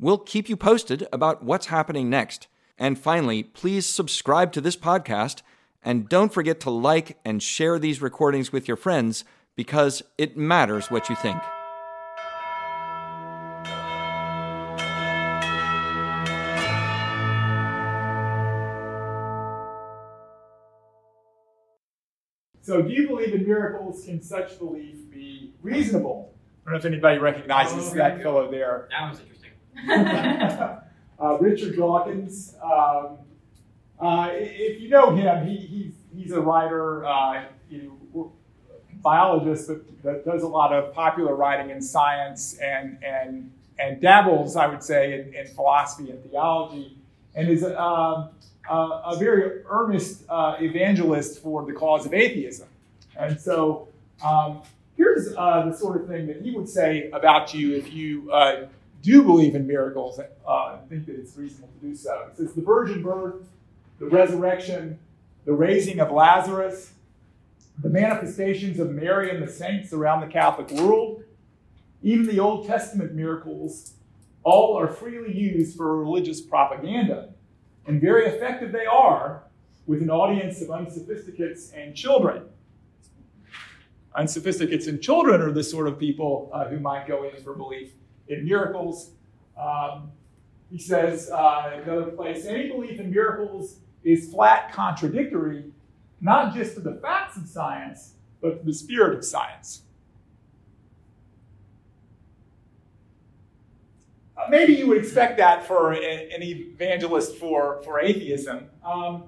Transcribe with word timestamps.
We'll 0.00 0.18
keep 0.18 0.48
you 0.48 0.56
posted 0.56 1.06
about 1.12 1.42
what's 1.42 1.66
happening 1.66 2.08
next. 2.08 2.46
And 2.78 2.96
finally, 2.98 3.42
please 3.42 3.84
subscribe 3.86 4.52
to 4.52 4.60
this 4.60 4.76
podcast 4.76 5.42
and 5.82 6.08
don't 6.08 6.32
forget 6.32 6.60
to 6.60 6.70
like 6.70 7.18
and 7.24 7.42
share 7.42 7.78
these 7.78 8.00
recordings 8.00 8.52
with 8.52 8.68
your 8.68 8.76
friends 8.76 9.24
because 9.56 10.02
it 10.16 10.36
matters 10.36 10.88
what 10.88 11.08
you 11.08 11.16
think. 11.16 11.42
So, 22.60 22.82
do 22.82 22.90
you 22.92 23.08
believe 23.08 23.32
in 23.34 23.46
miracles? 23.46 24.04
Can 24.04 24.20
such 24.22 24.58
belief 24.58 25.10
be 25.10 25.54
reasonable? 25.62 26.34
I 26.66 26.70
don't 26.70 26.74
know 26.74 26.78
if 26.80 26.84
anybody 26.92 27.18
recognizes 27.18 27.92
Oh, 27.92 27.96
that 27.96 28.22
fellow 28.22 28.50
there. 28.50 28.88
That 28.90 29.10
was 29.10 29.20
interesting. 29.20 29.37
uh, 29.90 31.38
Richard 31.40 31.76
Dawkins. 31.76 32.54
Um, 32.62 33.18
uh, 34.00 34.30
if 34.32 34.80
you 34.80 34.88
know 34.88 35.14
him, 35.14 35.46
he, 35.46 35.56
he's, 35.56 35.92
he's 36.14 36.32
a 36.32 36.40
writer, 36.40 37.04
uh, 37.04 37.44
you 37.68 37.98
know, 38.14 38.32
biologist 39.02 39.68
that, 39.68 40.02
that 40.02 40.24
does 40.24 40.42
a 40.42 40.46
lot 40.46 40.72
of 40.72 40.92
popular 40.92 41.34
writing 41.34 41.70
in 41.70 41.80
science 41.80 42.58
and, 42.58 43.02
and, 43.02 43.50
and 43.78 44.00
dabbles, 44.00 44.56
I 44.56 44.66
would 44.66 44.82
say, 44.82 45.20
in, 45.20 45.34
in 45.34 45.46
philosophy 45.54 46.10
and 46.10 46.22
theology, 46.24 46.96
and 47.34 47.48
is 47.48 47.64
um, 47.64 48.30
a, 48.68 48.74
a 48.74 49.16
very 49.18 49.62
earnest 49.68 50.24
uh, 50.28 50.56
evangelist 50.60 51.42
for 51.42 51.64
the 51.64 51.72
cause 51.72 52.06
of 52.06 52.14
atheism. 52.14 52.68
And 53.16 53.40
so 53.40 53.88
um, 54.24 54.62
here's 54.96 55.34
uh, 55.36 55.68
the 55.70 55.76
sort 55.76 56.00
of 56.00 56.08
thing 56.08 56.26
that 56.26 56.42
he 56.42 56.52
would 56.52 56.68
say 56.68 57.10
about 57.10 57.54
you 57.54 57.76
if 57.76 57.92
you 57.92 58.30
uh, 58.32 58.66
do 59.02 59.22
believe 59.22 59.54
in 59.54 59.66
miracles 59.66 60.18
uh, 60.18 60.78
and 60.78 60.88
think 60.88 61.06
that 61.06 61.18
it's 61.18 61.36
reasonable 61.36 61.68
to 61.80 61.86
do 61.86 61.94
so. 61.94 62.28
He 62.30 62.44
says 62.44 62.54
the 62.54 62.62
virgin 62.62 63.02
birth, 63.02 63.46
the 63.98 64.06
resurrection, 64.06 64.98
the 65.44 65.52
raising 65.52 66.00
of 66.00 66.10
Lazarus, 66.10 66.92
the 67.80 67.88
manifestations 67.88 68.80
of 68.80 68.90
Mary 68.90 69.30
and 69.30 69.42
the 69.42 69.50
saints 69.50 69.92
around 69.92 70.20
the 70.20 70.26
Catholic 70.26 70.70
world, 70.72 71.22
even 72.02 72.26
the 72.26 72.40
Old 72.40 72.66
Testament 72.66 73.14
miracles, 73.14 73.92
all 74.42 74.78
are 74.78 74.88
freely 74.88 75.36
used 75.36 75.76
for 75.76 75.96
religious 75.96 76.40
propaganda. 76.40 77.30
And 77.86 78.00
very 78.00 78.26
effective 78.26 78.72
they 78.72 78.86
are 78.86 79.44
with 79.86 80.02
an 80.02 80.10
audience 80.10 80.60
of 80.60 80.70
unsophisticates 80.70 81.70
and 81.70 81.94
children. 81.94 82.44
Unsophisticates 84.14 84.86
and 84.86 85.00
children 85.00 85.40
are 85.40 85.52
the 85.52 85.62
sort 85.62 85.86
of 85.86 85.98
people 85.98 86.50
uh, 86.52 86.66
who 86.68 86.78
might 86.80 87.06
go 87.06 87.24
in 87.24 87.42
for 87.42 87.54
belief 87.54 87.92
in 88.28 88.44
miracles. 88.44 89.12
Um, 89.60 90.12
he 90.70 90.78
says, 90.78 91.30
uh, 91.30 91.72
in 91.74 91.80
another 91.88 92.10
place, 92.10 92.44
any 92.44 92.68
belief 92.68 93.00
in 93.00 93.10
miracles 93.10 93.78
is 94.04 94.30
flat 94.30 94.72
contradictory, 94.72 95.64
not 96.20 96.54
just 96.54 96.74
to 96.74 96.80
the 96.80 96.94
facts 96.96 97.36
of 97.36 97.46
science, 97.48 98.14
but 98.40 98.60
to 98.60 98.66
the 98.66 98.72
spirit 98.72 99.16
of 99.16 99.24
science. 99.24 99.82
Uh, 104.36 104.46
maybe 104.50 104.74
you 104.74 104.86
would 104.86 104.98
expect 104.98 105.38
that 105.38 105.66
for 105.66 105.92
an 105.92 106.42
evangelist 106.42 107.36
for, 107.36 107.82
for 107.82 107.98
atheism. 107.98 108.68
Um, 108.84 109.24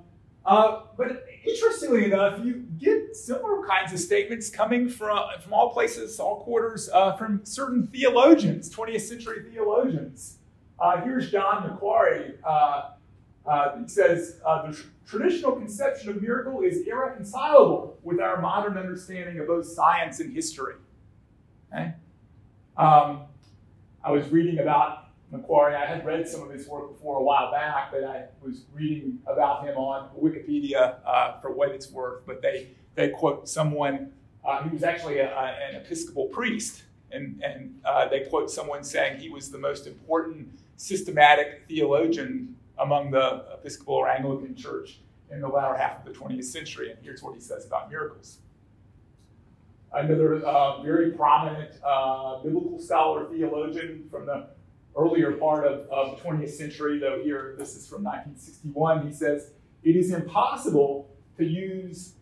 uh, 0.51 0.83
but 0.97 1.25
interestingly 1.47 2.07
enough, 2.07 2.45
you 2.45 2.67
get 2.77 3.15
similar 3.15 3.65
kinds 3.69 3.93
of 3.93 4.01
statements 4.01 4.51
coming 4.51 4.89
from, 4.89 5.17
from 5.41 5.53
all 5.53 5.73
places, 5.73 6.19
all 6.19 6.41
quarters, 6.41 6.91
uh, 6.93 7.17
from 7.17 7.45
certain 7.45 7.87
theologians, 7.87 8.69
20th 8.75 9.03
century 9.03 9.45
theologians. 9.49 10.39
Uh, 10.81 11.01
here's 11.03 11.31
John 11.31 11.69
Macquarrie. 11.69 12.35
Uh, 12.43 12.91
uh, 13.47 13.79
he 13.79 13.87
says 13.87 14.41
uh, 14.45 14.67
the 14.67 14.77
tr- 14.77 14.89
traditional 15.07 15.53
conception 15.53 16.11
of 16.11 16.21
miracle 16.21 16.63
is 16.63 16.85
irreconcilable 16.85 17.97
with 18.03 18.19
our 18.19 18.41
modern 18.41 18.77
understanding 18.77 19.39
of 19.39 19.47
both 19.47 19.67
science 19.67 20.19
and 20.19 20.35
history. 20.35 20.75
Okay? 21.73 21.93
Um, 22.77 23.23
I 24.03 24.11
was 24.11 24.29
reading 24.31 24.59
about 24.59 25.10
Macquarrie. 25.31 25.75
I 25.75 25.87
had 25.87 26.05
read 26.05 26.29
some 26.29 26.43
of 26.43 26.51
his 26.51 26.67
work 26.67 26.93
before 26.93 27.19
a 27.19 27.23
while 27.23 27.51
back, 27.53 27.93
but 27.93 28.05
I 28.05 28.25
was 28.43 28.65
reading 28.73 29.21
about 29.27 29.65
him 29.65 29.77
on 29.77 30.11
Wikipedia 30.21 30.97
uh, 31.07 31.41
for 31.41 31.53
what 31.53 31.71
it's 31.71 31.91
worth. 31.91 32.23
But 32.27 32.43
they, 32.43 32.69
they 32.95 33.11
quote 33.11 33.49
someone, 33.49 34.13
uh, 34.45 34.63
he 34.63 34.71
was 34.71 34.83
actually 34.83 35.19
a, 35.19 35.29
an 35.29 35.77
Episcopal 35.77 36.27
priest, 36.27 36.83
and, 37.13 37.41
and 37.45 37.79
uh, 37.85 38.09
they 38.09 38.21
quote 38.21 38.51
someone 38.51 38.83
saying 38.83 39.21
he 39.21 39.29
was 39.29 39.51
the 39.51 39.59
most 39.59 39.87
important 39.87 40.49
systematic 40.77 41.63
theologian 41.69 42.57
among 42.79 43.11
the 43.11 43.45
Episcopal 43.53 43.95
or 43.95 44.09
Anglican 44.09 44.55
Church 44.57 45.01
in 45.31 45.41
the 45.41 45.49
latter 45.49 45.77
half 45.77 46.05
of 46.05 46.13
the 46.13 46.19
20th 46.19 46.45
century. 46.45 46.91
And 46.91 46.99
here's 47.03 47.23
what 47.23 47.35
he 47.35 47.41
says 47.41 47.67
about 47.67 47.91
miracles. 47.91 48.39
Another 49.93 50.45
uh, 50.45 50.83
very 50.83 51.11
prominent 51.11 51.73
uh, 51.85 52.39
biblical 52.43 52.79
scholar 52.79 53.27
theologian 53.27 54.07
from 54.11 54.27
the 54.27 54.47
earlier 55.01 55.33
part 55.33 55.67
of, 55.67 55.89
of 55.89 56.17
the 56.17 56.29
20th 56.29 56.51
century, 56.51 56.99
though 56.99 57.21
here 57.23 57.55
this 57.59 57.75
is 57.75 57.89
from 57.89 58.05
1961, 58.05 59.07
he 59.07 59.13
says, 59.13 59.53
It 59.83 59.97
is 59.97 60.13
impossible 60.13 61.11
to 61.39 61.45
use 61.45 62.15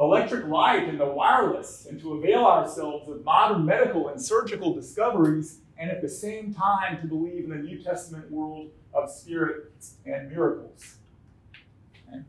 electric 0.00 0.46
light 0.46 0.88
and 0.88 0.98
the 0.98 1.06
wireless 1.06 1.86
and 1.86 2.00
to 2.00 2.14
avail 2.14 2.44
ourselves 2.44 3.08
of 3.08 3.24
modern 3.24 3.64
medical 3.64 4.08
and 4.08 4.20
surgical 4.20 4.74
discoveries 4.74 5.60
and 5.76 5.90
at 5.90 6.02
the 6.02 6.08
same 6.08 6.54
time 6.54 7.00
to 7.00 7.06
believe 7.06 7.44
in 7.44 7.50
the 7.50 7.56
New 7.56 7.82
Testament 7.82 8.30
world 8.30 8.70
of 8.94 9.10
spirits 9.10 9.94
and 10.06 10.30
miracles. 10.30 10.96
Okay? 12.08 12.22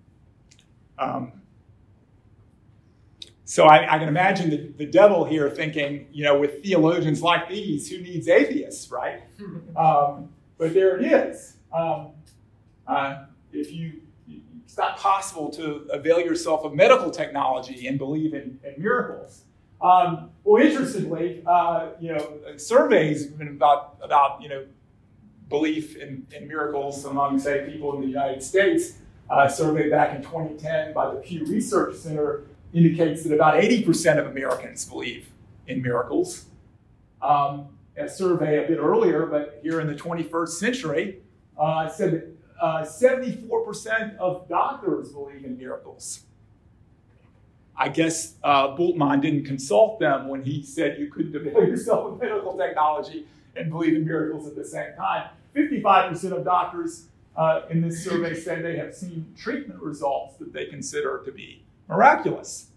Um, 0.97 1.38
so 3.49 3.65
I, 3.65 3.95
I, 3.95 3.97
can 3.97 4.07
imagine 4.07 4.51
the, 4.51 4.57
the 4.77 4.85
devil 4.85 5.25
here 5.25 5.49
thinking, 5.49 6.05
you 6.11 6.23
know, 6.23 6.37
with 6.37 6.61
theologians 6.61 7.23
like 7.23 7.49
these, 7.49 7.89
who 7.89 7.97
needs 7.99 8.27
atheists, 8.27 8.91
right? 8.91 9.23
Um, 9.75 10.29
but 10.59 10.75
there 10.75 10.99
it 10.99 11.11
is. 11.11 11.55
Um, 11.73 12.09
uh, 12.85 13.25
if 13.51 13.71
you, 13.71 14.01
it's 14.63 14.77
not 14.77 14.97
possible 14.97 15.49
to 15.51 15.87
avail 15.89 16.19
yourself 16.19 16.63
of 16.63 16.75
medical 16.75 17.09
technology 17.09 17.87
and 17.87 17.97
believe 17.97 18.35
in, 18.35 18.59
in 18.63 18.75
miracles. 18.77 19.45
Um, 19.81 20.29
well, 20.43 20.61
interestingly, 20.61 21.41
uh, 21.47 21.87
you 21.99 22.13
know, 22.13 22.37
surveys 22.57 23.29
have 23.29 23.37
been 23.39 23.47
about 23.47 23.97
about 24.01 24.43
you 24.43 24.49
know 24.49 24.65
belief 25.47 25.95
in, 25.95 26.27
in 26.35 26.47
miracles 26.47 27.05
among 27.05 27.39
say 27.39 27.67
people 27.71 27.95
in 27.95 28.01
the 28.01 28.07
United 28.07 28.43
States. 28.43 28.97
Uh, 29.31 29.45
a 29.45 29.49
survey 29.49 29.89
back 29.89 30.15
in 30.15 30.21
2010 30.21 30.93
by 30.93 31.13
the 31.13 31.19
Pew 31.19 31.45
Research 31.45 31.95
Center 31.95 32.43
indicates 32.73 33.23
that 33.23 33.33
about 33.33 33.55
80% 33.55 34.19
of 34.19 34.27
Americans 34.27 34.85
believe 34.85 35.29
in 35.67 35.81
miracles. 35.81 36.45
Um, 37.21 37.67
a 37.97 38.07
survey 38.07 38.63
a 38.63 38.67
bit 38.67 38.77
earlier, 38.77 39.25
but 39.25 39.59
here 39.61 39.79
in 39.79 39.87
the 39.87 39.95
21st 39.95 40.49
century, 40.49 41.19
uh, 41.57 41.89
said 41.89 42.13
that 42.13 42.27
uh, 42.61 42.81
74% 42.83 44.17
of 44.17 44.47
doctors 44.47 45.09
believe 45.09 45.43
in 45.43 45.57
miracles. 45.57 46.21
I 47.75 47.89
guess 47.89 48.35
uh, 48.43 48.75
Bultmann 48.75 49.21
didn't 49.21 49.45
consult 49.45 49.99
them 49.99 50.27
when 50.27 50.43
he 50.43 50.63
said 50.63 50.99
you 50.99 51.09
couldn't 51.09 51.35
avail 51.35 51.63
yourself 51.63 52.13
of 52.13 52.21
medical 52.21 52.57
technology 52.57 53.25
and 53.55 53.69
believe 53.69 53.95
in 53.95 54.05
miracles 54.05 54.47
at 54.47 54.55
the 54.55 54.65
same 54.65 54.93
time. 54.95 55.29
55% 55.55 56.31
of 56.31 56.43
doctors 56.43 57.05
uh, 57.37 57.61
in 57.69 57.81
this 57.81 58.03
survey 58.03 58.33
say 58.33 58.61
they 58.61 58.75
have 58.77 58.93
seen 58.93 59.33
treatment 59.37 59.81
results 59.81 60.37
that 60.37 60.51
they 60.51 60.65
consider 60.65 61.21
to 61.23 61.31
be 61.31 61.63
miraculous. 61.89 62.67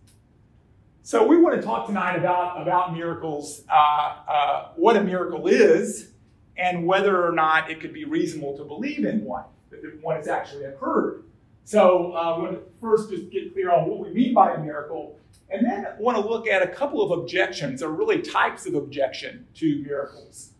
So 1.03 1.26
we 1.26 1.37
want 1.37 1.55
to 1.56 1.62
talk 1.62 1.87
tonight 1.87 2.17
about, 2.17 2.61
about 2.62 2.94
miracles, 2.94 3.62
uh, 3.70 4.17
uh, 4.26 4.69
what 4.76 4.97
a 4.97 5.05
miracle 5.05 5.47
is, 5.49 6.11
and 6.56 6.87
whether 6.87 7.26
or 7.26 7.32
not 7.32 7.70
it 7.70 7.81
could 7.81 7.93
be 7.93 8.05
reasonable 8.05 8.56
to 8.56 8.64
believe 8.64 9.05
in 9.05 9.25
one, 9.25 9.44
that 9.70 9.81
one 10.00 10.17
has 10.17 10.29
actually 10.29 10.64
occurred. 10.64 11.25
So 11.64 12.14
uh, 12.14 12.37
we 12.38 12.43
want 12.44 12.55
to 12.55 12.62
first 12.81 13.11
just 13.11 13.31
get 13.31 13.53
clear 13.53 13.70
on 13.70 13.88
what 13.88 13.99
we 13.99 14.11
mean 14.12 14.32
by 14.32 14.55
a 14.55 14.59
miracle, 14.59 15.19
and 15.50 15.65
then 15.67 15.87
want 15.99 16.17
to 16.17 16.26
look 16.26 16.47
at 16.47 16.62
a 16.62 16.69
couple 16.69 17.03
of 17.03 17.19
objections, 17.19 17.82
or 17.82 17.93
really 17.93 18.23
types 18.23 18.67
of 18.67 18.75
objection 18.75 19.47
to 19.56 19.82
miracles. 19.82 20.50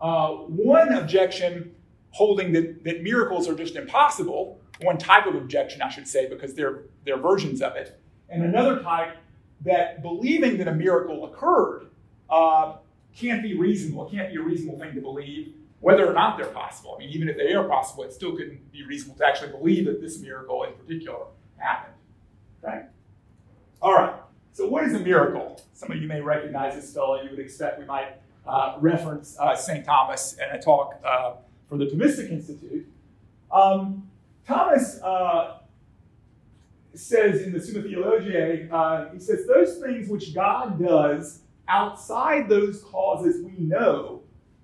Uh, 0.00 0.28
one 0.28 0.92
objection 0.92 1.74
holding 2.10 2.52
that, 2.52 2.84
that 2.84 3.02
miracles 3.02 3.48
are 3.48 3.54
just 3.54 3.76
impossible, 3.76 4.60
one 4.80 4.98
type 4.98 5.26
of 5.26 5.34
objection, 5.34 5.82
I 5.82 5.88
should 5.88 6.06
say, 6.06 6.28
because 6.28 6.54
they're, 6.54 6.82
they're 7.04 7.16
versions 7.16 7.62
of 7.62 7.76
it, 7.76 7.98
and 8.28 8.42
another 8.42 8.82
type 8.82 9.16
that 9.62 10.02
believing 10.02 10.58
that 10.58 10.68
a 10.68 10.74
miracle 10.74 11.24
occurred 11.26 11.86
uh, 12.28 12.76
can't 13.14 13.42
be 13.42 13.56
reasonable. 13.56 14.08
It 14.08 14.12
can't 14.12 14.30
be 14.30 14.36
a 14.36 14.42
reasonable 14.42 14.78
thing 14.78 14.94
to 14.94 15.00
believe, 15.00 15.54
whether 15.80 16.08
or 16.08 16.12
not 16.12 16.36
they're 16.36 16.46
possible. 16.46 16.94
I 16.96 16.98
mean, 17.00 17.10
even 17.10 17.28
if 17.28 17.36
they 17.36 17.54
are 17.54 17.66
possible, 17.66 18.04
it 18.04 18.12
still 18.12 18.36
couldn't 18.36 18.70
be 18.72 18.84
reasonable 18.84 19.18
to 19.18 19.26
actually 19.26 19.52
believe 19.52 19.86
that 19.86 20.00
this 20.00 20.18
miracle 20.20 20.64
in 20.64 20.72
particular 20.74 21.26
happened. 21.56 21.94
Okay? 22.62 22.82
All 23.80 23.94
right. 23.94 24.14
So, 24.52 24.66
what 24.66 24.84
is 24.84 24.94
a 24.94 24.98
miracle? 24.98 25.60
Some 25.74 25.90
of 25.90 26.00
you 26.00 26.08
may 26.08 26.20
recognize 26.20 26.74
this 26.74 26.92
fellow. 26.92 27.20
You 27.22 27.30
would 27.30 27.38
expect 27.38 27.78
we 27.78 27.84
might 27.84 28.16
uh, 28.46 28.76
reference 28.80 29.36
uh, 29.38 29.54
St. 29.54 29.84
Thomas 29.84 30.34
in 30.34 30.56
a 30.56 30.60
talk 30.60 31.00
uh, 31.04 31.34
for 31.68 31.76
the 31.76 31.86
Thomistic 31.86 32.30
Institute. 32.30 32.86
Um, 33.52 34.05
Thomas 34.46 35.00
uh, 35.02 35.58
says 36.94 37.42
in 37.42 37.52
the 37.52 37.60
Summa 37.60 37.82
Theologiae, 37.82 38.68
uh, 38.70 39.10
he 39.12 39.18
says, 39.18 39.46
those 39.46 39.78
things 39.78 40.08
which 40.08 40.34
God 40.34 40.78
does 40.82 41.40
outside 41.68 42.48
those 42.48 42.82
causes 42.82 43.44
we 43.44 43.58
know 43.58 44.22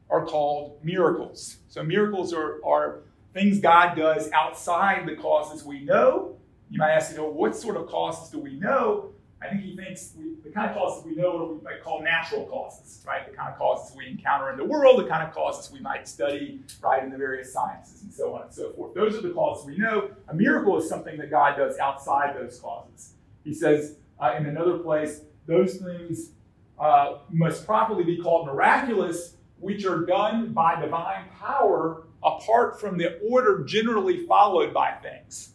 are 0.08 0.24
called 0.24 0.78
miracles. 0.84 1.58
So 1.68 1.82
miracles 1.82 2.32
are, 2.32 2.64
are 2.64 3.00
things 3.34 3.58
God 3.60 3.96
does 3.96 4.30
outside 4.32 5.06
the 5.06 5.16
causes 5.16 5.64
we 5.64 5.80
know. 5.80 6.36
You 6.70 6.78
might 6.78 6.92
ask, 6.92 7.10
you 7.10 7.18
know, 7.18 7.28
what 7.28 7.56
sort 7.56 7.76
of 7.76 7.86
causes 7.86 8.30
do 8.30 8.38
we 8.38 8.52
know? 8.52 9.11
I 9.42 9.48
think 9.48 9.62
he 9.62 9.76
thinks 9.76 10.12
we, 10.16 10.34
the 10.44 10.50
kind 10.50 10.70
of 10.70 10.76
causes 10.76 11.04
we 11.04 11.14
know 11.16 11.36
are 11.36 11.38
what 11.46 11.56
we 11.56 11.62
might 11.62 11.82
call 11.82 12.02
natural 12.02 12.46
causes, 12.46 13.02
right? 13.06 13.28
The 13.28 13.36
kind 13.36 13.52
of 13.52 13.58
causes 13.58 13.96
we 13.96 14.06
encounter 14.06 14.50
in 14.50 14.56
the 14.56 14.64
world, 14.64 15.00
the 15.00 15.08
kind 15.08 15.26
of 15.26 15.34
causes 15.34 15.72
we 15.72 15.80
might 15.80 16.06
study, 16.06 16.60
right, 16.82 17.02
in 17.02 17.10
the 17.10 17.18
various 17.18 17.52
sciences 17.52 18.02
and 18.02 18.12
so 18.12 18.34
on 18.34 18.42
and 18.42 18.52
so 18.52 18.72
forth. 18.72 18.94
Those 18.94 19.16
are 19.16 19.22
the 19.22 19.30
causes 19.30 19.66
we 19.66 19.76
know. 19.76 20.10
A 20.28 20.34
miracle 20.34 20.78
is 20.78 20.88
something 20.88 21.16
that 21.18 21.30
God 21.30 21.56
does 21.56 21.78
outside 21.78 22.36
those 22.36 22.58
causes. 22.60 23.14
He 23.44 23.52
says 23.52 23.96
uh, 24.20 24.34
in 24.38 24.46
another 24.46 24.78
place, 24.78 25.22
those 25.46 25.76
things 25.76 26.30
uh, 26.78 27.18
must 27.30 27.66
properly 27.66 28.04
be 28.04 28.18
called 28.18 28.46
miraculous, 28.46 29.34
which 29.58 29.84
are 29.84 30.04
done 30.04 30.52
by 30.52 30.80
divine 30.80 31.24
power 31.40 32.04
apart 32.22 32.80
from 32.80 32.96
the 32.96 33.18
order 33.28 33.64
generally 33.64 34.26
followed 34.26 34.72
by 34.72 34.92
things. 35.02 35.54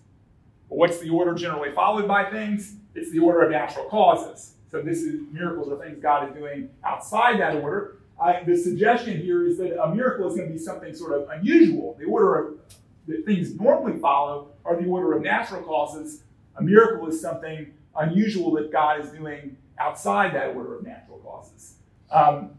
what's 0.68 1.00
the 1.00 1.10
order 1.10 1.34
generally 1.34 1.72
followed 1.72 2.08
by 2.08 2.30
things? 2.30 2.76
It's 2.98 3.12
the 3.12 3.20
order 3.20 3.44
of 3.44 3.52
natural 3.52 3.86
causes. 3.86 4.56
So 4.72 4.82
this 4.82 5.04
is 5.04 5.22
miracles 5.32 5.72
are 5.72 5.78
things 5.78 6.02
God 6.02 6.30
is 6.30 6.36
doing 6.36 6.70
outside 6.84 7.40
that 7.40 7.56
order. 7.56 7.98
I, 8.20 8.44
the 8.44 8.58
suggestion 8.58 9.22
here 9.22 9.46
is 9.46 9.60
that 9.60 9.82
a 9.82 9.94
miracle 9.94 10.28
is 10.28 10.36
going 10.36 10.48
to 10.48 10.54
be 10.54 10.60
something 10.60 10.94
sort 10.96 11.14
of 11.14 11.30
unusual. 11.30 11.96
The 12.00 12.06
order 12.06 12.40
of 12.40 12.54
that 13.08 13.24
things 13.24 13.54
normally 13.56 14.00
follow 14.00 14.50
are 14.66 14.82
the 14.82 14.88
order 14.88 15.16
of 15.16 15.22
natural 15.22 15.62
causes. 15.62 16.24
A 16.58 16.64
miracle 16.64 17.08
is 17.08 17.22
something 17.22 17.72
unusual 17.96 18.52
that 18.54 18.72
God 18.72 19.00
is 19.00 19.12
doing 19.12 19.56
outside 19.80 20.34
that 20.34 20.56
order 20.56 20.76
of 20.80 20.84
natural 20.86 21.20
causes. 21.20 21.76
Um, 22.12 22.50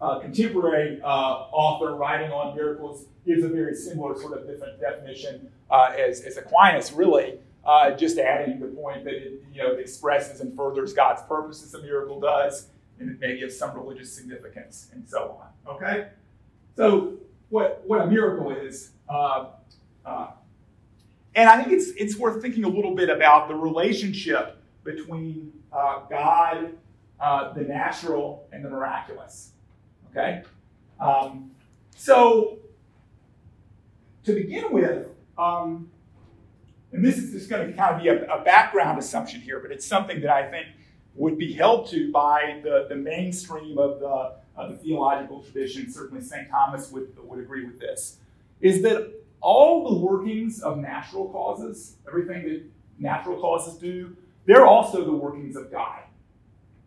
a 0.00 0.20
contemporary 0.20 1.00
uh, 1.02 1.06
author 1.06 1.96
writing 1.96 2.30
on 2.30 2.54
miracles 2.54 3.06
gives 3.26 3.42
a 3.42 3.48
very 3.48 3.74
similar 3.74 4.16
sort 4.16 4.38
of 4.38 4.46
different 4.46 4.80
definition 4.80 5.50
uh, 5.68 5.92
as, 5.98 6.20
as 6.20 6.36
Aquinas, 6.36 6.92
really 6.92 7.40
uh, 7.68 7.90
just 7.90 8.16
adding 8.18 8.58
the 8.58 8.66
point 8.66 9.04
that 9.04 9.12
it 9.12 9.44
you 9.52 9.62
know, 9.62 9.74
expresses 9.74 10.40
and 10.40 10.56
furthers 10.56 10.94
God's 10.94 11.20
purposes, 11.28 11.74
a 11.74 11.82
miracle 11.82 12.18
does, 12.18 12.68
and 12.98 13.10
it 13.10 13.20
may 13.20 13.38
give 13.38 13.52
some 13.52 13.76
religious 13.76 14.10
significance, 14.10 14.88
and 14.94 15.06
so 15.06 15.38
on. 15.38 15.74
Okay? 15.74 16.08
So, 16.76 17.18
what, 17.50 17.82
what 17.86 18.00
a 18.00 18.06
miracle 18.06 18.52
is, 18.52 18.92
uh, 19.06 19.50
uh, 20.06 20.28
and 21.34 21.50
I 21.50 21.62
think 21.62 21.74
it's, 21.74 21.90
it's 21.98 22.16
worth 22.16 22.40
thinking 22.40 22.64
a 22.64 22.68
little 22.68 22.94
bit 22.94 23.10
about 23.10 23.48
the 23.48 23.54
relationship 23.54 24.62
between 24.82 25.52
uh, 25.70 26.00
God, 26.08 26.72
uh, 27.20 27.52
the 27.52 27.62
natural, 27.62 28.48
and 28.50 28.64
the 28.64 28.70
miraculous. 28.70 29.52
Okay? 30.10 30.42
Um, 30.98 31.50
so, 31.94 32.60
to 34.24 34.32
begin 34.32 34.72
with, 34.72 35.06
um, 35.36 35.90
and 36.92 37.04
this 37.04 37.18
is 37.18 37.32
just 37.32 37.50
going 37.50 37.66
to 37.66 37.76
kind 37.76 37.94
of 37.94 38.02
be 38.02 38.08
a, 38.08 38.24
a, 38.32 38.42
background 38.42 38.98
assumption 38.98 39.40
here, 39.40 39.60
but 39.60 39.70
it's 39.70 39.86
something 39.86 40.20
that 40.22 40.30
I 40.30 40.48
think 40.50 40.68
would 41.14 41.36
be 41.36 41.52
held 41.52 41.88
to 41.90 42.10
by 42.10 42.60
the, 42.62 42.86
the 42.88 42.96
mainstream 42.96 43.76
of 43.76 44.00
the, 44.00 44.36
of 44.56 44.70
the 44.70 44.76
theological 44.78 45.42
tradition. 45.42 45.92
Certainly, 45.92 46.22
St. 46.22 46.48
Thomas 46.48 46.90
would, 46.90 47.14
would 47.22 47.40
agree 47.40 47.66
with 47.66 47.78
this. 47.78 48.18
Is 48.60 48.82
that 48.82 49.12
all 49.40 49.88
the 49.88 49.98
workings 49.98 50.60
of 50.62 50.78
natural 50.78 51.28
causes, 51.28 51.96
everything 52.06 52.48
that 52.48 52.62
natural 52.98 53.38
causes 53.38 53.78
do, 53.78 54.16
they're 54.46 54.66
also 54.66 55.04
the 55.04 55.12
workings 55.12 55.56
of 55.56 55.70
God. 55.70 56.00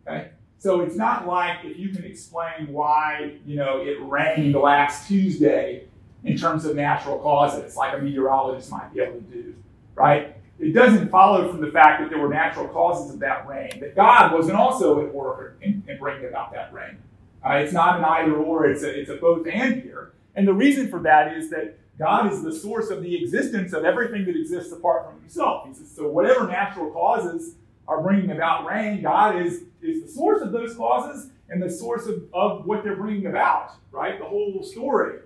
Okay? 0.06 0.30
So 0.58 0.80
it's 0.80 0.96
not 0.96 1.26
like 1.26 1.64
if 1.64 1.78
you 1.78 1.90
can 1.90 2.04
explain 2.04 2.68
why, 2.68 3.38
you 3.46 3.56
know, 3.56 3.80
it 3.80 3.98
rained 4.02 4.54
last 4.54 5.08
Tuesday 5.08 5.86
in 6.24 6.36
terms 6.36 6.64
of 6.64 6.76
natural 6.76 7.18
causes, 7.18 7.76
like 7.76 7.96
a 7.96 8.02
meteorologist 8.02 8.70
might 8.70 8.92
be 8.92 9.00
able 9.00 9.14
to 9.14 9.20
do 9.22 9.54
right? 9.94 10.36
It 10.58 10.72
doesn't 10.72 11.10
follow 11.10 11.50
from 11.50 11.60
the 11.60 11.70
fact 11.70 12.00
that 12.00 12.10
there 12.10 12.20
were 12.20 12.28
natural 12.28 12.68
causes 12.68 13.12
of 13.12 13.20
that 13.20 13.46
rain, 13.48 13.80
that 13.80 13.96
God 13.96 14.32
wasn't 14.32 14.56
also 14.56 15.04
at 15.04 15.12
work 15.12 15.58
in, 15.60 15.82
in 15.88 15.98
bringing 15.98 16.28
about 16.28 16.52
that 16.52 16.72
rain. 16.72 16.98
Uh, 17.44 17.54
it's 17.54 17.72
not 17.72 17.98
an 17.98 18.04
either 18.04 18.34
or, 18.34 18.66
it's 18.66 18.82
a, 18.82 19.00
it's 19.00 19.10
a 19.10 19.16
both 19.16 19.46
and 19.46 19.82
here. 19.82 20.12
And 20.36 20.46
the 20.46 20.54
reason 20.54 20.88
for 20.88 21.00
that 21.00 21.36
is 21.36 21.50
that 21.50 21.78
God 21.98 22.32
is 22.32 22.42
the 22.42 22.52
source 22.52 22.90
of 22.90 23.02
the 23.02 23.20
existence 23.20 23.72
of 23.72 23.84
everything 23.84 24.24
that 24.26 24.36
exists 24.36 24.72
apart 24.72 25.06
from 25.06 25.20
himself. 25.20 25.66
He 25.66 25.74
says, 25.74 25.90
so 25.90 26.08
whatever 26.08 26.46
natural 26.46 26.90
causes 26.90 27.56
are 27.88 28.00
bringing 28.00 28.30
about 28.30 28.64
rain, 28.64 29.02
God 29.02 29.44
is, 29.44 29.64
is 29.82 30.02
the 30.02 30.08
source 30.08 30.42
of 30.42 30.52
those 30.52 30.74
causes 30.76 31.30
and 31.48 31.62
the 31.62 31.68
source 31.68 32.06
of, 32.06 32.22
of 32.32 32.64
what 32.64 32.82
they're 32.82 32.96
bringing 32.96 33.26
about, 33.26 33.72
right? 33.90 34.18
The 34.18 34.24
whole 34.24 34.62
story 34.62 35.18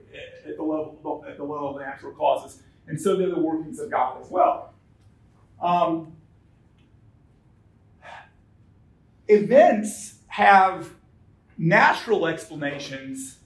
at 0.46 0.56
the 0.56 0.62
level, 0.62 1.24
at 1.28 1.36
the 1.36 1.44
level 1.44 1.76
of 1.76 1.80
natural 1.80 2.12
causes. 2.14 2.62
And 2.86 3.00
so 3.00 3.16
they're 3.16 3.30
the 3.30 3.38
workings 3.38 3.78
of 3.78 3.90
God 3.90 4.20
as 4.22 4.30
well. 4.30 4.74
Um, 5.60 6.12
events 9.28 10.18
have 10.28 10.90
natural 11.58 12.26
explanations, 12.26 13.38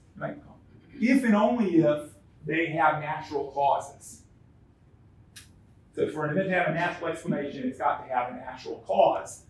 if 0.99 1.23
and 1.23 1.35
only 1.35 1.77
if 1.77 2.11
they 2.45 2.67
have 2.67 3.01
natural 3.01 3.51
causes. 3.51 4.21
So 5.95 6.09
for 6.09 6.25
an 6.25 6.31
event 6.31 6.49
to 6.49 6.55
have 6.55 6.67
a 6.67 6.73
natural 6.73 7.09
explanation, 7.09 7.67
it's 7.67 7.79
got 7.79 8.07
to 8.07 8.13
have 8.13 8.31
a 8.31 8.35
natural 8.35 8.83
cause. 8.87 9.43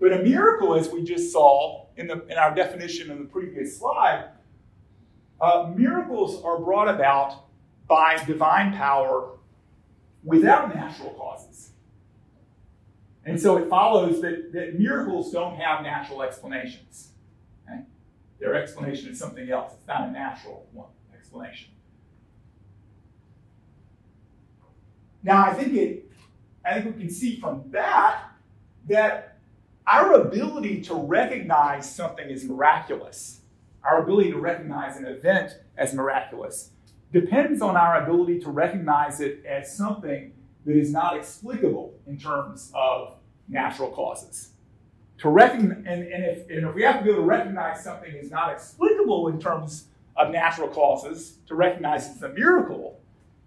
But 0.00 0.12
a 0.12 0.22
miracle, 0.22 0.74
as 0.74 0.88
we 0.90 1.04
just 1.04 1.32
saw 1.32 1.86
in, 1.96 2.06
the, 2.06 2.24
in 2.26 2.38
our 2.38 2.54
definition 2.54 3.10
in 3.10 3.18
the 3.18 3.24
previous 3.24 3.78
slide, 3.78 4.30
uh, 5.40 5.70
miracles 5.74 6.42
are 6.44 6.58
brought 6.58 6.88
about 6.88 7.44
by 7.88 8.22
divine 8.26 8.72
power 8.72 9.38
without 10.24 10.74
natural 10.74 11.10
causes. 11.10 11.70
And 13.24 13.40
so 13.40 13.56
it 13.56 13.68
follows 13.68 14.20
that, 14.22 14.52
that 14.52 14.78
miracles 14.78 15.30
don't 15.30 15.56
have 15.56 15.82
natural 15.82 16.22
explanations. 16.22 17.10
Okay? 17.68 17.82
Their 18.40 18.54
explanation 18.54 19.10
is 19.10 19.18
something 19.18 19.48
else. 19.50 19.74
It's 19.78 19.86
not 19.86 20.08
a 20.08 20.10
natural 20.10 20.66
one 20.72 20.88
explanation. 21.14 21.70
Now 25.22 25.46
I 25.46 25.54
think 25.54 25.74
it 25.74 26.10
I 26.64 26.80
think 26.80 26.96
we 26.96 27.02
can 27.02 27.10
see 27.10 27.40
from 27.40 27.64
that 27.70 28.24
that 28.88 29.38
our 29.86 30.14
ability 30.14 30.80
to 30.82 30.94
recognize 30.94 31.92
something 31.92 32.28
as 32.30 32.44
miraculous, 32.44 33.40
our 33.84 34.02
ability 34.02 34.30
to 34.32 34.38
recognize 34.38 34.96
an 34.96 35.06
event 35.06 35.52
as 35.76 35.92
miraculous, 35.94 36.70
depends 37.12 37.60
on 37.60 37.76
our 37.76 38.02
ability 38.02 38.40
to 38.40 38.50
recognize 38.50 39.20
it 39.20 39.44
as 39.44 39.76
something 39.76 40.32
that 40.64 40.76
is 40.76 40.92
not 40.92 41.16
explicable 41.16 41.94
in 42.06 42.18
terms 42.18 42.72
of 42.74 43.16
natural 43.48 43.90
causes. 43.90 44.50
To 45.18 45.28
recognize, 45.28 45.78
and, 45.86 46.02
and, 46.02 46.24
if, 46.24 46.48
and 46.50 46.66
if 46.66 46.74
we 46.74 46.82
have 46.82 46.98
to 46.98 47.04
be 47.04 47.10
able 47.10 47.22
to 47.22 47.26
recognize 47.26 47.84
something 47.84 48.12
is 48.12 48.30
not 48.30 48.52
explicable 48.52 49.28
in 49.28 49.40
terms 49.40 49.86
of 50.16 50.30
natural 50.30 50.68
causes, 50.68 51.38
to 51.46 51.54
recognize 51.54 52.10
it's 52.10 52.22
a 52.22 52.28
miracle, 52.30 52.98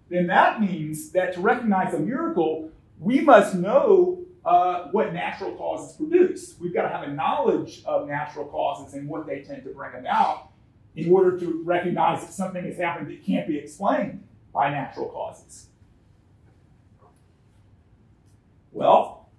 then 0.10 0.27
that 0.27 0.62
means 0.62 1.10
that 1.12 1.34
to 1.34 1.41
recognize 1.41 1.93
a 1.93 2.00
miracle, 2.00 2.69
we 3.00 3.19
must 3.19 3.55
know 3.55 4.24
uh, 4.45 4.89
what 4.91 5.12
natural 5.12 5.51
causes 5.53 5.95
produce. 5.95 6.55
We've 6.60 6.74
got 6.74 6.84
to 6.84 6.89
have 6.89 7.03
a 7.03 7.12
knowledge 7.12 7.81
of 7.86 8.07
natural 8.07 8.45
causes 8.45 8.93
and 8.93 9.10
what 9.10 9.25
they 9.25 9.41
tend 9.41 9.63
to 9.63 9.72
bring 9.72 9.95
about 9.95 10.51
in 10.95 11.11
order 11.11 11.37
to 11.39 11.61
recognize 11.63 12.21
that 12.21 12.33
something 12.33 12.63
has 12.63 12.77
happened 12.77 13.09
that 13.09 13.25
can't 13.25 13.47
be 13.47 13.57
explained 13.57 14.23
by 14.53 14.69
natural 14.69 15.09
causes. 15.09 15.67
Well, 18.71 19.29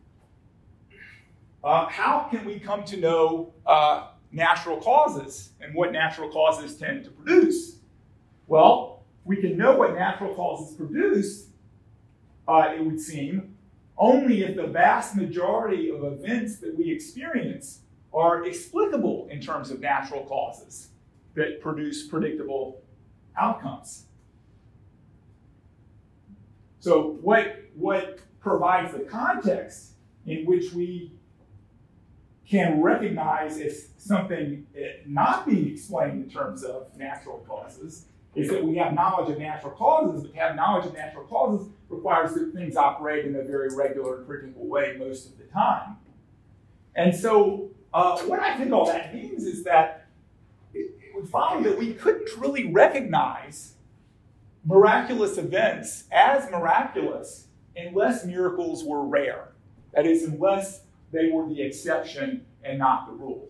uh, 1.65 1.87
how 1.87 2.29
can 2.31 2.45
we 2.45 2.59
come 2.59 2.85
to 2.85 2.97
know 2.97 3.55
uh, 3.67 4.09
natural 4.33 4.79
causes 4.79 5.51
and 5.61 5.75
what 5.75 5.93
natural 5.93 6.31
causes 6.31 6.77
tend 6.77 7.05
to 7.05 7.11
produce? 7.11 7.77
Well, 8.47 9.05
we 9.25 9.37
can 9.37 9.57
know 9.57 9.77
what 9.77 9.95
natural 9.95 10.35
causes 10.35 10.77
produce, 10.77 11.49
uh, 12.47 12.73
it 12.77 12.85
would 12.85 13.01
seem, 13.01 13.57
only 13.99 14.43
if 14.43 14.57
the 14.57 14.67
vast 14.67 15.17
majority 15.17 15.91
of 15.91 16.05
events 16.05 16.59
that 16.59 16.77
we 16.77 16.91
experience 16.91 17.81
are 18.13 18.45
explicable 18.45 19.27
in 19.31 19.41
terms 19.41 19.71
of 19.71 19.81
natural 19.81 20.25
causes 20.25 20.89
that 21.37 21.61
produce 21.61 22.07
predictable 22.07 22.83
outcomes. 23.39 24.07
So, 26.81 27.19
what, 27.21 27.63
what 27.75 28.19
provides 28.41 28.93
the 28.93 29.01
context 29.01 29.93
in 30.27 30.45
which 30.47 30.73
we 30.73 31.13
can 32.49 32.81
recognize 32.81 33.59
as 33.59 33.89
something 33.99 34.67
not 35.05 35.47
being 35.47 35.69
explained 35.73 36.25
in 36.25 36.31
terms 36.31 36.63
of 36.63 36.97
natural 36.97 37.45
causes 37.49 38.07
is 38.37 38.49
that 38.51 38.63
we 38.63 38.77
have 38.77 38.93
knowledge 38.93 39.31
of 39.31 39.39
natural 39.39 39.73
causes, 39.73 40.23
but 40.23 40.35
to 40.35 40.39
have 40.39 40.55
knowledge 40.55 40.87
of 40.87 40.95
natural 40.95 41.25
causes 41.25 41.69
requires 41.89 42.35
that 42.35 42.53
things 42.55 42.77
operate 42.77 43.25
in 43.25 43.35
a 43.35 43.43
very 43.43 43.69
regular 43.75 44.19
and 44.19 44.27
predictable 44.27 44.67
way 44.67 44.95
most 44.99 45.27
of 45.27 45.39
the 45.39 45.45
time. 45.45 45.97
And 46.95 47.15
so, 47.15 47.71
uh, 47.93 48.19
what 48.21 48.39
I 48.39 48.57
think 48.57 48.73
all 48.73 48.87
that 48.87 49.15
means 49.15 49.45
is 49.45 49.65
that 49.65 50.06
would 51.17 51.29
follow 51.29 51.63
that 51.63 51.79
we 51.79 51.95
couldn't 51.95 52.29
really 52.37 52.71
recognize 52.71 53.75
miraculous 54.65 55.39
events 55.39 56.05
as 56.13 56.51
miraculous 56.51 57.47
unless 57.77 58.25
miracles 58.25 58.85
were 58.85 59.05
rare. 59.05 59.49
That 59.95 60.07
is, 60.07 60.25
unless 60.25 60.83
they 61.13 61.31
were 61.31 61.49
the 61.49 61.63
exception 61.63 62.45
and 62.63 62.79
not 62.79 63.07
the 63.07 63.13
rule. 63.13 63.49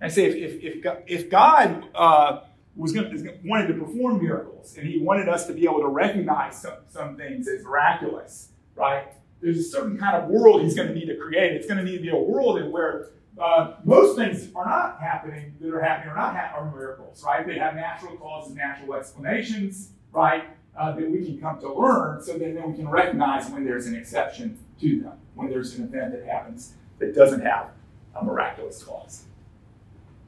I 0.00 0.08
say 0.08 0.26
if, 0.26 0.34
if, 0.34 0.84
if, 0.84 0.98
if 1.06 1.30
God 1.30 1.86
uh, 1.94 2.40
was 2.76 2.92
going 2.92 3.40
wanted 3.44 3.66
to 3.66 3.74
perform 3.74 4.22
miracles 4.22 4.76
and 4.76 4.86
he 4.86 4.98
wanted 4.98 5.28
us 5.28 5.46
to 5.48 5.52
be 5.52 5.64
able 5.64 5.80
to 5.80 5.88
recognize 5.88 6.62
some, 6.62 6.74
some 6.88 7.16
things 7.16 7.48
as 7.48 7.64
miraculous, 7.64 8.50
right? 8.76 9.08
There's 9.40 9.58
a 9.58 9.64
certain 9.64 9.98
kind 9.98 10.16
of 10.16 10.30
world 10.30 10.62
he's 10.62 10.74
going 10.74 10.88
to 10.88 10.94
need 10.94 11.06
to 11.06 11.16
create. 11.16 11.52
It's 11.52 11.66
going 11.66 11.78
to 11.78 11.84
need 11.84 11.96
to 11.96 12.02
be 12.02 12.10
a 12.10 12.16
world 12.16 12.58
in 12.58 12.70
where 12.70 13.08
uh, 13.40 13.76
most 13.84 14.16
things 14.16 14.48
are 14.54 14.64
not 14.64 15.00
happening 15.00 15.54
that 15.60 15.72
are 15.72 15.80
happening 15.80 16.10
are 16.10 16.16
not 16.16 16.34
ha- 16.34 16.52
are 16.56 16.70
miracles, 16.74 17.22
right? 17.24 17.46
They 17.46 17.58
have 17.58 17.74
natural 17.74 18.16
causes, 18.16 18.54
natural 18.54 18.94
explanations, 18.94 19.90
right? 20.12 20.44
Uh, 20.78 20.92
that 20.94 21.10
we 21.10 21.24
can 21.24 21.40
come 21.40 21.58
to 21.60 21.72
learn 21.72 22.22
so 22.22 22.32
that 22.34 22.54
then 22.54 22.70
we 22.70 22.76
can 22.76 22.88
recognize 22.88 23.50
when 23.50 23.64
there's 23.64 23.86
an 23.86 23.96
exception 23.96 24.56
to 24.80 25.00
them, 25.00 25.18
when 25.34 25.50
there's 25.50 25.74
an 25.76 25.84
event 25.84 26.12
that 26.12 26.24
happens 26.24 26.74
that 26.98 27.14
doesn't 27.14 27.40
have 27.40 27.70
a 28.14 28.24
miraculous 28.24 28.82
cause. 28.82 29.24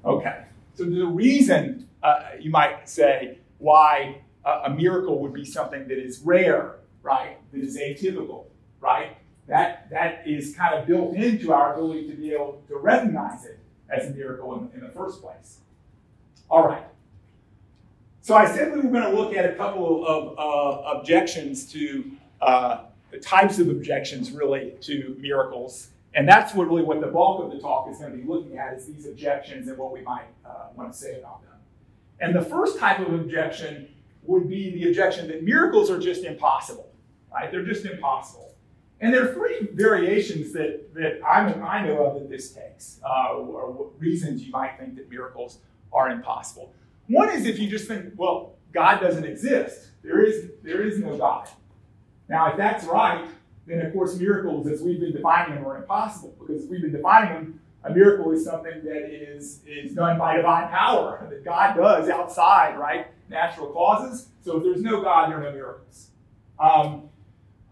Okay, 0.05 0.45
so 0.75 0.85
the 0.85 1.07
reason 1.07 1.89
uh, 2.03 2.31
you 2.41 2.51
might 2.51 2.89
say 2.89 3.39
why 3.59 4.23
a, 4.45 4.51
a 4.65 4.71
miracle 4.71 5.21
would 5.21 5.33
be 5.33 5.45
something 5.45 5.87
that 5.89 5.99
is 5.99 6.21
rare, 6.25 6.77
right? 7.03 7.37
That 7.53 7.61
is 7.63 7.79
atypical, 7.79 8.47
right? 8.81 9.17
That, 9.51 9.91
that 9.91 10.23
is 10.27 10.55
kind 10.55 10.75
of 10.75 10.87
built 10.87 11.17
into 11.17 11.53
our 11.53 11.75
ability 11.75 12.09
to 12.09 12.15
be 12.15 12.33
able 12.33 12.63
to 12.69 12.77
recognize 12.77 13.45
it 13.45 13.59
as 13.91 14.07
a 14.07 14.11
miracle 14.11 14.55
in, 14.55 14.71
in 14.79 14.87
the 14.87 14.93
first 14.93 15.21
place. 15.21 15.59
All 16.49 16.69
right. 16.69 16.85
So 18.21 18.37
I 18.37 18.47
said 18.47 18.73
we 18.73 18.81
were 18.81 18.91
going 18.91 19.11
to 19.11 19.21
look 19.21 19.35
at 19.35 19.45
a 19.45 19.55
couple 19.55 20.07
of 20.07 20.39
uh, 20.39 20.99
objections 20.99 21.65
to 21.73 22.13
uh, 22.41 22.85
the 23.11 23.19
types 23.19 23.59
of 23.59 23.69
objections, 23.71 24.31
really, 24.31 24.75
to 24.83 25.17
miracles. 25.19 25.89
And 26.15 26.29
that's 26.29 26.55
what 26.55 26.69
really 26.69 26.85
what 26.85 27.01
the 27.01 27.09
bulk 27.09 27.43
of 27.43 27.51
the 27.51 27.59
talk 27.59 27.91
is 27.91 27.99
going 27.99 28.13
to 28.13 28.19
be 28.19 28.25
looking 28.25 28.57
at 28.57 28.75
is 28.75 28.87
these 28.87 29.07
objections 29.07 29.67
and 29.67 29.77
what 29.77 29.93
we 29.93 30.01
might 30.03 30.27
uh, 30.47 30.69
want 30.77 30.93
to 30.93 30.97
say 30.97 31.19
about 31.19 31.43
them. 31.43 31.59
And 32.21 32.37
the 32.37 32.45
first 32.45 32.79
type 32.79 33.01
of 33.01 33.13
objection 33.13 33.89
would 34.23 34.49
be 34.49 34.71
the 34.71 34.91
objection 34.91 35.27
that 35.27 35.43
miracles 35.43 35.91
are 35.91 35.99
just 35.99 36.23
impossible, 36.23 36.89
right? 37.33 37.51
They're 37.51 37.65
just 37.65 37.85
impossible. 37.85 38.50
And 39.01 39.15
there 39.15 39.29
are 39.29 39.33
three 39.33 39.69
variations 39.73 40.53
that, 40.53 40.93
that 40.95 41.21
I'm, 41.27 41.63
I 41.65 41.87
know 41.87 42.05
of 42.05 42.21
that 42.21 42.29
this 42.29 42.53
takes, 42.53 43.01
uh, 43.03 43.35
or 43.35 43.91
reasons 43.99 44.43
you 44.43 44.53
might 44.53 44.79
think 44.79 44.97
that 44.97 45.09
miracles 45.09 45.59
are 45.93 46.11
impossible. 46.11 46.73
One 47.07 47.31
is 47.31 47.47
if 47.47 47.59
you 47.59 47.69
just 47.69 47.89
think, 47.89 48.13
well, 48.17 48.55
God 48.73 49.01
doesn't 49.01 49.25
exist. 49.25 49.89
There 50.03 50.23
is, 50.23 50.51
there 50.63 50.83
is 50.83 50.99
no 50.99 51.17
God. 51.17 51.49
Now, 52.29 52.51
if 52.51 52.57
that's 52.57 52.85
right, 52.85 53.29
then 53.67 53.85
of 53.85 53.93
course 53.93 54.17
miracles, 54.17 54.67
as 54.67 54.83
we've 54.83 55.01
been 55.01 55.13
defining 55.13 55.57
them, 55.57 55.67
are 55.67 55.79
impossible 55.79 56.35
because 56.39 56.67
we've 56.67 56.83
been 56.83 56.93
defining 56.93 57.33
them 57.33 57.61
a 57.83 57.91
miracle 57.91 58.31
is 58.33 58.45
something 58.45 58.85
that 58.85 59.11
is, 59.11 59.61
is 59.67 59.95
done 59.95 60.19
by 60.19 60.37
divine 60.37 60.69
power, 60.69 61.27
that 61.31 61.45
God 61.45 61.77
does 61.77 62.09
outside, 62.09 62.79
right? 62.79 63.07
Natural 63.29 63.69
causes. 63.69 64.29
So 64.43 64.59
if 64.59 64.65
there's 64.65 64.83
no 64.83 65.03
God, 65.03 65.31
there 65.31 65.39
are 65.39 65.43
no 65.43 65.53
miracles. 65.53 66.11
Um, 66.59 67.09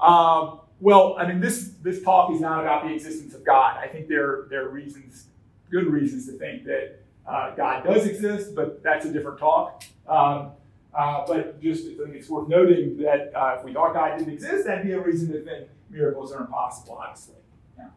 uh, 0.01 0.57
well, 0.81 1.17
I 1.19 1.27
mean, 1.27 1.41
this, 1.41 1.73
this 1.83 2.03
talk 2.03 2.33
is 2.33 2.41
not 2.41 2.61
about 2.61 2.85
the 2.85 2.95
existence 2.95 3.35
of 3.35 3.45
God. 3.45 3.77
I 3.77 3.89
think 3.89 4.09
there, 4.09 4.47
there 4.51 4.67
are 4.67 4.71
reasons, 4.71 5.27
good 5.71 5.87
reasons 5.87 6.27
to 6.27 6.33
think 6.33 6.65
that 6.65 7.01
uh, 7.27 7.55
God 7.55 7.85
does 7.85 8.07
exist, 8.07 8.55
but 8.55 8.83
that's 8.83 9.05
a 9.05 9.13
different 9.13 9.39
talk. 9.39 9.85
Um, 10.07 10.53
uh, 10.95 11.25
but 11.27 11.61
just 11.61 11.85
I 11.85 12.05
think 12.05 12.15
it's 12.15 12.29
worth 12.29 12.49
noting 12.49 12.97
that 12.99 13.33
uh, 13.35 13.57
if 13.59 13.65
we 13.65 13.73
thought 13.73 13.93
God 13.93 14.19
didn't 14.19 14.33
exist, 14.33 14.67
that'd 14.67 14.85
be 14.85 14.93
a 14.93 15.01
reason 15.01 15.31
to 15.33 15.45
think 15.45 15.69
miracles 15.91 16.33
are 16.33 16.41
impossible, 16.41 16.99
obviously. 17.01 17.35
Yeah. 17.77 17.89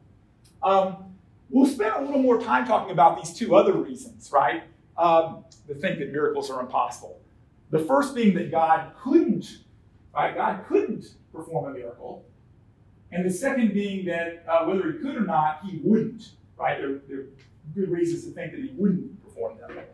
Um, 0.62 1.12
We'll 1.52 1.66
spend 1.66 1.94
a 1.94 2.02
little 2.02 2.22
more 2.22 2.40
time 2.40 2.66
talking 2.66 2.92
about 2.92 3.22
these 3.22 3.34
two 3.34 3.56
other 3.56 3.74
reasons, 3.74 4.32
right? 4.32 4.64
Um, 4.98 5.44
to 5.68 5.76
think 5.76 6.00
that 6.00 6.14
miracles 6.14 6.50
are 6.50 6.62
impossible. 6.62 7.20
The 7.72 7.80
first 7.80 8.16
being 8.16 8.34
that 8.36 8.52
God 8.52 8.94
couldn't, 9.04 9.58
right? 10.16 10.34
God 10.34 10.66
couldn't 10.68 11.06
perform 11.34 11.72
a 11.72 11.74
miracle. 11.78 12.24
And 13.12 13.26
the 13.26 13.30
second 13.30 13.74
being 13.74 14.06
that 14.06 14.44
uh, 14.48 14.66
whether 14.66 14.92
he 14.92 15.00
could 15.00 15.16
or 15.18 15.26
not, 15.26 15.62
he 15.66 15.82
wouldn't, 15.84 16.32
right? 16.58 16.80
There, 16.80 17.00
there 17.10 17.20
are 17.20 17.26
good 17.76 17.90
reasons 17.90 18.26
to 18.26 18.32
think 18.32 18.52
that 18.54 18.62
he 18.62 18.72
wouldn't 18.76 19.22
perform 19.24 19.58
that 19.60 19.70
them. 19.70 19.86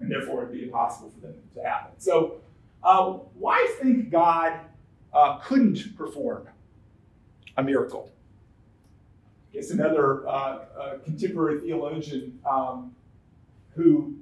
And 0.00 0.10
therefore, 0.10 0.42
it'd 0.42 0.54
be 0.54 0.64
impossible 0.64 1.10
for 1.10 1.20
them 1.20 1.34
to 1.54 1.62
happen. 1.62 1.92
So, 1.98 2.40
uh, 2.82 3.12
why 3.34 3.74
think 3.80 4.10
God 4.10 4.60
uh, 5.12 5.38
couldn't 5.38 5.96
perform 5.96 6.48
a 7.56 7.62
miracle? 7.62 8.10
It's 9.52 9.70
another 9.70 10.26
uh, 10.28 10.30
uh, 10.30 10.98
contemporary 11.04 11.60
theologian 11.60 12.38
um, 12.50 12.94
who 13.74 14.14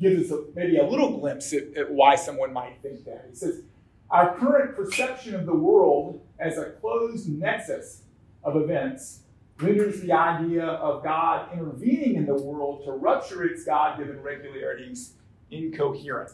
gives 0.00 0.30
us 0.30 0.38
a, 0.38 0.44
maybe 0.54 0.78
a 0.78 0.86
little 0.86 1.18
glimpse 1.18 1.52
at, 1.52 1.76
at 1.76 1.90
why 1.90 2.14
someone 2.14 2.52
might 2.52 2.80
think 2.82 3.04
that. 3.04 3.26
He 3.30 3.34
says, 3.34 3.62
Our 4.10 4.36
current 4.36 4.74
perception 4.74 5.34
of 5.34 5.44
the 5.44 5.54
world 5.54 6.20
as 6.38 6.56
a 6.56 6.70
closed 6.80 7.28
nexus 7.28 8.02
of 8.42 8.56
events 8.56 9.20
renders 9.58 10.00
the 10.00 10.12
idea 10.12 10.64
of 10.64 11.02
God 11.02 11.52
intervening 11.52 12.14
in 12.14 12.26
the 12.26 12.34
world 12.34 12.84
to 12.84 12.92
rupture 12.92 13.44
its 13.44 13.64
God 13.64 13.98
given 13.98 14.22
regularities 14.22 15.14
incoherent. 15.50 16.32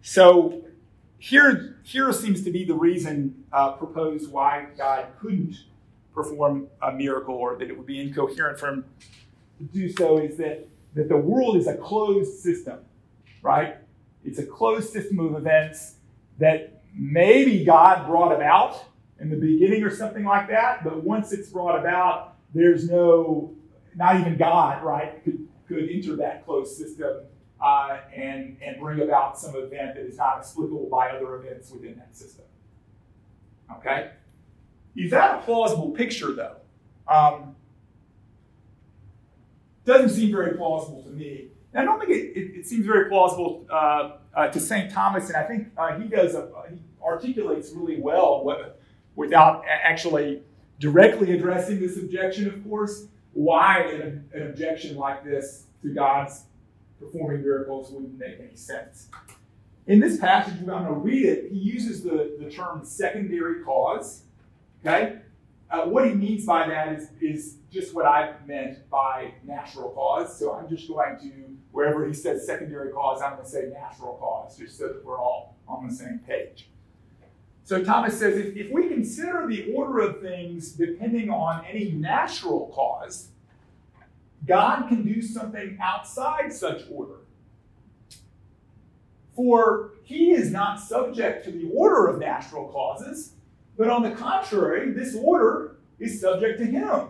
So, 0.00 0.64
here, 1.18 1.76
here 1.84 2.12
seems 2.12 2.42
to 2.44 2.50
be 2.50 2.64
the 2.64 2.74
reason 2.74 3.44
uh, 3.52 3.72
proposed 3.72 4.30
why 4.30 4.66
God 4.76 5.06
couldn't 5.20 5.56
perform 6.14 6.68
a 6.80 6.92
miracle 6.92 7.34
or 7.34 7.56
that 7.56 7.68
it 7.68 7.76
would 7.76 7.86
be 7.86 8.00
incoherent 8.00 8.58
for 8.58 8.68
him 8.68 8.84
to 9.58 9.64
do 9.64 9.90
so 9.92 10.18
is 10.18 10.36
that, 10.38 10.66
that 10.94 11.08
the 11.08 11.16
world 11.16 11.56
is 11.56 11.66
a 11.66 11.76
closed 11.76 12.40
system, 12.40 12.80
right? 13.42 13.76
It's 14.24 14.38
a 14.38 14.46
closed 14.46 14.92
system 14.92 15.18
of 15.18 15.34
events 15.34 15.96
that 16.38 16.82
maybe 16.94 17.64
God 17.64 18.06
brought 18.06 18.32
about 18.32 18.84
in 19.20 19.30
the 19.30 19.36
beginning 19.36 19.82
or 19.82 19.90
something 19.90 20.24
like 20.24 20.48
that, 20.48 20.84
but 20.84 21.02
once 21.04 21.32
it's 21.32 21.48
brought 21.48 21.78
about, 21.78 22.36
there's 22.54 22.88
no, 22.88 23.54
not 23.94 24.20
even 24.20 24.36
God, 24.36 24.82
right, 24.82 25.22
could, 25.24 25.46
could 25.68 25.88
enter 25.88 26.16
that 26.16 26.44
closed 26.44 26.76
system 26.76 27.22
uh, 27.60 27.98
and, 28.14 28.56
and 28.60 28.80
bring 28.80 29.00
about 29.00 29.38
some 29.38 29.54
event 29.56 29.94
that 29.94 30.04
is 30.04 30.16
not 30.16 30.38
explicable 30.38 30.88
by 30.90 31.10
other 31.10 31.36
events 31.36 31.70
within 31.70 31.96
that 31.96 32.16
system. 32.16 32.44
Okay? 33.76 34.10
Is 34.96 35.10
that 35.12 35.38
a 35.38 35.42
plausible 35.42 35.90
picture, 35.90 36.32
though? 36.32 36.56
Um, 37.08 37.56
doesn't 39.84 40.10
seem 40.10 40.32
very 40.32 40.56
plausible 40.56 41.02
to 41.04 41.10
me. 41.10 41.48
I 41.74 41.84
don't 41.84 41.98
think 41.98 42.10
it, 42.10 42.38
it, 42.38 42.58
it 42.60 42.66
seems 42.66 42.84
very 42.84 43.08
plausible 43.08 43.66
uh, 43.70 44.12
uh, 44.34 44.48
to 44.48 44.60
St. 44.60 44.90
Thomas, 44.90 45.28
and 45.28 45.36
I 45.36 45.44
think 45.44 45.68
uh, 45.76 45.98
he 45.98 46.08
does 46.08 46.34
a, 46.34 46.48
he 46.70 46.76
articulates 47.02 47.72
really 47.72 48.00
well 48.00 48.44
what, 48.44 48.80
without 49.16 49.64
actually 49.66 50.42
directly 50.78 51.32
addressing 51.32 51.80
this 51.80 51.96
objection, 51.96 52.48
of 52.48 52.62
course, 52.68 53.06
why 53.32 53.80
an, 53.82 54.28
an 54.34 54.48
objection 54.48 54.96
like 54.96 55.24
this 55.24 55.64
to 55.82 55.94
God's 55.94 56.44
performing 57.00 57.42
miracles 57.42 57.90
wouldn't 57.90 58.18
make 58.18 58.38
any 58.38 58.56
sense. 58.56 59.08
In 59.86 59.98
this 59.98 60.18
passage, 60.18 60.54
we're 60.60 60.72
going 60.72 60.84
to 60.84 60.92
read 60.92 61.26
it. 61.26 61.50
He 61.50 61.58
uses 61.58 62.02
the, 62.02 62.36
the 62.38 62.50
term 62.50 62.84
secondary 62.84 63.64
cause. 63.64 64.22
Okay? 64.84 65.18
Uh, 65.70 65.84
what 65.86 66.06
he 66.06 66.14
means 66.14 66.44
by 66.44 66.68
that 66.68 66.92
is, 66.92 67.08
is 67.20 67.56
just 67.70 67.94
what 67.94 68.04
I 68.04 68.34
meant 68.46 68.88
by 68.90 69.32
natural 69.44 69.90
cause. 69.90 70.38
So 70.38 70.52
I'm 70.52 70.68
just 70.68 70.88
going 70.88 71.18
to 71.20 71.51
wherever 71.72 72.06
he 72.06 72.14
says 72.14 72.46
secondary 72.46 72.92
cause, 72.92 73.20
I'm 73.20 73.32
going 73.32 73.44
to 73.44 73.50
say 73.50 73.70
natural 73.72 74.14
cause, 74.14 74.56
just 74.56 74.78
so 74.78 74.88
that 74.88 75.04
we're 75.04 75.18
all 75.18 75.56
on 75.66 75.88
the 75.88 75.94
same 75.94 76.20
page. 76.26 76.68
So 77.64 77.82
Thomas 77.82 78.18
says 78.18 78.36
if, 78.36 78.56
if 78.56 78.70
we 78.70 78.88
consider 78.88 79.46
the 79.48 79.72
order 79.72 80.00
of 80.00 80.20
things 80.20 80.72
depending 80.72 81.30
on 81.30 81.64
any 81.64 81.92
natural 81.92 82.70
cause, 82.74 83.28
God 84.46 84.88
can 84.88 85.04
do 85.04 85.22
something 85.22 85.78
outside 85.80 86.52
such 86.52 86.82
order. 86.90 87.18
For 89.34 89.92
he 90.02 90.32
is 90.32 90.50
not 90.50 90.80
subject 90.80 91.44
to 91.46 91.50
the 91.50 91.70
order 91.72 92.08
of 92.08 92.18
natural 92.18 92.68
causes, 92.68 93.32
but 93.78 93.88
on 93.88 94.02
the 94.02 94.10
contrary, 94.10 94.90
this 94.92 95.16
order 95.16 95.76
is 95.98 96.20
subject 96.20 96.58
to 96.58 96.66
him. 96.66 97.08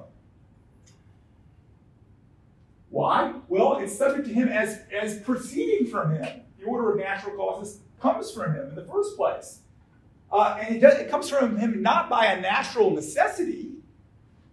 Why? 2.92 3.32
Well, 3.48 3.78
it's 3.78 3.96
subject 3.96 4.28
to 4.28 4.34
him 4.34 4.48
as, 4.48 4.80
as 4.92 5.18
proceeding 5.20 5.86
from 5.86 6.12
him. 6.14 6.42
The 6.58 6.66
order 6.66 6.92
of 6.92 6.98
natural 6.98 7.34
causes 7.36 7.80
comes 7.98 8.30
from 8.30 8.54
him 8.54 8.68
in 8.68 8.74
the 8.74 8.84
first 8.84 9.16
place. 9.16 9.60
Uh, 10.30 10.58
and 10.60 10.76
it, 10.76 10.80
does, 10.80 10.98
it 10.98 11.10
comes 11.10 11.30
from 11.30 11.56
him 11.56 11.80
not 11.80 12.10
by 12.10 12.26
a 12.26 12.40
natural 12.40 12.90
necessity, 12.90 13.70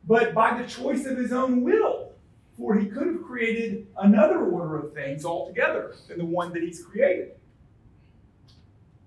but 0.07 0.33
by 0.33 0.59
the 0.59 0.65
choice 0.65 1.05
of 1.05 1.17
his 1.17 1.33
own 1.33 1.63
will. 1.63 2.13
For 2.57 2.75
he 2.75 2.85
could 2.87 3.07
have 3.07 3.23
created 3.23 3.87
another 3.97 4.39
order 4.39 4.77
of 4.77 4.93
things 4.93 5.25
altogether 5.25 5.95
than 6.07 6.17
the 6.17 6.25
one 6.25 6.53
that 6.53 6.63
he's 6.63 6.81
created. 6.81 7.31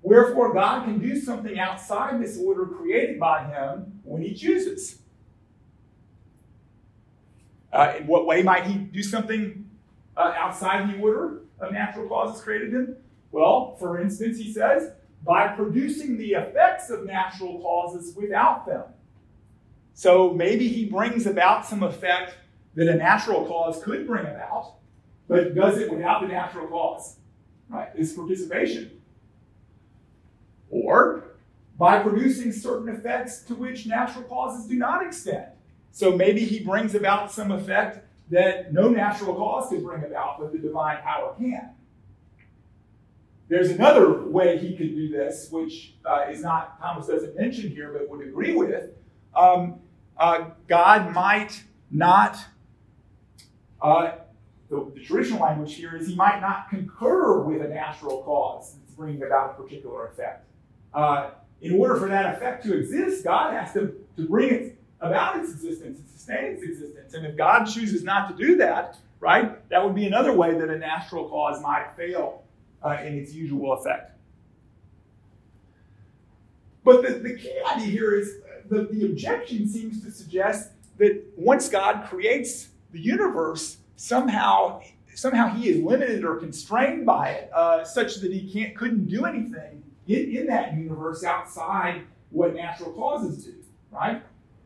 Wherefore, 0.02 0.52
God 0.52 0.84
can 0.84 0.98
do 0.98 1.18
something 1.18 1.58
outside 1.58 2.22
this 2.22 2.38
order 2.38 2.66
created 2.66 3.18
by 3.18 3.44
him 3.44 4.00
when 4.04 4.20
he 4.20 4.34
chooses. 4.34 5.01
Uh, 7.72 7.94
in 7.98 8.06
what 8.06 8.26
way 8.26 8.42
might 8.42 8.64
he 8.64 8.74
do 8.74 9.02
something 9.02 9.68
uh, 10.16 10.34
outside 10.36 10.92
the 10.92 11.00
order 11.00 11.40
of 11.60 11.72
natural 11.72 12.08
causes 12.08 12.42
created 12.42 12.72
him? 12.72 12.96
Well, 13.30 13.76
for 13.76 14.00
instance, 14.00 14.36
he 14.36 14.52
says, 14.52 14.92
by 15.24 15.48
producing 15.48 16.18
the 16.18 16.32
effects 16.32 16.90
of 16.90 17.06
natural 17.06 17.60
causes 17.60 18.14
without 18.14 18.66
them. 18.66 18.84
So 19.94 20.32
maybe 20.32 20.68
he 20.68 20.86
brings 20.86 21.26
about 21.26 21.64
some 21.66 21.82
effect 21.82 22.34
that 22.74 22.88
a 22.88 22.94
natural 22.94 23.46
cause 23.46 23.82
could 23.82 24.06
bring 24.06 24.26
about, 24.26 24.74
but 25.28 25.54
does 25.54 25.78
it 25.78 25.90
without 25.90 26.22
the 26.22 26.28
natural 26.28 26.66
cause. 26.66 27.16
Right? 27.68 27.94
This 27.96 28.12
participation. 28.12 28.90
Or 30.70 31.24
by 31.78 32.02
producing 32.02 32.52
certain 32.52 32.88
effects 32.88 33.42
to 33.42 33.54
which 33.54 33.86
natural 33.86 34.24
causes 34.24 34.66
do 34.66 34.74
not 34.74 35.06
extend. 35.06 35.46
So 35.92 36.16
maybe 36.16 36.44
he 36.44 36.60
brings 36.60 36.94
about 36.94 37.30
some 37.30 37.52
effect 37.52 38.06
that 38.30 38.72
no 38.72 38.88
natural 38.88 39.34
cause 39.34 39.68
could 39.68 39.84
bring 39.84 40.04
about, 40.04 40.40
but 40.40 40.52
the 40.52 40.58
divine 40.58 41.02
power 41.02 41.34
can. 41.38 41.70
There's 43.48 43.68
another 43.68 44.22
way 44.22 44.56
he 44.56 44.74
could 44.74 44.94
do 44.94 45.10
this, 45.10 45.48
which 45.50 45.94
uh, 46.06 46.24
is 46.30 46.40
not, 46.40 46.80
Thomas 46.80 47.06
doesn't 47.06 47.36
mention 47.36 47.70
here, 47.70 47.92
but 47.92 48.08
would 48.08 48.26
agree 48.26 48.54
with. 48.54 48.90
Um, 49.36 49.80
uh, 50.16 50.46
God 50.66 51.12
might 51.12 51.62
not, 51.90 52.38
uh, 53.82 54.12
the, 54.70 54.90
the, 54.94 55.00
traditional 55.00 55.40
language 55.40 55.74
here 55.74 55.94
is 55.94 56.08
he 56.08 56.14
might 56.14 56.40
not 56.40 56.70
concur 56.70 57.40
with 57.40 57.60
a 57.60 57.68
natural 57.68 58.22
cause 58.22 58.76
that's 58.78 58.94
bringing 58.94 59.22
about 59.22 59.50
a 59.50 59.62
particular 59.62 60.06
effect. 60.06 60.46
Uh, 60.94 61.30
in 61.60 61.78
order 61.78 61.96
for 61.96 62.08
that 62.08 62.34
effect 62.34 62.64
to 62.64 62.78
exist, 62.78 63.24
God 63.24 63.52
has 63.52 63.74
to, 63.74 63.94
to 64.16 64.26
bring 64.26 64.48
it 64.48 64.81
about 65.02 65.38
its 65.38 65.52
existence 65.52 65.98
and 65.98 66.08
sustain 66.08 66.44
its 66.44 66.62
existence. 66.62 67.12
And 67.14 67.26
if 67.26 67.36
God 67.36 67.64
chooses 67.64 68.02
not 68.02 68.30
to 68.30 68.46
do 68.46 68.56
that, 68.56 68.96
right, 69.20 69.68
that 69.68 69.84
would 69.84 69.94
be 69.94 70.06
another 70.06 70.32
way 70.32 70.54
that 70.54 70.70
a 70.70 70.78
natural 70.78 71.28
cause 71.28 71.60
might 71.60 71.88
fail 71.96 72.44
uh, 72.82 72.98
in 73.04 73.18
its 73.18 73.34
usual 73.34 73.72
effect. 73.74 74.12
But 76.84 77.02
the, 77.02 77.14
the 77.14 77.36
key 77.36 77.52
idea 77.70 77.86
here 77.86 78.14
is 78.14 78.38
the, 78.68 78.88
the 78.90 79.06
objection 79.06 79.68
seems 79.68 80.02
to 80.04 80.10
suggest 80.10 80.70
that 80.98 81.22
once 81.36 81.68
God 81.68 82.06
creates 82.08 82.68
the 82.92 83.00
universe, 83.00 83.78
somehow 83.96 84.82
somehow 85.14 85.54
he 85.54 85.68
is 85.68 85.82
limited 85.82 86.24
or 86.24 86.36
constrained 86.36 87.04
by 87.04 87.28
it, 87.28 87.50
uh, 87.52 87.84
such 87.84 88.16
that 88.16 88.32
he 88.32 88.50
can't 88.50 88.74
couldn't 88.74 89.06
do 89.06 89.26
anything 89.26 89.82
in, 90.08 90.36
in 90.36 90.46
that 90.46 90.74
universe 90.74 91.22
outside 91.22 92.02
what 92.30 92.54
natural 92.54 92.92
causes 92.92 93.44
do, 93.44 93.54
right? 93.90 94.22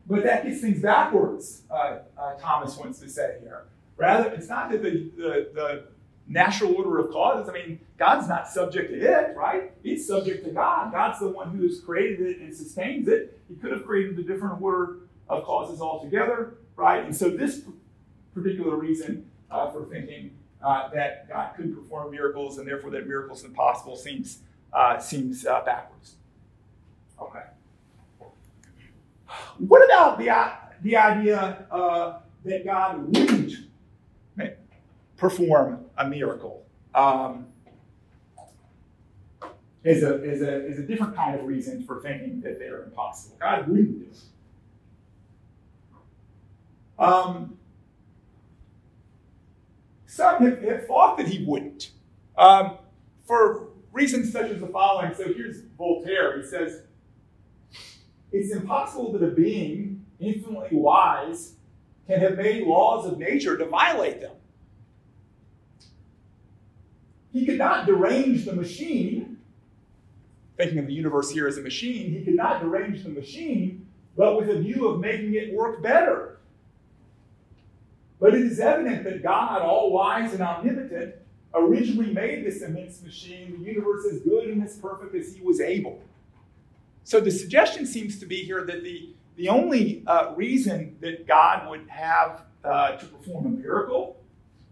But 0.09 0.23
that 0.23 0.45
gets 0.45 0.61
things 0.61 0.81
backwards, 0.81 1.63
uh, 1.69 1.99
uh, 2.17 2.35
Thomas 2.39 2.77
wants 2.77 2.99
to 2.99 3.09
say 3.09 3.37
here. 3.41 3.65
Rather, 3.97 4.29
it's 4.29 4.47
not 4.47 4.71
that 4.71 4.81
the, 4.81 5.11
the, 5.17 5.49
the 5.53 5.83
natural 6.27 6.75
order 6.75 6.99
of 6.99 7.11
causes. 7.11 7.49
I 7.49 7.53
mean, 7.53 7.79
God's 7.97 8.27
not 8.27 8.47
subject 8.47 8.91
to 8.91 8.99
it, 8.99 9.35
right? 9.35 9.71
It's 9.83 10.07
subject 10.07 10.45
to 10.45 10.51
God. 10.51 10.91
God's 10.91 11.19
the 11.19 11.29
one 11.29 11.49
who 11.49 11.63
has 11.63 11.79
created 11.79 12.21
it 12.21 12.39
and 12.39 12.55
sustains 12.55 13.07
it. 13.07 13.39
He 13.49 13.55
could 13.55 13.71
have 13.71 13.85
created 13.85 14.17
a 14.19 14.23
different 14.23 14.61
order 14.61 14.97
of 15.29 15.43
causes 15.43 15.81
altogether, 15.81 16.55
right? 16.75 17.03
And 17.03 17.15
so 17.15 17.29
this 17.29 17.63
particular 18.33 18.75
reason 18.75 19.29
uh, 19.49 19.71
for 19.71 19.85
thinking 19.85 20.31
uh, 20.63 20.89
that 20.89 21.27
God 21.27 21.55
could 21.55 21.75
perform 21.75 22.11
miracles 22.11 22.57
and 22.57 22.67
therefore 22.67 22.91
that 22.91 23.07
miracles 23.07 23.43
impossible 23.43 23.95
seems 23.95 24.39
uh, 24.73 24.99
seems 24.99 25.45
uh, 25.45 25.61
backwards. 25.65 26.15
Okay. 27.21 27.39
What 29.57 29.83
about 29.85 30.17
the 30.19 30.29
the 30.81 30.95
idea 30.95 31.65
uh, 31.71 32.19
that 32.45 32.65
God 32.65 33.17
wouldn't 33.17 33.67
perform 35.17 35.85
a 35.97 36.07
miracle. 36.07 36.65
Um, 36.95 37.47
is 39.83 40.03
a, 40.03 40.23
is, 40.23 40.41
a, 40.41 40.65
is 40.67 40.79
a 40.79 40.83
different 40.83 41.15
kind 41.15 41.39
of 41.39 41.45
reason 41.45 41.83
for 41.83 42.01
thinking 42.01 42.41
that 42.41 42.59
they're 42.59 42.83
impossible. 42.83 43.37
God 43.39 43.67
wouldn't 43.67 43.99
do 43.99 44.05
it. 44.05 44.19
Um, 46.99 47.57
some 50.07 50.43
have, 50.43 50.61
have, 50.61 50.87
thought 50.87 51.17
that 51.17 51.27
he 51.27 51.45
wouldn't 51.45 51.91
um, 52.37 52.77
for 53.25 53.67
reasons 53.91 54.31
such 54.31 54.49
as 54.49 54.59
the 54.59 54.67
following. 54.67 55.13
So 55.13 55.31
here's 55.31 55.61
Voltaire. 55.77 56.41
He 56.41 56.47
says, 56.47 56.81
It's 58.31 58.53
impossible 58.53 59.13
that 59.13 59.23
a 59.23 59.31
being 59.31 60.05
infinitely 60.19 60.77
wise 60.77 61.53
can 62.07 62.19
have 62.19 62.37
made 62.37 62.65
laws 62.65 63.05
of 63.05 63.17
nature 63.17 63.57
to 63.57 63.65
violate 63.65 64.21
them. 64.21 64.33
He 67.33 67.45
could 67.45 67.57
not 67.57 67.85
derange 67.85 68.45
the 68.45 68.53
machine, 68.53 69.37
thinking 70.55 70.79
of 70.79 70.87
the 70.87 70.93
universe 70.93 71.29
here 71.29 71.47
as 71.47 71.57
a 71.57 71.61
machine, 71.61 72.11
he 72.11 72.23
could 72.23 72.35
not 72.35 72.61
derange 72.61 73.03
the 73.03 73.09
machine, 73.09 73.87
but 74.15 74.37
with 74.37 74.49
a 74.49 74.59
view 74.59 74.87
of 74.87 74.99
making 74.99 75.35
it 75.35 75.53
work 75.53 75.83
better. 75.83 76.39
But 78.19 78.33
it 78.33 78.41
is 78.41 78.59
evident 78.59 79.03
that 79.03 79.21
God, 79.21 79.61
all 79.61 79.91
wise 79.91 80.33
and 80.33 80.41
omnipotent, 80.41 81.15
originally 81.53 82.11
made 82.11 82.45
this 82.45 82.61
immense 82.61 83.01
machine, 83.03 83.59
the 83.59 83.65
universe 83.65 84.05
as 84.11 84.21
good 84.21 84.49
and 84.49 84.63
as 84.63 84.77
perfect 84.77 85.13
as 85.13 85.35
he 85.35 85.41
was 85.41 85.61
able. 85.61 86.01
So 87.07 87.21
the 87.21 87.31
suggestion 87.31 87.85
seems 87.85 88.19
to 88.19 88.25
be 88.25 88.43
here 88.43 88.65
that 88.65 88.83
the, 88.83 89.13
the 89.37 89.47
only 89.47 90.03
uh, 90.07 90.33
reason 90.35 90.97
that 90.99 91.25
God 91.25 91.69
would 91.69 91.87
have 91.87 92.41
uh, 92.65 92.97
to 92.97 93.05
perform 93.05 93.45
a 93.45 93.49
miracle 93.49 94.17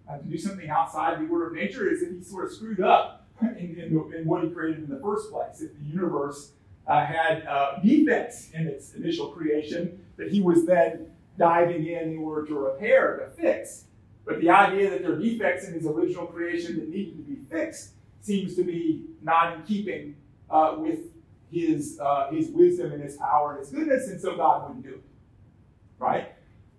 uh, 0.06 0.17
to 0.17 0.24
do 0.26 0.38
something 0.38 0.69
outside 0.69 1.17
the 1.21 1.32
order 1.32 1.48
of 1.48 1.54
nature 1.54 1.89
is 1.89 2.02
if 2.02 2.12
he 2.12 2.21
sort 2.21 2.43
of 2.43 2.52
screwed 2.52 2.82
up 2.82 3.26
in, 3.41 3.80
in, 3.80 4.13
in 4.13 4.26
what 4.26 4.43
he 4.43 4.50
created 4.50 4.84
in 4.84 4.89
the 4.89 5.00
first 5.00 5.32
place. 5.32 5.62
If 5.62 5.80
the 5.80 5.86
universe 5.86 6.52
uh, 6.88 7.06
had 7.06 7.48
uh, 7.48 7.80
defects 7.82 8.50
in 8.54 8.67
its 8.67 8.95
initial 8.95 9.30
creation 9.30 10.04
that 10.17 10.30
he 10.30 10.41
was 10.41 10.65
then 10.65 11.12
diving 11.39 11.88
in 11.88 12.10
in 12.10 12.17
order 12.17 12.45
to 12.48 12.54
repair, 12.54 13.15
to 13.15 13.41
fix. 13.41 13.86
But 14.26 14.41
the 14.41 14.50
idea 14.50 14.89
that 14.89 15.04
there 15.04 15.13
are 15.13 15.19
defects 15.19 15.69
in 15.69 15.74
his 15.74 15.86
original 15.86 16.26
creation 16.26 16.82
that 16.82 16.89
needed 16.89 17.15
to 17.15 17.24
be 17.24 17.38
fixed 17.50 17.91
seems 18.19 18.58
to 18.58 18.65
be 18.65 19.06
not 19.21 19.56
in 19.56 19.63
keeping 19.63 20.17
uh, 20.50 20.76
with 20.78 21.14
his, 21.56 21.98
uh, 22.02 22.30
his 22.32 22.50
wisdom 22.50 22.91
and 22.91 23.02
his 23.02 23.15
power 23.15 23.52
and 23.52 23.60
his 23.60 23.70
goodness, 23.70 24.10
and 24.10 24.20
so 24.20 24.36
God 24.36 24.68
wouldn't 24.68 24.86
do 24.86 24.96
it. 24.96 25.04
Right? 25.98 26.34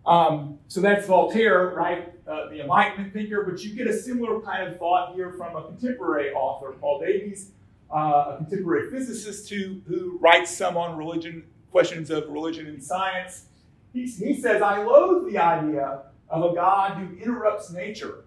Um, 0.04 0.58
so 0.68 0.82
that's 0.82 1.06
Voltaire, 1.06 1.74
right? 1.74 2.12
Uh, 2.28 2.50
the 2.50 2.60
Enlightenment 2.60 3.12
thinker, 3.12 3.42
but 3.42 3.64
you 3.64 3.74
get 3.74 3.86
a 3.86 3.92
similar 3.92 4.40
kind 4.40 4.68
of 4.68 4.78
thought 4.78 5.14
here 5.14 5.32
from 5.32 5.56
a 5.56 5.64
contemporary 5.64 6.32
author, 6.32 6.72
Paul 6.72 7.00
Davies, 7.00 7.52
uh, 7.90 8.34
a 8.34 8.36
contemporary 8.36 8.90
physicist 8.90 9.48
who, 9.48 9.80
who 9.88 10.18
writes 10.18 10.54
some 10.54 10.76
on 10.76 10.98
religion, 10.98 11.44
questions 11.72 12.10
of 12.10 12.28
religion 12.28 12.66
and 12.66 12.82
science. 12.82 13.46
He, 13.94 14.06
he 14.06 14.38
says, 14.38 14.60
I 14.60 14.84
loathe 14.84 15.32
the 15.32 15.38
idea 15.38 16.02
of 16.28 16.52
a 16.52 16.54
God 16.54 16.98
who 16.98 17.16
interrupts 17.16 17.72
nature, 17.72 18.24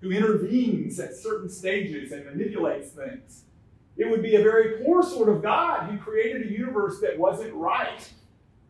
who 0.00 0.10
intervenes 0.10 0.98
at 0.98 1.14
certain 1.14 1.50
stages 1.50 2.12
and 2.12 2.24
manipulates 2.24 2.90
things. 2.90 3.44
It 3.96 4.08
would 4.08 4.22
be 4.22 4.36
a 4.36 4.42
very 4.42 4.84
poor 4.84 5.02
sort 5.02 5.28
of 5.28 5.42
God 5.42 5.90
who 5.90 5.98
created 5.98 6.46
a 6.46 6.50
universe 6.50 7.00
that 7.00 7.18
wasn't 7.18 7.52
right 7.54 8.10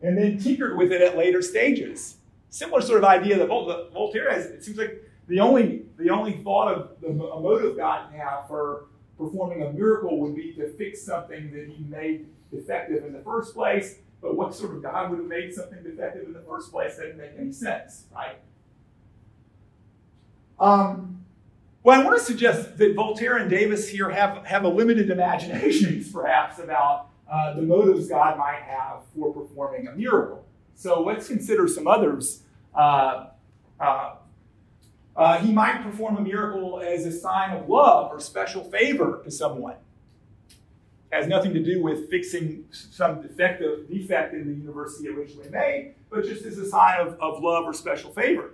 and 0.01 0.17
then 0.17 0.37
tinkered 0.37 0.77
with 0.77 0.91
it 0.91 1.01
at 1.01 1.17
later 1.17 1.41
stages 1.41 2.17
similar 2.53 2.81
sort 2.81 2.99
of 2.99 3.05
idea 3.05 3.37
that 3.37 3.47
Voltaire 3.47 4.31
has. 4.31 4.45
It 4.45 4.63
seems 4.63 4.77
like 4.77 5.03
the 5.27 5.39
only 5.39 5.85
the 5.97 6.09
only 6.09 6.33
thought 6.43 6.71
of 6.71 7.01
the 7.01 7.07
a 7.07 7.39
motive 7.39 7.75
God 7.75 8.09
can 8.09 8.19
have 8.19 8.47
for 8.47 8.85
performing 9.17 9.63
a 9.63 9.71
miracle 9.71 10.19
would 10.21 10.35
be 10.35 10.53
to 10.53 10.69
fix 10.73 11.01
something 11.01 11.51
that 11.51 11.67
He 11.67 11.83
made 11.85 12.27
defective 12.51 13.03
in 13.03 13.11
the 13.11 13.21
first 13.21 13.55
place. 13.55 13.97
But 14.21 14.37
what 14.37 14.55
sort 14.55 14.75
of 14.75 14.83
God 14.83 15.09
would 15.09 15.19
have 15.19 15.27
made 15.27 15.53
something 15.53 15.83
defective 15.83 16.25
in 16.25 16.33
the 16.33 16.43
first 16.47 16.71
place? 16.71 16.95
That 16.95 17.03
doesn't 17.03 17.17
make 17.17 17.31
any 17.37 17.51
sense, 17.51 18.05
right? 18.13 18.37
Um, 20.59 21.22
well, 21.83 21.99
I 21.99 22.03
want 22.03 22.17
to 22.17 22.23
suggest 22.23 22.77
that 22.77 22.95
Voltaire 22.95 23.37
and 23.37 23.49
Davies 23.49 23.89
here 23.89 24.09
have, 24.09 24.45
have 24.45 24.63
a 24.63 24.69
limited 24.69 25.09
imaginations, 25.09 26.09
perhaps, 26.13 26.59
about 26.59 27.09
uh, 27.29 27.53
the 27.53 27.61
motives 27.61 28.07
God 28.07 28.37
might 28.37 28.61
have 28.61 29.01
for 29.13 29.33
performing 29.33 29.87
a 29.87 29.91
miracle. 29.91 30.45
So 30.75 31.01
let's 31.03 31.27
consider 31.27 31.67
some 31.67 31.87
others. 31.87 32.43
Uh, 32.73 33.27
uh, 33.79 34.15
uh, 35.15 35.37
he 35.39 35.51
might 35.51 35.83
perform 35.83 36.17
a 36.17 36.21
miracle 36.21 36.79
as 36.79 37.05
a 37.05 37.11
sign 37.11 37.51
of 37.51 37.67
love 37.67 38.11
or 38.11 38.19
special 38.19 38.63
favor 38.63 39.21
to 39.23 39.29
someone. 39.29 39.75
It 41.11 41.15
has 41.15 41.27
nothing 41.27 41.53
to 41.53 41.61
do 41.61 41.83
with 41.83 42.09
fixing 42.09 42.65
some 42.71 43.21
defective 43.21 43.89
defect 43.89 44.33
in 44.33 44.47
the 44.47 44.53
university 44.53 45.09
originally 45.09 45.49
made, 45.49 45.95
but 46.09 46.23
just 46.23 46.45
as 46.45 46.57
a 46.57 46.67
sign 46.67 47.05
of, 47.05 47.19
of 47.19 47.43
love 47.43 47.65
or 47.65 47.73
special 47.73 48.11
favor. 48.11 48.52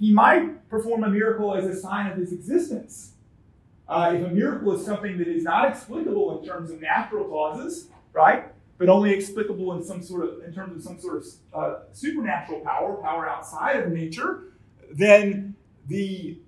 He 0.00 0.12
might 0.12 0.68
perform 0.70 1.04
a 1.04 1.10
miracle 1.10 1.54
as 1.54 1.66
a 1.66 1.78
sign 1.78 2.10
of 2.10 2.16
his 2.16 2.32
existence. 2.32 3.12
Uh, 3.86 4.14
if 4.16 4.26
a 4.26 4.30
miracle 4.30 4.72
is 4.74 4.84
something 4.84 5.18
that 5.18 5.28
is 5.28 5.44
not 5.44 5.68
explicable 5.68 6.40
in 6.40 6.46
terms 6.46 6.70
of 6.70 6.80
natural 6.80 7.24
causes, 7.24 7.88
right, 8.14 8.46
but 8.78 8.88
only 8.88 9.12
explicable 9.12 9.74
in 9.74 9.84
some 9.84 10.02
sort 10.02 10.26
of 10.26 10.42
in 10.42 10.54
terms 10.54 10.74
of 10.74 10.82
some 10.82 10.98
sort 10.98 11.18
of 11.18 11.26
uh, 11.52 11.78
supernatural 11.92 12.60
power, 12.60 12.94
power 13.02 13.28
outside 13.28 13.76
of 13.76 13.92
nature, 13.92 14.44
then 14.90 15.54
the 15.86 16.38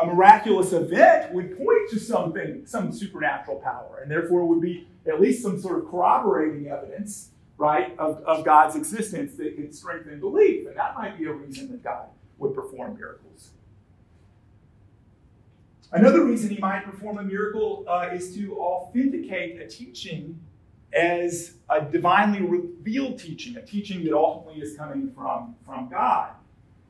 a 0.00 0.06
miraculous 0.06 0.72
event 0.72 1.32
would 1.32 1.56
point 1.56 1.90
to 1.90 1.98
something, 1.98 2.64
some 2.64 2.92
supernatural 2.92 3.56
power, 3.56 3.98
and 4.02 4.10
therefore 4.10 4.46
would 4.46 4.60
be 4.60 4.86
at 5.06 5.20
least 5.20 5.42
some 5.42 5.60
sort 5.60 5.82
of 5.82 5.90
corroborating 5.90 6.68
evidence, 6.68 7.30
right, 7.56 7.98
of, 7.98 8.22
of 8.24 8.44
God's 8.44 8.76
existence 8.76 9.34
that 9.36 9.56
could 9.56 9.74
strengthen 9.74 10.20
belief. 10.20 10.68
And 10.68 10.76
that 10.76 10.94
might 10.94 11.18
be 11.18 11.24
a 11.24 11.32
reason 11.32 11.72
that 11.72 11.82
God 11.82 12.06
would 12.40 12.54
perform 12.54 12.96
miracles. 12.96 13.50
Another 15.92 16.24
reason 16.24 16.50
he 16.50 16.58
might 16.58 16.84
perform 16.84 17.18
a 17.18 17.22
miracle 17.22 17.84
uh, 17.88 18.08
is 18.12 18.34
to 18.36 18.56
authenticate 18.58 19.60
a 19.60 19.66
teaching 19.66 20.40
as 20.92 21.54
a 21.68 21.82
divinely 21.82 22.42
revealed 22.42 23.18
teaching, 23.18 23.56
a 23.56 23.62
teaching 23.62 24.04
that 24.04 24.12
ultimately 24.12 24.60
is 24.60 24.76
coming 24.76 25.12
from, 25.12 25.54
from 25.64 25.88
God. 25.88 26.30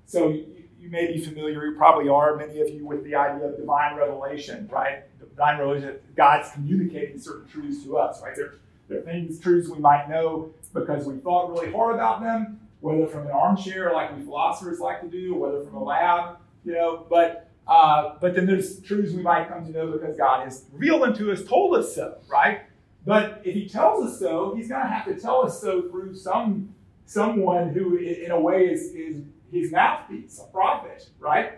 So 0.07 0.29
you, 0.29 0.47
you 0.79 0.91
may 0.91 1.13
be 1.13 1.21
familiar, 1.21 1.67
you 1.67 1.77
probably 1.77 2.09
are, 2.09 2.37
many 2.37 2.61
of 2.61 2.69
you, 2.71 2.87
with 2.87 3.05
the 3.05 3.15
idea 3.15 3.49
of 3.49 3.57
divine 3.57 3.97
revelation, 3.97 4.69
right? 4.73 5.05
Divine 5.19 5.59
revelation, 5.59 5.97
God's 6.17 6.51
communicating 6.53 7.19
certain 7.19 7.47
truths 7.49 7.85
to 7.85 7.99
us, 7.99 8.23
right? 8.23 8.35
There, 8.37 8.55
there 8.89 8.99
are 8.99 9.03
things, 9.03 9.39
truths 9.39 9.69
we 9.69 9.79
might 9.79 10.09
know 10.09 10.51
because 10.75 11.07
we 11.07 11.17
thought 11.17 11.51
really 11.51 11.73
hard 11.73 11.95
about 11.95 12.23
them, 12.23 12.61
whether 12.81 13.07
from 13.07 13.27
an 13.27 13.33
armchair 13.33 13.93
like 13.93 14.17
we 14.17 14.23
philosophers 14.23 14.81
like 14.81 15.01
to 15.03 15.09
do, 15.09 15.35
whether 15.35 15.63
from 15.65 15.75
a 15.75 15.85
lab, 15.85 16.37
you 16.65 16.73
know, 16.73 17.07
but 17.09 17.51
uh, 17.67 18.17
but 18.21 18.35
then 18.35 18.47
there's 18.47 18.81
truths 18.81 19.13
we 19.13 19.23
might 19.23 19.49
come 19.49 19.65
to 19.65 19.71
know 19.71 19.93
because 19.93 20.17
God 20.17 20.45
has 20.45 20.65
revealed 20.73 21.03
them 21.03 21.15
to 21.15 21.31
us, 21.31 21.45
told 21.45 21.77
us 21.77 21.95
so, 21.95 22.19
right? 22.29 22.63
But 23.07 23.43
if 23.45 23.55
He 23.55 23.69
tells 23.69 24.07
us 24.07 24.19
so, 24.19 24.55
He's 24.57 24.69
going 24.69 24.83
to 24.83 24.89
have 24.89 25.05
to 25.07 25.15
tell 25.15 25.45
us 25.45 25.61
so 25.61 25.83
through 25.83 26.15
some 26.17 26.75
someone 27.05 27.71
who, 27.71 27.97
in 27.97 28.31
a 28.31 28.41
way, 28.41 28.67
is, 28.67 28.93
is 28.95 29.23
His 29.53 29.73
mouthpiece, 29.73 30.41
a 30.41 30.51
prophet, 30.53 31.09
right? 31.19 31.53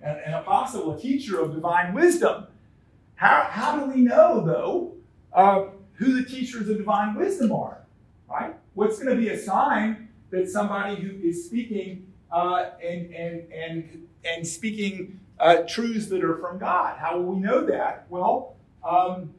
An, 0.00 0.18
an 0.24 0.34
apostle, 0.34 0.94
a 0.94 1.00
teacher 1.00 1.40
of 1.40 1.54
divine 1.54 1.92
wisdom. 1.92 2.46
How, 3.16 3.48
how 3.50 3.78
do 3.78 3.90
we 3.90 4.00
know, 4.00 4.44
though, 4.44 4.94
uh, 5.32 5.70
who 5.94 6.22
the 6.22 6.28
teachers 6.28 6.68
of 6.68 6.78
divine 6.78 7.14
wisdom 7.14 7.52
are, 7.52 7.78
right? 8.30 8.54
What's 8.74 9.02
going 9.02 9.14
to 9.14 9.20
be 9.20 9.30
a 9.30 9.38
sign 9.38 10.07
that 10.30 10.48
somebody 10.48 10.96
who 10.96 11.26
is 11.26 11.46
speaking 11.46 12.06
uh, 12.30 12.70
and, 12.82 13.12
and, 13.14 13.52
and, 13.52 14.08
and 14.24 14.46
speaking 14.46 15.20
uh, 15.40 15.62
truths 15.68 16.06
that 16.08 16.24
are 16.24 16.36
from 16.38 16.58
God. 16.58 16.98
How 16.98 17.16
will 17.18 17.34
we 17.34 17.40
know 17.40 17.64
that? 17.66 18.06
Well, 18.08 18.56
um, 18.84 19.32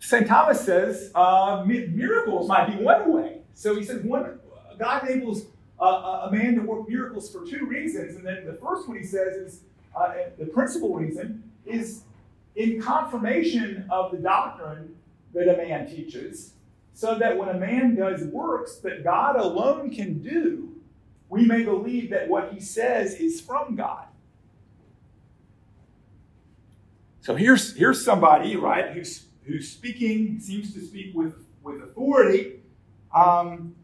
St. 0.00 0.26
Thomas 0.26 0.60
says 0.60 1.10
uh, 1.14 1.64
miracles 1.66 2.48
might 2.48 2.66
be 2.66 2.84
one 2.84 3.12
way. 3.12 3.38
So 3.54 3.74
he 3.74 3.84
says 3.84 4.02
one, 4.02 4.38
God 4.78 5.08
enables 5.08 5.46
a, 5.80 5.84
a, 5.84 6.28
man 6.30 6.56
to 6.56 6.60
work 6.60 6.88
miracles 6.88 7.32
for 7.32 7.46
two 7.46 7.66
reasons. 7.66 8.16
And 8.16 8.26
then 8.26 8.44
the 8.44 8.54
first 8.54 8.88
one 8.88 8.98
he 8.98 9.04
says 9.04 9.36
is 9.36 9.60
uh, 9.96 10.12
the 10.38 10.46
principal 10.46 10.94
reason 10.94 11.42
is 11.64 12.02
in 12.56 12.80
confirmation 12.82 13.86
of 13.90 14.10
the 14.10 14.18
doctrine 14.18 14.94
that 15.32 15.48
a 15.48 15.56
man 15.56 15.88
teaches, 15.88 16.52
so 16.94 17.18
that 17.18 17.36
when 17.36 17.48
a 17.48 17.54
man 17.54 17.96
does 17.96 18.22
works 18.22 18.76
that 18.78 19.02
God 19.02 19.34
alone 19.36 19.90
can 19.90 20.22
do, 20.22 20.76
we 21.28 21.44
may 21.44 21.64
believe 21.64 22.10
that 22.10 22.28
what 22.28 22.52
he 22.52 22.60
says 22.60 23.14
is 23.14 23.40
from 23.40 23.74
God. 23.74 24.06
So 27.20 27.34
here's, 27.34 27.74
here's 27.76 28.04
somebody, 28.04 28.54
right, 28.54 28.92
who's, 28.92 29.26
who's 29.44 29.68
speaking, 29.68 30.38
seems 30.38 30.72
to 30.74 30.80
speak 30.80 31.14
with, 31.16 31.34
with 31.62 31.82
authority. 31.82 32.60
Um, 33.12 33.74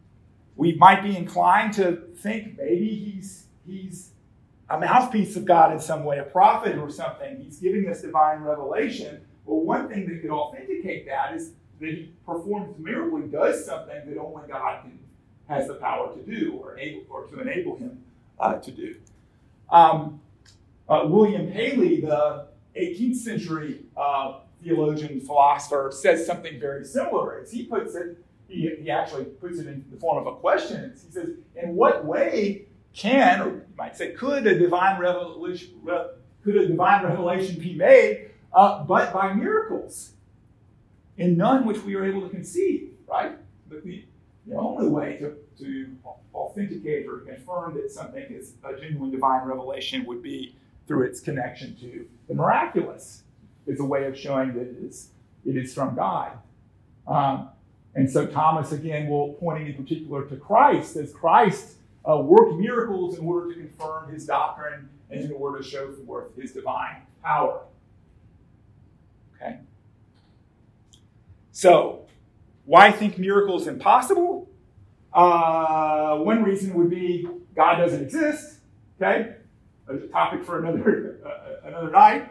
we 0.55 0.75
might 0.75 1.03
be 1.03 1.17
inclined 1.17 1.73
to 1.73 2.03
think 2.17 2.57
maybe 2.57 2.87
he's, 2.87 3.47
he's 3.65 4.11
a 4.69 4.79
mouthpiece 4.79 5.35
of 5.35 5.43
God 5.43 5.73
in 5.73 5.79
some 5.79 6.05
way, 6.05 6.19
a 6.19 6.23
prophet 6.23 6.77
or 6.77 6.89
something. 6.89 7.41
He's 7.41 7.59
giving 7.59 7.89
us 7.89 8.03
divine 8.03 8.39
revelation. 8.39 9.25
Well, 9.43 9.59
one 9.59 9.89
thing 9.89 10.07
that 10.07 10.21
could 10.21 10.29
authenticate 10.29 11.07
that 11.07 11.33
is 11.33 11.53
that 11.81 11.89
he 11.89 12.13
performs 12.25 12.77
miracle, 12.79 13.19
he 13.19 13.27
does 13.27 13.65
something 13.65 14.01
that 14.05 14.17
only 14.17 14.47
God 14.47 14.83
can 14.83 14.97
has 15.51 15.67
the 15.67 15.73
power 15.75 16.15
to 16.15 16.21
do 16.21 16.53
or, 16.53 16.77
able, 16.79 17.03
or 17.09 17.25
to 17.25 17.41
enable 17.41 17.75
him 17.75 18.01
uh, 18.39 18.53
to 18.55 18.71
do. 18.71 18.95
Um, 19.69 20.21
uh, 20.87 21.03
William 21.05 21.51
Paley, 21.51 22.01
the 22.01 22.47
18th 22.77 23.17
century 23.17 23.81
uh, 23.97 24.39
theologian, 24.63 25.19
philosopher, 25.19 25.91
says 25.93 26.25
something 26.25 26.59
very 26.59 26.85
similar. 26.85 27.39
As 27.39 27.51
he 27.51 27.63
puts 27.63 27.95
it, 27.95 28.17
he, 28.47 28.73
he 28.81 28.89
actually 28.89 29.25
puts 29.25 29.59
it 29.59 29.67
in 29.67 29.83
the 29.91 29.97
form 29.97 30.25
of 30.25 30.33
a 30.33 30.37
question. 30.37 30.93
He 31.05 31.11
says, 31.11 31.29
In 31.55 31.75
what 31.75 32.05
way 32.05 32.63
can, 32.93 33.41
or 33.41 33.47
you 33.47 33.61
might 33.77 33.97
say, 33.97 34.11
could 34.11 34.47
a 34.47 34.57
divine 34.57 34.99
revelation, 34.99 35.69
could 36.43 36.55
a 36.55 36.67
divine 36.67 37.03
revelation 37.03 37.59
be 37.59 37.73
made 37.73 38.29
uh, 38.53 38.83
but 38.83 39.13
by 39.13 39.33
miracles? 39.33 40.11
In 41.17 41.37
none 41.37 41.65
which 41.65 41.83
we 41.83 41.95
are 41.95 42.05
able 42.05 42.21
to 42.21 42.29
conceive, 42.29 42.91
right? 43.07 43.37
But 43.69 43.83
the, 43.83 44.05
the 44.47 44.55
only 44.55 44.87
way 44.87 45.17
to, 45.17 45.35
to 45.63 45.87
authenticate 46.33 47.07
or 47.07 47.19
confirm 47.19 47.75
that 47.75 47.91
something 47.91 48.23
is 48.29 48.53
a 48.63 48.79
genuine 48.79 49.11
divine 49.11 49.47
revelation 49.47 50.05
would 50.05 50.23
be 50.23 50.55
through 50.87 51.03
its 51.03 51.19
connection 51.19 51.75
to 51.77 52.07
the 52.27 52.33
miraculous. 52.33 53.23
It's 53.67 53.79
a 53.79 53.85
way 53.85 54.05
of 54.05 54.17
showing 54.17 54.53
that 54.53 54.61
it 54.61 54.77
is, 54.81 55.09
it 55.45 55.55
is 55.55 55.73
from 55.73 55.95
God. 55.95 56.37
Um, 57.07 57.49
and 57.93 58.09
so 58.09 58.25
Thomas, 58.25 58.71
again, 58.71 59.09
will 59.09 59.33
pointing 59.33 59.67
in 59.67 59.75
particular 59.75 60.25
to 60.25 60.35
Christ, 60.37 60.95
as 60.95 61.13
Christ 61.13 61.75
uh, 62.09 62.17
worked 62.17 62.55
miracles 62.55 63.17
in 63.17 63.25
order 63.25 63.53
to 63.53 63.59
confirm 63.59 64.11
his 64.11 64.25
doctrine 64.25 64.89
and 65.09 65.21
in 65.23 65.31
order 65.31 65.61
to 65.61 65.63
show 65.63 65.91
forth 66.05 66.35
his 66.35 66.53
divine 66.53 67.01
power. 67.23 67.61
Okay? 69.35 69.57
So, 71.61 72.07
why 72.65 72.91
think 72.91 73.19
miracles 73.19 73.67
impossible? 73.67 74.49
Uh, 75.13 76.17
one 76.17 76.41
reason 76.41 76.73
would 76.73 76.89
be 76.89 77.27
God 77.55 77.75
doesn't 77.75 78.01
exist. 78.01 78.61
Okay, 78.99 79.35
a 79.87 79.97
topic 80.07 80.43
for 80.43 80.57
another 80.57 81.19
uh, 81.23 81.67
another 81.67 81.91
night. 81.91 82.29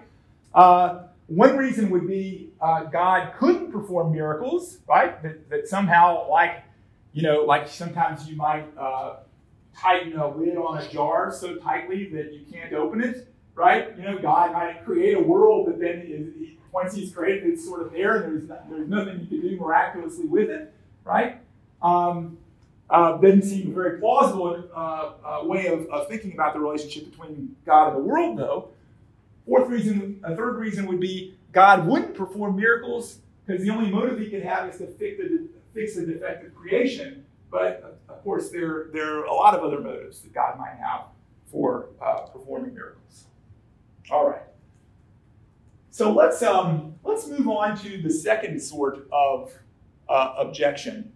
Uh, 0.53 1.03
one 1.29 1.57
reason 1.57 1.91
would 1.91 2.09
be 2.09 2.51
uh, 2.61 2.83
God 2.87 3.35
couldn't 3.39 3.71
perform 3.71 4.11
miracles, 4.11 4.79
right? 4.89 5.23
That, 5.23 5.49
that, 5.49 5.69
somehow, 5.69 6.29
like 6.29 6.65
you 7.13 7.23
know, 7.23 7.45
like 7.45 7.69
sometimes 7.69 8.29
you 8.29 8.35
might 8.35 8.67
uh, 8.77 9.19
tighten 9.77 10.19
a 10.19 10.27
lid 10.27 10.57
on 10.57 10.79
a 10.79 10.89
jar 10.89 11.33
so 11.33 11.55
tightly 11.55 12.11
that 12.15 12.33
you 12.33 12.41
can't 12.53 12.73
open 12.73 13.01
it, 13.01 13.30
right? 13.61 13.95
You 13.95 14.05
know, 14.05 14.19
God 14.19 14.55
might 14.55 14.87
create 14.87 15.19
a 15.19 15.21
world, 15.21 15.67
but 15.67 15.79
then 15.79 16.03
is, 16.09 16.49
once 16.73 16.95
He's 16.95 17.13
created, 17.13 17.47
it's 17.47 17.65
sort 17.65 17.83
of 17.83 17.93
there, 17.93 18.23
and 18.23 18.25
there's 18.25 18.49
not, 18.49 18.71
there's 18.71 18.89
nothing 18.89 19.21
you 19.21 19.27
can 19.27 19.41
do 19.43 19.57
miraculously 19.61 20.25
with 20.25 20.49
it, 20.49 20.73
right? 21.05 21.41
Um, 21.83 22.39
uh, 22.89 23.19
doesn't 23.19 23.43
seem 23.43 23.71
a 23.71 23.75
very 23.75 24.01
plausible 24.01 24.65
uh, 24.75 25.13
uh, 25.25 25.45
way 25.45 25.67
of, 25.67 25.87
of, 25.91 26.09
thinking 26.09 26.33
about 26.33 26.55
the 26.55 26.61
relationship 26.61 27.11
between 27.11 27.55
God 27.67 27.89
and 27.89 27.97
the 27.97 28.01
world, 28.01 28.39
though. 28.39 28.71
Fourth 29.47 29.69
reason, 29.69 30.21
a 30.25 30.35
third 30.35 30.57
reason 30.57 30.87
would 30.87 30.99
be 30.99 31.35
God 31.53 31.87
wouldn't 31.87 32.15
perform 32.15 32.57
miracles 32.57 33.19
because 33.47 33.63
the 33.63 33.71
only 33.71 33.91
motive 33.91 34.19
he 34.19 34.31
could 34.31 34.43
have 34.43 34.69
is 34.71 34.79
to 34.79 34.87
fix 34.87 35.19
the, 35.19 35.49
fix 35.75 35.97
the 35.97 36.07
defective 36.07 36.55
creation. 36.55 37.27
But 37.51 37.99
of 38.09 38.23
course, 38.25 38.49
there, 38.51 38.87
there 38.93 39.19
are 39.19 39.25
a 39.25 39.35
lot 39.35 39.55
of 39.55 39.63
other 39.63 39.81
motives 39.81 40.23
that 40.23 40.33
God 40.33 40.59
might 40.59 40.77
have 40.81 41.05
for 41.51 41.89
uh, 42.01 42.21
performing 42.23 42.75
miracles. 42.75 43.27
All 44.11 44.29
right. 44.29 44.43
So 45.91 46.13
let's 46.13 46.43
um, 46.43 46.95
let's 47.05 47.27
move 47.27 47.49
on 47.49 47.77
to 47.79 48.01
the 48.01 48.11
second 48.11 48.61
sort 48.61 49.09
of 49.13 49.53
uh, 50.09 50.35
objection 50.39 51.13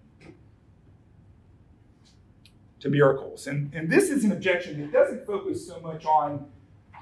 to 2.80 2.88
miracles, 2.88 3.46
and 3.46 3.72
and 3.74 3.90
this 3.90 4.11
is 4.11 4.24
an 4.24 4.33
objection 4.33 4.80
that 4.80 4.92
doesn't 4.92 5.26
focus 5.26 5.66
so 5.66 5.80
much 5.80 6.04
on 6.04 6.46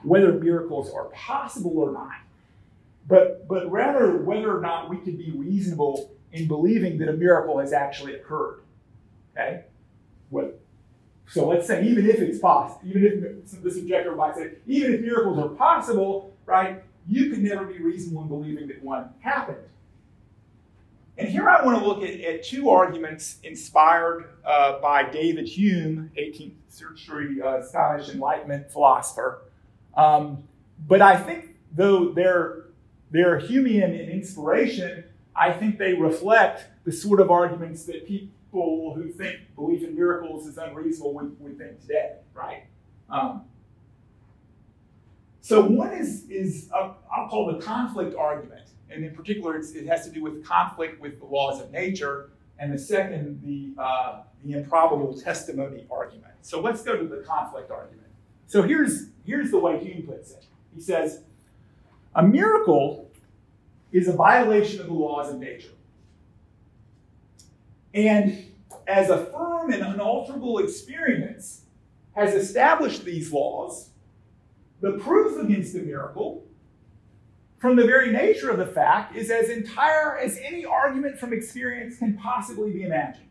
whether 0.03 0.33
miracles 0.33 0.93
are 0.93 1.07
possible 1.07 1.79
or 1.79 1.93
not, 1.93 2.21
but 3.07 3.47
but 3.49 3.71
rather 3.71 4.17
whether 4.19 4.57
or 4.57 4.61
not 4.61 4.89
we 4.89 4.99
can 4.99 5.17
be 5.17 5.33
reasonable 5.35 6.15
in 6.33 6.49
believing 6.49 6.99
that 6.99 7.09
a 7.09 7.13
miracle 7.13 7.59
has 7.59 7.73
actually 7.73 8.15
occurred. 8.15 8.61
Okay, 9.33 9.65
what 10.31 10.62
so 11.33 11.49
let's 11.49 11.67
say 11.67 11.87
even 11.87 12.09
if 12.11 12.19
it's 12.19 12.39
possible, 12.39 12.83
even 12.85 13.05
if 13.05 13.63
this 13.63 13.79
objector 13.79 14.15
might 14.15 14.35
say, 14.35 14.51
even 14.67 14.93
if 14.93 15.01
miracles 15.01 15.39
are 15.39 15.49
possible, 15.49 16.37
right, 16.45 16.83
you 17.09 17.31
can 17.31 17.43
never 17.43 17.65
be 17.65 17.79
reasonable 17.79 18.23
in 18.23 18.29
believing 18.29 18.69
that 18.69 18.83
one 18.83 19.09
happened. 19.21 19.57
And 21.17 21.29
here 21.29 21.49
I 21.49 21.65
want 21.65 21.79
to 21.79 21.87
look 21.87 22.03
at, 22.03 22.21
at 22.21 22.45
two 22.45 22.69
arguments 22.69 23.39
inspired 23.45 24.29
uh, 24.45 24.79
by 24.81 25.09
David 25.09 25.49
Hume, 25.49 26.11
18th 26.19 26.53
century 26.69 27.41
uh, 27.41 27.63
Scottish 27.63 28.11
Enlightenment 28.11 28.71
philosopher. 28.71 29.41
Um, 29.97 30.45
but 30.87 31.01
I 31.01 31.17
think, 31.17 31.57
though 31.75 32.13
they're, 32.13 32.65
they're 33.11 33.41
Humean 33.41 33.99
in 33.99 34.11
inspiration, 34.11 35.05
I 35.35 35.53
think 35.53 35.79
they 35.79 35.95
reflect 35.95 36.67
the 36.85 36.93
sort 36.93 37.21
of 37.21 37.31
arguments 37.31 37.85
that 37.85 38.07
people 38.07 38.35
people 38.53 38.93
who 38.95 39.11
think 39.11 39.37
belief 39.57 39.83
in 39.83 39.95
miracles 39.95 40.47
is 40.47 40.59
unreasonable 40.59 41.15
would, 41.15 41.41
would 41.41 41.57
think 41.57 41.81
today, 41.81 42.17
right? 42.35 42.65
Um, 43.09 43.45
so 45.41 45.65
one 45.65 45.93
is, 45.93 46.29
is 46.29 46.69
uh, 46.75 46.91
I'll 47.11 47.29
call 47.29 47.51
the 47.51 47.65
conflict 47.65 48.15
argument, 48.15 48.69
and 48.91 49.05
in 49.05 49.15
particular, 49.15 49.57
it 49.57 49.87
has 49.87 50.05
to 50.05 50.13
do 50.13 50.23
with 50.23 50.45
conflict 50.45 51.01
with 51.01 51.19
the 51.19 51.25
laws 51.25 51.63
of 51.63 51.71
nature, 51.71 52.31
and 52.59 52.73
the 52.73 52.79
second, 52.79 53.41
the, 53.43 53.73
uh, 53.81 54.23
the 54.45 54.53
improbable 54.53 55.19
testimony 55.19 55.87
argument. 55.91 56.35
So 56.43 56.61
let's 56.61 56.83
go 56.83 56.97
to 56.97 57.07
the 57.07 57.25
conflict 57.27 57.71
argument. 57.71 58.09
So 58.47 58.63
here's, 58.63 59.07
here's 59.25 59.51
the 59.51 59.59
way 59.59 59.83
Hume 59.83 60.07
puts 60.07 60.33
it. 60.33 60.45
He 60.75 60.81
says, 60.81 61.23
a 62.15 62.23
miracle 62.23 63.11
is 63.93 64.09
a 64.09 64.13
violation 64.13 64.81
of 64.81 64.89
the 64.89 64.93
laws 64.93 65.33
of 65.33 65.41
nature. 65.41 65.71
And 67.95 68.47
as 68.87 69.11
a 69.11 69.27
firm 69.27 69.73
and 69.73 69.83
unalterable 69.83 70.59
experience 70.59 71.63
has 72.15 72.35
established 72.35 73.05
these 73.05 73.33
laws, 73.33 73.91
the 74.81 74.93
proof 74.93 75.43
against 75.43 75.73
the 75.73 75.81
miracle, 75.81 76.45
from 77.59 77.77
the 77.77 77.85
very 77.85 78.11
nature 78.11 78.51
of 78.51 78.59
the 78.59 78.67
fact, 78.67 79.15
is 79.15 79.31
as 79.31 79.49
entire 79.49 80.19
as 80.19 80.39
any 80.43 80.65
argument 80.65 81.19
from 81.19 81.33
experience 81.33 81.99
can 81.99 82.17
possibly 82.19 82.73
be 82.73 82.83
imagined. 82.83 83.29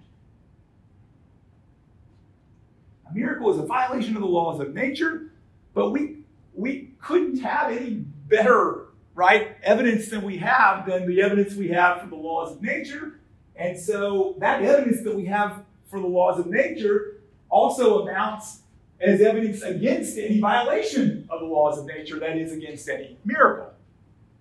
A 3.10 3.14
miracle 3.14 3.52
is 3.52 3.60
a 3.60 3.66
violation 3.66 4.16
of 4.16 4.22
the 4.22 4.28
laws 4.28 4.62
of 4.62 4.74
nature, 4.74 5.32
but 5.74 5.90
we, 5.90 6.20
we 6.54 6.94
couldn't 7.02 7.40
have 7.40 7.72
any 7.72 7.96
better 7.96 8.86
right 9.14 9.58
evidence 9.64 10.08
than 10.08 10.22
we 10.22 10.38
have 10.38 10.86
than 10.86 11.06
the 11.06 11.22
evidence 11.22 11.54
we 11.56 11.68
have 11.68 12.00
from 12.00 12.10
the 12.10 12.16
laws 12.16 12.56
of 12.56 12.62
nature 12.62 13.20
and 13.56 13.80
so 13.80 14.36
that 14.40 14.62
evidence 14.62 15.02
that 15.04 15.16
we 15.16 15.26
have 15.26 15.64
for 15.88 16.00
the 16.00 16.08
laws 16.08 16.40
of 16.40 16.48
nature 16.48 17.22
also 17.50 18.04
amounts 18.04 18.60
as 19.00 19.20
evidence 19.22 19.62
against 19.62 20.18
any 20.18 20.40
violation 20.40 21.28
of 21.30 21.42
the 21.42 21.46
laws 21.46 21.78
of 21.78 21.86
nature, 21.86 22.20
that 22.20 22.38
is, 22.38 22.52
against 22.54 22.88
any 22.88 23.18
miracle. 23.26 23.72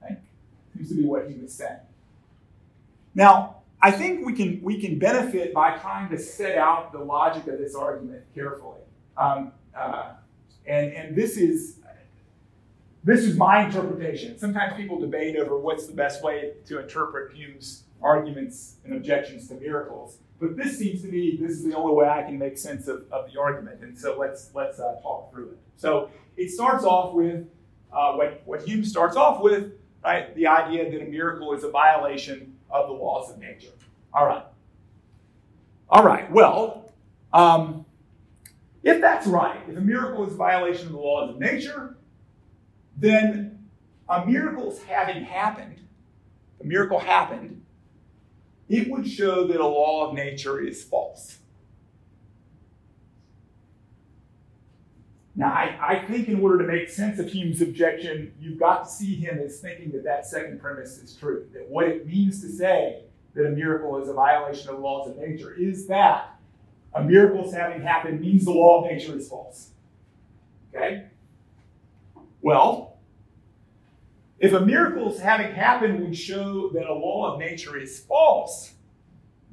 Right? 0.03 0.19
Seems 0.75 0.91
to 0.91 0.95
be 0.97 1.05
what 1.05 1.29
he 1.29 1.35
was 1.35 1.53
saying. 1.53 1.81
Now, 3.15 3.57
I 3.83 3.91
think 3.91 4.25
we 4.27 4.35
can, 4.35 4.61
we 4.63 4.81
can 4.81 4.99
benefit 4.99 5.55
by 5.55 5.79
trying 5.79 6.11
to 6.11 6.19
set 6.19 6.59
out 6.59 6.93
the 6.93 6.99
logic 6.99 7.47
of 7.47 7.59
this 7.59 7.75
argument 7.75 8.23
carefully. 8.35 8.81
Um, 9.17 9.53
uh, 9.75 10.13
and, 10.67 10.93
and 10.93 11.17
this 11.17 11.37
is 11.37 11.77
this 13.03 13.21
is 13.21 13.35
my 13.35 13.65
interpretation. 13.65 14.39
Sometimes 14.39 14.75
people 14.77 14.99
debate 14.99 15.37
over 15.37 15.57
what's 15.57 15.87
the 15.87 15.95
best 15.95 16.23
way 16.23 16.53
to 16.67 16.81
interpret 16.81 17.33
Hume's 17.33 17.85
arguments 18.03 18.77
and 18.85 18.95
objections 18.95 19.49
to 19.49 19.55
miracles. 19.55 20.19
But 20.41 20.57
this 20.57 20.79
seems 20.79 21.03
to 21.03 21.09
me 21.09 21.37
this 21.37 21.53
is 21.53 21.65
the 21.65 21.77
only 21.77 21.95
way 21.95 22.09
I 22.09 22.23
can 22.23 22.39
make 22.39 22.57
sense 22.57 22.89
of, 22.89 23.05
of 23.13 23.31
the 23.31 23.39
argument. 23.39 23.83
And 23.83 23.99
so 23.99 24.19
let's 24.19 24.51
let's 24.55 24.81
uh, 24.81 24.97
talk 25.03 25.33
through 25.33 25.51
it. 25.51 25.59
So 25.77 26.11
it 26.37 26.51
starts 26.51 26.85
off 26.85 27.15
with 27.15 27.47
uh, 27.93 28.15
what, 28.15 28.43
what 28.45 28.63
Hume 28.63 28.85
starts 28.85 29.17
off 29.17 29.43
with, 29.43 29.73
right? 30.05 30.35
The 30.35 30.47
idea 30.47 30.91
that 30.91 31.03
a 31.03 31.11
miracle 31.11 31.53
is 31.53 31.65
a 31.65 31.71
violation 31.71 32.57
of 32.71 32.89
the 32.89 32.95
laws 32.95 33.31
of 33.31 33.39
nature. 33.39 33.73
All 34.15 34.27
right. 34.27 34.45
All 35.89 36.05
right. 36.05 36.31
Well, 36.31 36.93
um, 37.33 37.85
if 38.83 39.01
that's 39.01 39.27
right, 39.27 39.61
if 39.69 39.77
a 39.77 39.81
miracle 39.81 40.27
is 40.27 40.33
a 40.33 40.37
violation 40.37 40.87
of 40.87 40.93
the 40.93 40.99
laws 40.99 41.31
of 41.31 41.39
nature, 41.39 41.97
then 42.97 43.69
a 44.09 44.25
miracle's 44.25 44.83
having 44.85 45.23
happened, 45.23 45.81
a 46.61 46.65
miracle 46.65 46.99
happened, 46.99 47.60
it 48.71 48.89
would 48.89 49.07
show 49.07 49.47
that 49.49 49.61
a 49.61 49.67
law 49.67 50.09
of 50.09 50.15
nature 50.15 50.61
is 50.61 50.83
false. 50.85 51.39
Now, 55.35 55.53
I, 55.53 55.79
I, 55.81 56.07
think 56.07 56.29
in 56.29 56.41
order 56.41 56.59
to 56.59 56.65
make 56.65 56.89
sense 56.89 57.19
of 57.19 57.31
Hume's 57.31 57.61
objection, 57.61 58.33
you've 58.39 58.59
got 58.59 58.85
to 58.85 58.91
see 58.91 59.15
him 59.17 59.39
as 59.39 59.59
thinking 59.59 59.91
that 59.93 60.05
that 60.05 60.27
second 60.27 60.61
premise 60.61 60.99
is 60.99 61.17
true. 61.17 61.47
That 61.53 61.69
what 61.69 61.89
it 61.89 62.07
means 62.07 62.41
to 62.43 62.49
say 62.49 63.05
that 63.35 63.47
a 63.47 63.51
miracle 63.51 64.01
is 64.03 64.09
a 64.09 64.13
violation 64.13 64.69
of 64.69 64.77
the 64.77 64.83
laws 64.83 65.09
of 65.09 65.17
nature 65.17 65.55
is 65.55 65.87
that 65.87 66.39
a 66.95 67.03
miracle's 67.03 67.55
having 67.55 67.83
happened 67.83 68.21
means 68.21 68.45
the 68.45 68.51
law 68.51 68.85
of 68.85 68.91
nature 68.91 69.17
is 69.17 69.29
false. 69.29 69.71
Okay? 70.75 71.07
Well, 72.43 72.90
if 74.41 74.55
a 74.55 74.61
miracle's 74.61 75.21
having 75.21 75.53
happened 75.53 76.01
would 76.01 76.17
show 76.17 76.71
that 76.71 76.87
a 76.87 76.95
law 76.95 77.33
of 77.33 77.39
nature 77.39 77.77
is 77.79 78.01
false, 78.01 78.73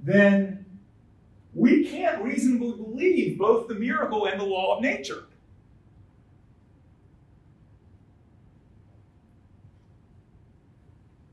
then 0.01 0.65
we 1.53 1.85
can't 1.85 2.23
reasonably 2.23 2.71
believe 2.71 3.37
both 3.37 3.67
the 3.67 3.75
miracle 3.75 4.27
and 4.27 4.39
the 4.39 4.45
law 4.45 4.77
of 4.77 4.81
nature. 4.81 5.25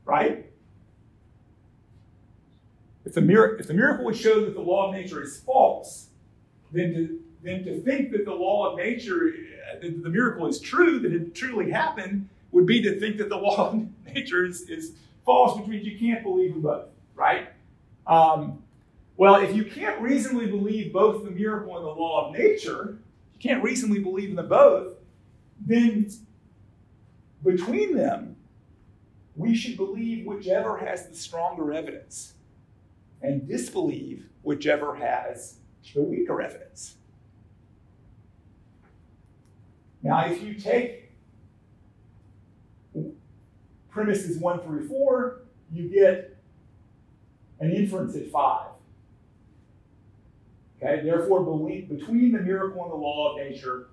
Right? 0.03 0.51
If 3.05 3.13
the, 3.13 3.21
mir- 3.21 3.55
if 3.55 3.67
the 3.67 3.73
miracle 3.73 4.03
would 4.05 4.17
show 4.17 4.43
that 4.43 4.53
the 4.53 4.61
law 4.61 4.89
of 4.89 4.93
nature 4.93 5.23
is 5.23 5.39
false, 5.39 6.09
then 6.73 6.93
to, 6.93 7.19
then 7.41 7.63
to 7.63 7.79
think 7.81 8.11
that 8.11 8.25
the 8.25 8.33
law 8.33 8.71
of 8.71 8.77
nature, 8.77 9.33
that 9.81 10.03
the 10.03 10.09
miracle 10.09 10.45
is 10.47 10.59
true, 10.59 10.99
that 10.99 11.13
it 11.13 11.33
truly 11.33 11.71
happened, 11.71 12.27
would 12.55 12.65
be 12.65 12.81
to 12.81 12.97
think 12.97 13.17
that 13.17 13.27
the 13.27 13.35
law 13.35 13.71
of 13.71 13.85
nature 14.15 14.45
is, 14.45 14.61
is 14.69 14.93
false, 15.25 15.59
which 15.59 15.67
means 15.67 15.85
you 15.85 15.99
can't 15.99 16.23
believe 16.23 16.55
in 16.55 16.61
both, 16.61 16.87
right? 17.13 17.49
Um, 18.07 18.63
well, 19.17 19.35
if 19.35 19.53
you 19.53 19.65
can't 19.65 19.99
reasonably 19.99 20.47
believe 20.47 20.93
both 20.93 21.25
the 21.25 21.31
miracle 21.31 21.75
and 21.75 21.85
the 21.85 21.89
law 21.89 22.29
of 22.29 22.33
nature, 22.33 22.97
you 23.33 23.39
can't 23.39 23.61
reasonably 23.61 23.99
believe 23.99 24.29
in 24.29 24.37
the 24.37 24.43
both, 24.43 24.93
then 25.65 26.09
between 27.43 27.95
them, 27.95 28.37
we 29.35 29.53
should 29.53 29.75
believe 29.75 30.25
whichever 30.25 30.77
has 30.77 31.09
the 31.09 31.15
stronger 31.15 31.73
evidence 31.73 32.35
and 33.21 33.45
disbelieve 33.49 34.27
whichever 34.43 34.95
has 34.95 35.57
the 35.93 36.01
weaker 36.01 36.41
evidence. 36.41 36.95
Now, 40.01 40.25
if 40.25 40.41
you 40.41 40.53
take 40.53 41.04
premises 43.95 44.37
one 44.37 44.59
through 44.59 44.85
four, 44.89 45.43
you 45.71 45.87
get 45.87 46.37
an 47.61 47.71
inference 47.71 48.13
at 48.17 48.29
five. 48.29 48.67
Okay, 50.75 51.01
therefore, 51.01 51.41
believe, 51.41 51.87
between 51.87 52.33
the 52.33 52.39
miracle 52.39 52.83
and 52.83 52.91
the 52.91 52.95
law 52.97 53.31
of 53.31 53.37
nature, 53.37 53.87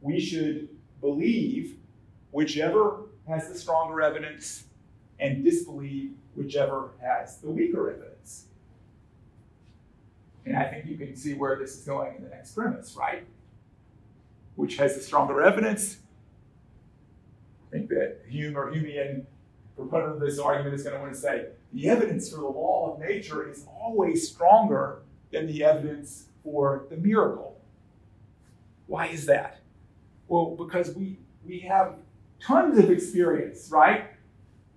we 0.00 0.20
should 0.20 0.68
believe 1.00 1.76
whichever 2.30 3.00
has 3.26 3.48
the 3.48 3.58
stronger 3.58 4.00
evidence 4.00 4.66
and 5.18 5.44
disbelieve 5.44 6.12
whichever 6.36 6.92
has 7.02 7.38
the 7.38 7.50
weaker 7.50 7.90
evidence. 7.90 8.44
And 10.46 10.56
I 10.56 10.70
think 10.70 10.86
you 10.86 10.96
can 10.96 11.16
see 11.16 11.34
where 11.34 11.58
this 11.58 11.76
is 11.76 11.84
going 11.84 12.14
in 12.16 12.22
the 12.22 12.30
next 12.30 12.54
premise, 12.54 12.94
right? 12.96 13.26
Which 14.54 14.76
has 14.76 14.94
the 14.94 15.02
stronger 15.02 15.42
evidence? 15.42 15.98
I 17.66 17.72
think 17.72 17.88
that 17.88 18.20
Hume 18.28 18.56
or 18.56 18.72
Humean 18.72 19.26
proponent 19.80 20.14
of 20.14 20.20
this 20.20 20.38
argument 20.38 20.74
is 20.74 20.82
going 20.82 20.94
to 20.94 21.00
want 21.00 21.12
to 21.12 21.18
say 21.18 21.46
the 21.72 21.88
evidence 21.88 22.30
for 22.30 22.36
the 22.38 22.46
law 22.46 22.92
of 22.92 23.00
nature 23.00 23.48
is 23.48 23.66
always 23.80 24.28
stronger 24.28 25.02
than 25.32 25.46
the 25.46 25.64
evidence 25.64 26.26
for 26.42 26.86
the 26.90 26.96
miracle. 26.96 27.60
Why 28.86 29.06
is 29.06 29.26
that? 29.26 29.60
Well, 30.28 30.56
because 30.56 30.94
we, 30.94 31.18
we 31.46 31.60
have 31.60 31.94
tons 32.40 32.78
of 32.78 32.90
experience, 32.90 33.68
right? 33.70 34.04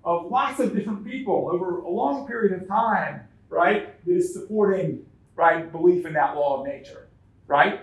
Of 0.04 0.30
lots 0.30 0.60
of 0.60 0.76
different 0.76 1.06
people 1.06 1.50
over 1.52 1.80
a 1.80 1.90
long 1.90 2.28
period 2.28 2.62
of 2.62 2.68
time, 2.68 3.22
right? 3.50 4.06
That 4.06 4.12
is 4.12 4.34
supporting, 4.34 5.06
right, 5.36 5.72
belief 5.72 6.06
in 6.06 6.14
that 6.14 6.36
law 6.36 6.60
of 6.60 6.68
nature, 6.68 7.08
right? 7.48 7.82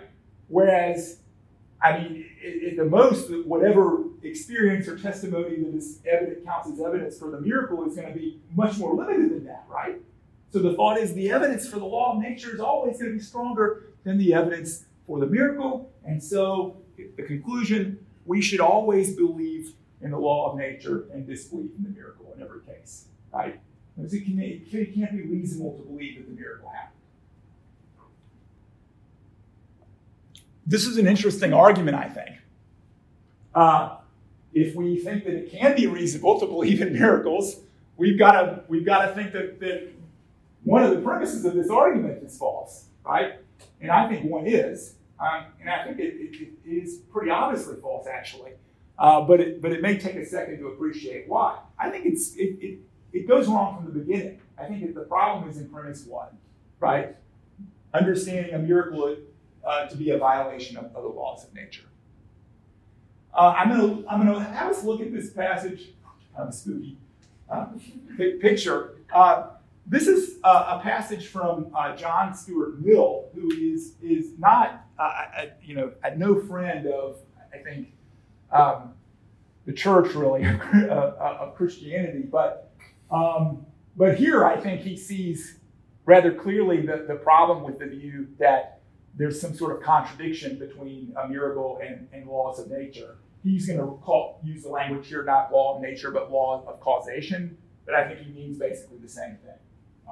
Whereas, 0.49 1.19
I 1.83 1.99
mean, 1.99 2.27
at 2.71 2.77
the 2.77 2.85
most, 2.85 3.31
whatever 3.47 4.05
experience 4.23 4.87
or 4.89 4.99
testimony 4.99 5.57
that 5.57 5.75
is 5.75 5.99
evident 6.07 6.45
counts 6.45 6.69
as 6.71 6.81
evidence 6.81 7.19
for 7.19 7.31
the 7.31 7.41
miracle 7.41 7.87
is 7.87 7.97
going 7.97 8.13
to 8.13 8.19
be 8.19 8.41
much 8.55 8.77
more 8.79 8.95
limited 8.95 9.31
than 9.31 9.45
that, 9.47 9.65
right? 9.69 9.97
So 10.53 10.59
the 10.59 10.75
thought 10.75 10.99
is 10.99 11.15
the 11.15 11.31
evidence 11.31 11.69
for 11.69 11.79
the 11.79 11.85
law 11.85 12.15
of 12.15 12.23
nature 12.23 12.53
is 12.53 12.61
always 12.61 12.99
going 12.99 13.13
to 13.13 13.19
be 13.19 13.23
stronger 13.23 13.85
than 14.05 14.19
the 14.19 14.35
evidence 14.35 14.85
for 15.07 15.19
the 15.21 15.27
miracle. 15.27 15.91
And 16.05 16.23
so 16.23 16.77
the 16.97 17.23
conclusion 17.23 18.05
we 18.27 18.43
should 18.43 18.61
always 18.61 19.15
believe 19.15 19.75
in 20.01 20.11
the 20.11 20.19
law 20.19 20.51
of 20.51 20.59
nature 20.59 21.07
and 21.13 21.27
disbelieve 21.27 21.71
in 21.77 21.85
the 21.85 21.91
miracle 21.91 22.33
in 22.35 22.43
every 22.43 22.61
case, 22.61 23.07
right? 23.33 23.61
Because 23.97 24.15
it, 24.15 24.25
can, 24.25 24.41
it 24.41 24.95
can't 24.95 25.13
be 25.13 25.23
reasonable 25.23 25.77
to 25.79 25.83
believe 25.83 26.17
that 26.17 26.29
the 26.29 26.41
miracle 26.41 26.69
happened. 26.71 26.97
This 30.67 30.87
is 30.87 30.99
an 30.99 31.07
interesting 31.07 31.53
argument, 31.53 31.97
I 31.97 32.09
think. 32.09 32.37
Uh, 33.55 33.97
if 34.53 34.75
we 34.75 34.99
think 34.99 35.25
that 35.25 35.35
it 35.35 35.51
can 35.51 35.77
be 35.77 35.87
reasonable 35.87 36.41
to 36.41 36.47
believe 36.47 36.81
in 36.81 36.93
miracles, 36.93 37.61
we've 37.97 38.19
got 38.19 38.33
to 38.33 38.65
we've 38.69 38.87
got 38.87 39.07
to 39.07 39.15
think 39.15 39.33
that, 39.33 39.61
that 39.61 39.89
one 40.65 40.83
of 40.83 40.91
the 40.91 41.01
premises 41.01 41.45
of 41.45 41.55
this 41.55 41.71
argument 41.71 42.23
is 42.23 42.37
false, 42.37 42.87
right? 43.05 43.35
And 43.81 43.91
I 43.91 44.09
think 44.09 44.31
one 44.31 44.47
is, 44.47 44.95
um, 45.19 45.47
and 45.61 45.71
I 45.71 45.85
think 45.85 45.99
it, 45.99 46.15
it, 46.17 46.49
it 46.65 46.71
is 46.71 46.99
pretty 47.13 47.31
obviously 47.31 47.77
false, 47.81 48.07
actually. 48.07 48.53
Uh, 48.99 49.23
but 49.23 49.41
it 49.41 49.63
but 49.63 49.73
it 49.73 49.81
may 49.81 49.97
take 49.97 50.17
a 50.17 50.27
second 50.27 50.59
to 50.59 50.69
appreciate 50.69 51.29
why. 51.29 51.59
I 51.79 51.89
think 51.91 52.05
it's 52.05 52.35
it, 52.37 52.59
it, 52.61 52.79
it 53.13 53.29
goes 53.29 53.49
wrong 53.49 53.77
from 53.77 53.87
the 53.87 53.99
beginning. 53.99 54.41
I 54.59 54.67
think 54.67 54.83
that 54.83 54.95
the 54.95 55.07
problem 55.07 55.49
is 55.49 55.57
in 55.57 55.69
premise 55.71 56.05
one, 56.05 56.29
right? 56.81 57.17
Understanding 57.95 58.55
a 58.55 58.59
miracle 58.59 59.17
uh, 59.65 59.87
to 59.87 59.97
be 59.97 60.11
a 60.11 60.19
violation 60.19 60.77
of, 60.77 60.85
of 60.95 61.03
the 61.03 61.09
laws 61.09 61.45
of 61.45 61.55
nature. 61.55 61.90
Uh, 63.35 63.55
I'm 63.57 63.69
going 63.69 64.03
to 64.03 64.09
I'm 64.09 64.27
gonna 64.27 64.43
have 64.43 64.71
us 64.71 64.85
look 64.85 65.01
at 65.01 65.13
this 65.13 65.31
passage, 65.31 65.91
kind 66.37 66.49
of 66.49 66.55
spooky 66.55 66.97
uh, 67.51 67.67
picture. 68.41 68.97
Uh, 69.13 69.51
this 69.87 70.07
is 70.07 70.39
a, 70.45 70.49
a 70.49 70.81
passage 70.83 71.27
from 71.27 71.71
uh, 71.75 71.97
John 71.97 72.35
Stuart 72.35 72.81
Mill, 72.81 73.27
who 73.35 73.51
is 73.53 73.95
is 74.03 74.39
not 74.39 74.87
uh, 74.99 75.25
a, 75.39 75.49
you 75.63 75.75
know 75.75 75.93
a 76.03 76.15
no 76.17 76.41
friend 76.41 76.87
of 76.87 77.19
I 77.53 77.59
think 77.59 77.93
um, 78.53 78.95
the 79.67 79.73
church 79.73 80.15
really 80.15 80.45
of 80.91 81.55
Christianity, 81.57 82.23
but 82.31 82.73
um, 83.11 83.67
but 83.97 84.17
here 84.17 84.45
I 84.45 84.57
think 84.57 84.81
he 84.81 84.97
sees 84.97 85.59
rather 86.05 86.33
clearly 86.33 86.85
the, 86.85 87.05
the 87.07 87.17
problem 87.17 87.63
with 87.63 87.79
the 87.79 87.87
view 87.87 88.29
that 88.39 88.80
there's 89.15 89.41
some 89.41 89.55
sort 89.55 89.77
of 89.77 89.83
contradiction 89.83 90.59
between 90.59 91.15
a 91.23 91.29
miracle 91.29 91.81
and, 91.85 92.09
and 92.13 92.27
laws 92.27 92.59
of 92.59 92.71
nature. 92.71 93.17
He's 93.43 93.67
going 93.67 93.79
to 93.79 93.87
call, 94.03 94.41
use 94.45 94.63
the 94.63 94.69
language 94.69 95.09
here, 95.09 95.25
not 95.25 95.53
law 95.53 95.77
of 95.77 95.83
nature, 95.83 96.11
but 96.11 96.31
law 96.31 96.65
of 96.67 96.81
causation. 96.81 97.57
But 97.87 97.95
I 97.95 98.07
think 98.07 98.21
he 98.21 98.33
means 98.33 98.59
basically 98.59 98.99
the 98.99 99.09
same 99.09 99.37
thing. 99.45 99.59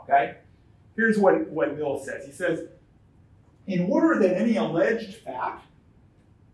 Okay? 0.03 0.37
Here's 0.97 1.19
what, 1.19 1.49
what 1.49 1.77
Mill 1.77 1.99
says. 1.99 2.25
He 2.27 2.33
says, 2.33 2.63
in 3.67 3.91
order 3.91 4.19
that 4.21 4.37
any 4.37 4.57
alleged 4.57 5.17
fact 5.17 5.67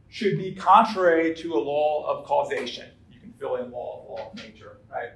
should 0.09 0.37
be 0.37 0.55
contrary 0.55 1.35
to 1.35 1.55
a 1.55 1.59
law 1.59 2.07
of 2.07 2.25
causation, 2.25 2.89
you 3.11 3.21
can 3.21 3.33
fill 3.39 3.57
in 3.57 3.71
law, 3.71 4.05
law 4.09 4.31
of 4.33 4.37
nature, 4.37 4.79
right? 4.93 5.11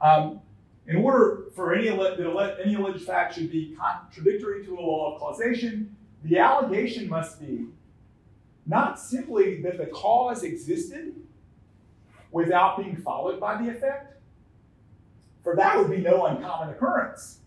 Um, 0.00 0.40
in 0.86 0.96
order 0.96 1.44
for 1.54 1.74
any, 1.74 1.88
any 1.88 2.74
alleged 2.74 3.04
fact 3.04 3.34
should 3.34 3.50
be 3.50 3.76
contradictory 3.78 4.64
to 4.66 4.78
a 4.78 4.80
law 4.80 5.14
of 5.14 5.20
causation, 5.20 5.96
the 6.24 6.38
allegation 6.38 7.08
must 7.08 7.40
be 7.40 7.66
not 8.66 8.98
simply 8.98 9.60
that 9.62 9.76
the 9.76 9.86
cause 9.86 10.42
existed 10.42 11.14
without 12.30 12.78
being 12.78 12.96
followed 12.96 13.38
by 13.38 13.62
the 13.62 13.70
effect, 13.70 14.20
for 15.42 15.54
that 15.54 15.76
would 15.76 15.90
be 15.90 15.98
no 15.98 16.24
uncommon 16.24 16.70
occurrence, 16.70 17.40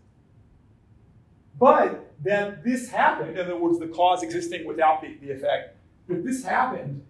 but 1.58 2.12
that 2.22 2.64
this 2.64 2.88
happened, 2.88 3.36
in 3.36 3.44
other 3.44 3.56
words, 3.56 3.78
the 3.78 3.88
cause 3.88 4.22
existing 4.22 4.66
without 4.66 5.02
the, 5.02 5.16
the 5.20 5.32
effect, 5.32 5.76
that 6.06 6.24
this 6.24 6.44
happened 6.44 7.04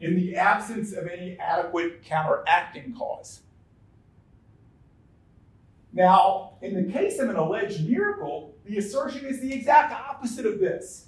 in 0.00 0.14
the 0.14 0.36
absence 0.36 0.92
of 0.92 1.08
any 1.08 1.36
adequate 1.38 2.02
counteracting 2.04 2.94
cause. 2.96 3.40
Now, 5.94 6.54
in 6.60 6.74
the 6.74 6.92
case 6.92 7.20
of 7.20 7.30
an 7.30 7.36
alleged 7.36 7.88
miracle, 7.88 8.56
the 8.64 8.78
assertion 8.78 9.24
is 9.26 9.40
the 9.40 9.52
exact 9.52 9.92
opposite 9.92 10.44
of 10.44 10.58
this. 10.58 11.06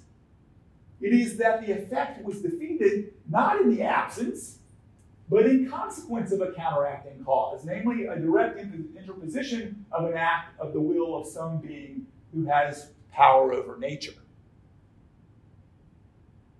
It 1.01 1.13
is 1.13 1.37
that 1.37 1.65
the 1.65 1.73
effect 1.73 2.23
was 2.23 2.41
defeated 2.41 3.13
not 3.29 3.61
in 3.61 3.75
the 3.75 3.83
absence, 3.83 4.59
but 5.29 5.45
in 5.45 5.69
consequence 5.69 6.31
of 6.31 6.39
a 6.39 6.53
counteracting 6.53 7.21
cause, 7.25 7.65
namely 7.65 8.05
a 8.05 8.17
direct 8.17 8.59
interposition 8.59 9.85
of 9.91 10.05
an 10.05 10.15
act 10.15 10.57
of 10.57 10.71
the 10.71 10.79
will 10.79 11.19
of 11.19 11.27
some 11.27 11.59
being 11.59 12.07
who 12.33 12.45
has 12.45 12.91
power 13.11 13.51
over 13.53 13.77
nature. 13.77 14.13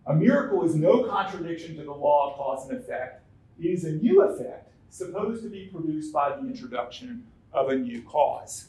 A 0.05 0.13
miracle 0.13 0.65
is 0.65 0.75
no 0.75 1.05
contradiction 1.05 1.77
to 1.77 1.83
the 1.83 1.93
law 1.93 2.31
of 2.31 2.37
cause 2.37 2.69
and 2.69 2.77
effect. 2.77 3.23
It 3.59 3.67
is 3.67 3.85
a 3.85 3.93
new 3.93 4.21
effect 4.23 4.73
supposed 4.89 5.43
to 5.43 5.49
be 5.49 5.67
produced 5.67 6.11
by 6.13 6.35
the 6.35 6.45
introduction 6.45 7.25
of 7.57 7.69
a 7.69 7.75
new 7.75 8.01
cause. 8.03 8.67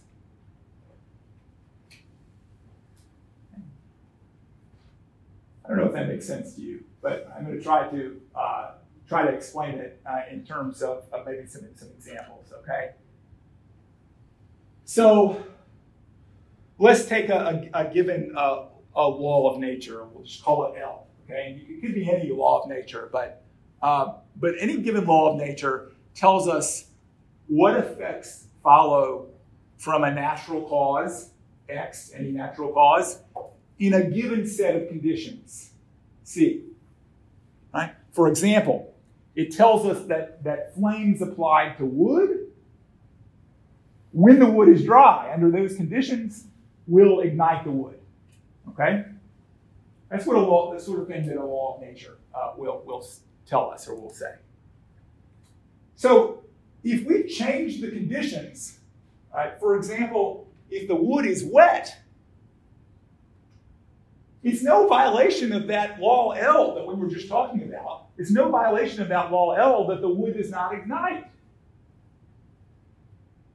I 5.64 5.68
don't 5.68 5.78
know 5.78 5.84
if 5.84 5.92
that 5.92 6.08
makes 6.08 6.26
sense 6.26 6.54
to 6.54 6.62
you, 6.62 6.84
but 7.02 7.30
I'm 7.36 7.44
going 7.44 7.58
to 7.58 7.62
try 7.62 7.88
to 7.88 8.20
uh, 8.34 8.70
try 9.06 9.22
to 9.22 9.28
explain 9.28 9.74
it 9.74 10.00
uh, 10.08 10.22
in 10.30 10.44
terms 10.44 10.82
of, 10.82 11.04
of, 11.12 11.26
maybe 11.26 11.46
some, 11.46 11.62
some 11.74 11.88
examples, 11.96 12.52
okay? 12.60 12.90
So 14.84 15.44
let's 16.78 17.04
take 17.04 17.28
a, 17.28 17.68
a, 17.74 17.80
a 17.80 17.92
given 17.92 18.32
uh, 18.36 18.64
a 18.94 19.06
law 19.06 19.52
of 19.52 19.60
nature, 19.60 20.04
we'll 20.04 20.24
just 20.24 20.42
call 20.42 20.72
it 20.72 20.80
L, 20.80 21.06
okay? 21.24 21.62
It 21.68 21.80
could 21.80 21.94
be 21.94 22.10
any 22.10 22.30
law 22.30 22.62
of 22.62 22.68
nature, 22.68 23.08
but, 23.12 23.44
uh, 23.82 24.14
but 24.36 24.54
any 24.58 24.78
given 24.78 25.06
law 25.06 25.32
of 25.32 25.38
nature 25.38 25.92
tells 26.14 26.48
us 26.48 26.86
what 27.46 27.76
effects 27.76 28.47
follow 28.62 29.28
from 29.76 30.04
a 30.04 30.12
natural 30.12 30.62
cause, 30.68 31.30
X, 31.68 32.12
any 32.14 32.30
natural 32.30 32.72
cause, 32.72 33.20
in 33.78 33.94
a 33.94 34.04
given 34.04 34.46
set 34.46 34.74
of 34.74 34.88
conditions, 34.88 35.70
C. 36.24 36.64
Right? 37.72 37.92
For 38.12 38.28
example, 38.28 38.94
it 39.36 39.52
tells 39.52 39.86
us 39.86 40.04
that, 40.06 40.42
that 40.44 40.74
flames 40.74 41.22
applied 41.22 41.78
to 41.78 41.84
wood, 41.84 42.48
when 44.12 44.38
the 44.38 44.46
wood 44.46 44.68
is 44.68 44.84
dry, 44.84 45.30
under 45.32 45.50
those 45.50 45.76
conditions, 45.76 46.44
will 46.86 47.20
ignite 47.20 47.64
the 47.64 47.70
wood. 47.70 48.00
Okay? 48.70 49.04
That's 50.08 50.26
what 50.26 50.36
a 50.36 50.40
law, 50.40 50.74
the 50.74 50.80
sort 50.80 51.00
of 51.00 51.06
thing 51.06 51.26
that 51.26 51.36
a 51.36 51.44
law 51.44 51.76
of 51.76 51.82
nature 51.82 52.18
uh, 52.34 52.52
will, 52.56 52.82
will 52.84 53.06
tell 53.46 53.70
us 53.70 53.86
or 53.86 53.94
will 53.94 54.12
say. 54.12 54.34
So 55.96 56.42
if 56.84 57.06
we 57.06 57.24
change 57.24 57.80
the 57.80 57.90
conditions, 57.90 58.78
right, 59.34 59.58
for 59.58 59.76
example, 59.76 60.46
if 60.70 60.88
the 60.88 60.94
wood 60.94 61.26
is 61.26 61.44
wet, 61.44 61.96
it's 64.42 64.62
no 64.62 64.86
violation 64.86 65.52
of 65.52 65.66
that 65.66 66.00
law 66.00 66.32
L 66.32 66.74
that 66.74 66.86
we 66.86 66.94
were 66.94 67.08
just 67.08 67.28
talking 67.28 67.62
about. 67.62 68.06
It's 68.16 68.30
no 68.30 68.50
violation 68.50 69.02
of 69.02 69.08
that 69.08 69.32
law 69.32 69.54
L 69.54 69.86
that 69.88 70.00
the 70.00 70.08
wood 70.08 70.36
does 70.36 70.50
not 70.50 70.74
ignite. 70.74 71.26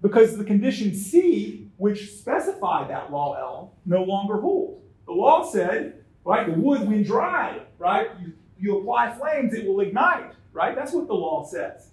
Because 0.02 0.38
the 0.38 0.44
condition 0.44 0.94
C, 0.94 1.70
which 1.78 2.12
specified 2.12 2.90
that 2.90 3.12
law 3.12 3.36
L, 3.40 3.74
no 3.86 4.04
longer 4.04 4.42
holds. 4.42 4.84
The 5.06 5.14
law 5.14 5.50
said, 5.50 6.04
right, 6.26 6.46
the 6.46 6.54
wood 6.54 6.88
when 6.88 7.04
dry, 7.04 7.62
right, 7.78 8.10
you, 8.22 8.34
you 8.60 8.80
apply 8.80 9.14
flames, 9.16 9.54
it 9.54 9.66
will 9.66 9.80
ignite, 9.80 10.34
right? 10.52 10.76
That's 10.76 10.92
what 10.92 11.08
the 11.08 11.14
law 11.14 11.46
says. 11.46 11.90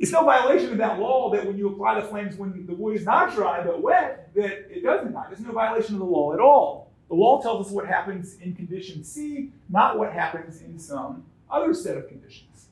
It's 0.00 0.12
no 0.12 0.24
violation 0.24 0.72
of 0.72 0.78
that 0.78 0.98
law 0.98 1.30
that 1.30 1.46
when 1.46 1.58
you 1.58 1.68
apply 1.68 2.00
the 2.00 2.06
flames 2.06 2.34
when 2.36 2.66
the 2.66 2.72
wood 2.72 2.96
is 2.96 3.04
not 3.04 3.34
dry 3.34 3.62
but 3.62 3.82
wet, 3.82 4.30
that 4.34 4.74
it 4.74 4.82
doesn't 4.82 5.08
ignite. 5.08 5.28
There's 5.28 5.40
no 5.40 5.52
violation 5.52 5.94
of 5.96 5.98
the 5.98 6.06
law 6.06 6.32
at 6.32 6.40
all. 6.40 6.90
The 7.10 7.14
law 7.16 7.42
tells 7.42 7.66
us 7.66 7.72
what 7.72 7.86
happens 7.86 8.38
in 8.40 8.54
condition 8.54 9.04
C, 9.04 9.52
not 9.68 9.98
what 9.98 10.10
happens 10.10 10.62
in 10.62 10.78
some 10.78 11.24
other 11.50 11.74
set 11.74 11.98
of 11.98 12.08
conditions. 12.08 12.68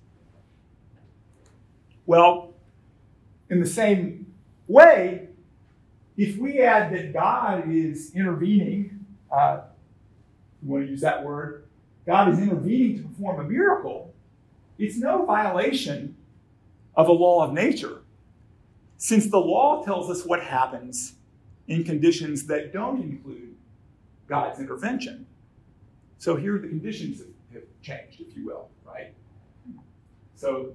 Well, 2.07 2.55
in 3.51 3.61
the 3.61 3.67
same 3.67 4.33
way, 4.67 5.29
if 6.17 6.39
we 6.39 6.63
add 6.63 6.91
that 6.95 7.13
God 7.13 7.71
is 7.71 8.15
intervening, 8.15 9.05
uh, 9.31 9.61
you 10.63 10.71
want 10.71 10.87
to 10.87 10.91
use 10.91 11.03
that 11.03 11.23
word, 11.23 11.67
God 12.07 12.31
is 12.31 12.39
intervening 12.39 13.03
to 13.03 13.09
perform 13.09 13.45
a 13.45 13.45
miracle, 13.45 14.15
it's 14.79 14.97
no 14.97 15.27
violation 15.27 16.17
of 16.99 17.09
a 17.09 17.13
law 17.13 17.45
of 17.47 17.53
nature, 17.55 18.03
since 18.99 19.29
the 19.29 19.39
law 19.39 19.85
tells 19.85 20.11
us 20.11 20.27
what 20.27 20.43
happens 20.43 21.15
in 21.69 21.85
conditions 21.85 22.45
that 22.47 22.73
don't 22.73 23.01
include 23.01 23.55
God's 24.27 24.59
intervention. 24.59 25.25
So 26.19 26.35
here 26.35 26.59
the 26.59 26.67
conditions 26.67 27.23
have 27.53 27.63
changed, 27.83 28.21
if 28.21 28.37
you 28.37 28.45
will, 28.45 28.69
right? 28.85 29.15
So 30.35 30.73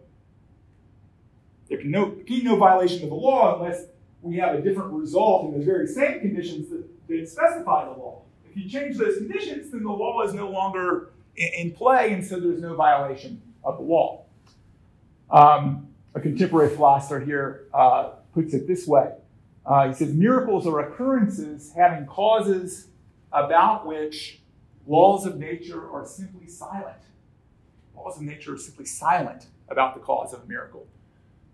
there 1.68 1.78
can 1.78 1.92
no, 1.92 2.16
be 2.26 2.42
no 2.42 2.56
violation 2.56 3.04
of 3.04 3.10
the 3.10 3.16
law 3.16 3.60
unless 3.60 3.84
we 4.22 4.38
have 4.38 4.56
a 4.56 4.62
different 4.62 4.94
result 4.94 5.54
in 5.54 5.60
the 5.60 5.66
very 5.66 5.88
same 5.88 6.22
conditions 6.22 6.70
that, 6.70 6.86
that 7.10 7.30
specify 7.30 7.84
the 7.84 8.00
law. 8.00 8.22
If 8.50 8.56
you 8.56 8.70
change 8.70 8.98
those 8.98 9.18
conditions, 9.18 9.72
then 9.72 9.84
the 9.84 9.92
law 9.92 10.22
is 10.22 10.34
no 10.34 10.50
longer 10.50 11.10
in, 11.36 11.50
in 11.58 11.72
play, 11.72 12.14
and 12.14 12.26
so 12.26 12.40
there's 12.40 12.62
no 12.62 12.76
violation 12.76 13.42
of 13.66 13.78
the 13.78 13.84
law. 13.84 14.24
Um, 15.30 15.90
a 16.16 16.20
contemporary 16.20 16.70
philosopher 16.70 17.20
here 17.20 17.68
uh, 17.74 18.12
puts 18.34 18.54
it 18.54 18.68
this 18.68 18.88
way. 18.88 19.14
Uh, 19.66 19.88
he 19.88 19.94
says, 19.94 20.14
miracles 20.14 20.68
are 20.68 20.80
occurrences 20.80 21.72
having 21.76 22.06
causes 22.06 22.88
about 23.32 23.86
which 23.88 24.42
laws 24.86 25.26
of 25.26 25.38
nature 25.38 25.90
are 25.90 26.06
simply 26.06 26.48
silent. 26.48 26.98
Laws 27.96 28.18
of 28.18 28.24
nature 28.24 28.56
are 28.56 28.58
simply 28.58 28.86
silent 28.86 29.48
about 29.70 29.96
the 29.96 30.02
cause 30.02 30.34
of 30.34 30.44
a 30.44 30.46
miracle. 30.46 30.86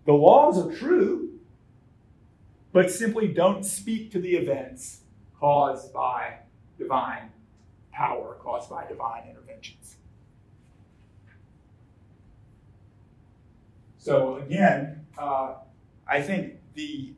The 0.06 0.12
laws 0.12 0.58
are 0.58 0.74
true, 0.76 1.38
but 2.72 2.90
simply 2.90 3.28
don't 3.28 3.64
speak 3.64 4.10
to 4.12 4.20
the 4.20 4.36
events 4.36 5.00
caused 5.38 5.92
by 5.92 6.38
divine 6.78 7.30
power, 7.92 8.36
caused 8.40 8.68
by 8.68 8.86
divine 8.86 9.28
interventions. 9.28 9.96
So, 14.00 14.36
again, 14.36 15.04
uh, 15.18 15.56
I 16.08 16.22
think 16.22 16.54
the 16.72 17.12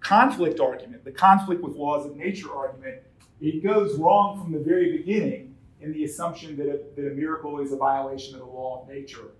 conflict 0.00 0.58
argument, 0.58 1.04
the 1.04 1.12
conflict 1.12 1.62
with 1.62 1.76
laws 1.76 2.06
of 2.06 2.16
nature 2.16 2.56
argument, 2.56 3.02
it 3.38 3.62
goes 3.62 3.98
wrong 3.98 4.42
from 4.42 4.50
the 4.50 4.60
very 4.60 4.96
beginning 4.96 5.54
in 5.82 5.92
the 5.92 6.04
assumption 6.04 6.56
that 6.56 6.68
a, 6.68 6.80
that 6.96 7.12
a 7.12 7.14
miracle 7.14 7.60
is 7.60 7.72
a 7.72 7.76
violation 7.76 8.34
of 8.34 8.40
the 8.40 8.46
law 8.46 8.80
of 8.80 8.88
nature, 8.88 9.32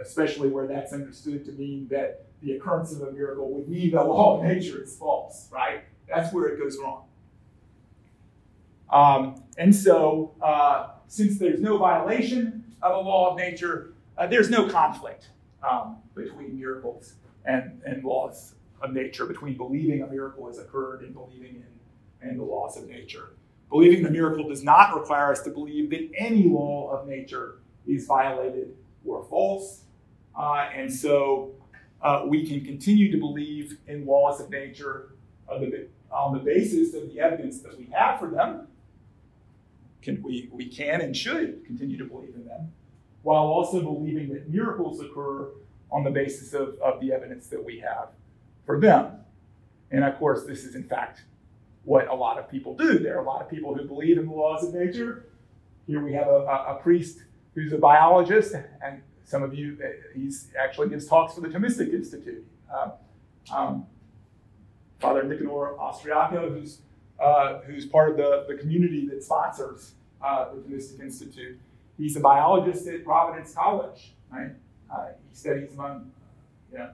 especially 0.00 0.48
where 0.48 0.66
that's 0.66 0.92
understood 0.92 1.44
to 1.44 1.52
mean 1.52 1.86
that 1.88 2.26
the 2.42 2.56
occurrence 2.56 2.92
of 2.92 3.02
a 3.02 3.12
miracle 3.12 3.48
would 3.52 3.68
mean 3.68 3.92
the 3.92 4.02
law 4.02 4.38
of 4.38 4.44
nature 4.44 4.82
is 4.82 4.96
false, 4.96 5.48
right? 5.52 5.84
That's 6.08 6.34
where 6.34 6.48
it 6.48 6.58
goes 6.58 6.78
wrong. 6.82 7.04
Um, 8.90 9.44
and 9.56 9.72
so, 9.72 10.34
uh, 10.42 10.94
since 11.06 11.38
there's 11.38 11.60
no 11.60 11.78
violation 11.78 12.74
of 12.82 12.96
a 12.96 13.08
law 13.08 13.30
of 13.30 13.36
nature, 13.36 13.92
uh, 14.18 14.26
there's 14.26 14.50
no 14.50 14.68
conflict 14.68 15.28
um, 15.68 15.98
between 16.14 16.58
miracles 16.58 17.14
and, 17.44 17.80
and 17.84 18.04
laws 18.04 18.54
of 18.80 18.92
nature, 18.92 19.26
between 19.26 19.56
believing 19.56 20.02
a 20.02 20.06
miracle 20.06 20.46
has 20.46 20.58
occurred 20.58 21.02
and 21.02 21.14
believing 21.14 21.64
in, 22.22 22.36
the 22.36 22.42
laws 22.42 22.76
of 22.76 22.88
nature. 22.88 23.30
Believing 23.68 24.02
the 24.02 24.10
miracle 24.10 24.48
does 24.48 24.62
not 24.62 24.94
require 24.94 25.32
us 25.32 25.42
to 25.42 25.50
believe 25.50 25.90
that 25.90 26.08
any 26.16 26.44
law 26.44 26.90
of 26.90 27.08
nature 27.08 27.58
is 27.86 28.06
violated 28.06 28.76
or 29.04 29.24
false. 29.24 29.82
Uh, 30.38 30.68
and 30.74 30.92
so 30.92 31.50
uh, 32.00 32.22
we 32.26 32.46
can 32.46 32.64
continue 32.64 33.10
to 33.10 33.18
believe 33.18 33.78
in 33.86 34.06
laws 34.06 34.40
of 34.40 34.50
nature 34.50 35.14
the, 35.48 35.88
on 36.10 36.32
the 36.32 36.38
basis 36.38 36.94
of 36.94 37.08
the 37.12 37.20
evidence 37.20 37.60
that 37.60 37.76
we 37.78 37.88
have 37.92 38.18
for 38.18 38.28
them. 38.28 38.68
Can, 40.00 40.22
we, 40.22 40.48
we 40.52 40.66
can 40.66 41.00
and 41.00 41.16
should 41.16 41.64
continue 41.64 41.96
to 41.96 42.04
believe 42.04 42.34
in 42.34 42.44
them, 42.44 42.72
while 43.22 43.44
also 43.44 43.80
believing 43.80 44.32
that 44.32 44.48
miracles 44.48 45.00
occur 45.00 45.48
on 45.90 46.04
the 46.04 46.10
basis 46.10 46.54
of, 46.54 46.78
of 46.80 47.00
the 47.00 47.12
evidence 47.12 47.46
that 47.48 47.62
we 47.62 47.78
have 47.78 48.08
for 48.66 48.80
them. 48.80 49.18
And 49.90 50.04
of 50.04 50.16
course, 50.18 50.44
this 50.44 50.64
is 50.64 50.74
in 50.74 50.84
fact 50.84 51.22
what 51.84 52.08
a 52.08 52.14
lot 52.14 52.38
of 52.38 52.50
people 52.50 52.74
do. 52.76 52.98
There 52.98 53.16
are 53.16 53.22
a 53.22 53.26
lot 53.26 53.42
of 53.42 53.50
people 53.50 53.74
who 53.74 53.84
believe 53.84 54.18
in 54.18 54.26
the 54.26 54.32
laws 54.32 54.64
of 54.64 54.74
nature. 54.74 55.26
Here 55.86 56.02
we 56.02 56.12
have 56.14 56.28
a, 56.28 56.46
a, 56.46 56.76
a 56.76 56.80
priest 56.82 57.18
who's 57.54 57.72
a 57.72 57.78
biologist, 57.78 58.54
and 58.82 59.02
some 59.24 59.42
of 59.42 59.54
you, 59.54 59.78
he 60.14 60.30
actually 60.58 60.88
gives 60.88 61.06
talks 61.06 61.34
for 61.34 61.40
the 61.40 61.48
Thomistic 61.48 61.92
Institute. 61.92 62.44
Uh, 62.72 62.90
um, 63.52 63.86
Father 65.00 65.24
Nicanor 65.24 65.74
Austriaco, 65.78 66.48
who's, 66.48 66.78
uh, 67.20 67.58
who's 67.60 67.84
part 67.86 68.10
of 68.10 68.16
the, 68.16 68.46
the 68.48 68.54
community 68.54 69.06
that 69.08 69.22
sponsors 69.22 69.92
uh, 70.22 70.46
the 70.54 70.60
Thomistic 70.60 71.00
Institute. 71.00 71.58
He's 71.98 72.16
a 72.16 72.20
biologist 72.20 72.86
at 72.86 73.04
Providence 73.04 73.54
College, 73.54 74.14
right? 74.30 74.52
Uh, 74.90 75.08
he 75.30 75.36
studies 75.36 75.74
among, 75.74 76.10
yeah. 76.72 76.90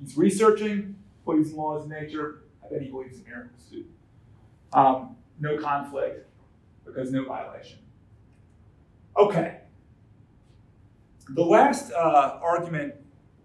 He's 0.00 0.16
researching, 0.16 0.96
believes 1.24 1.50
in 1.50 1.56
laws 1.56 1.84
of 1.84 1.90
nature. 1.90 2.42
I 2.64 2.68
bet 2.68 2.82
he 2.82 2.88
believes 2.88 3.18
in 3.18 3.24
miracles 3.24 3.62
too. 3.70 3.84
Um, 4.72 5.16
no 5.40 5.58
conflict 5.58 6.26
because 6.84 7.10
no 7.12 7.24
violation. 7.24 7.78
Okay. 9.16 9.58
The 11.30 11.42
last 11.42 11.92
uh, 11.92 12.38
argument, 12.40 12.94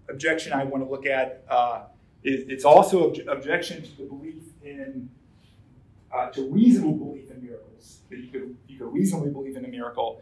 objection 0.09 0.53
I 0.53 0.63
want 0.63 0.83
to 0.83 0.89
look 0.89 1.05
at 1.05 1.43
uh, 1.49 1.83
is 2.23 2.45
it's 2.47 2.63
also 2.63 3.09
ob- 3.09 3.27
objection 3.27 3.81
to 3.81 3.97
the 3.97 4.03
belief 4.03 4.43
in, 4.63 5.09
uh, 6.13 6.29
to 6.29 6.49
reasonable 6.49 6.93
belief 6.93 7.31
miracles, 7.53 7.99
that 8.09 8.19
you 8.19 8.27
could, 8.31 8.55
you 8.67 8.79
could 8.79 8.93
reasonably 8.93 9.29
believe 9.29 9.55
in 9.55 9.65
a 9.65 9.67
miracle. 9.67 10.21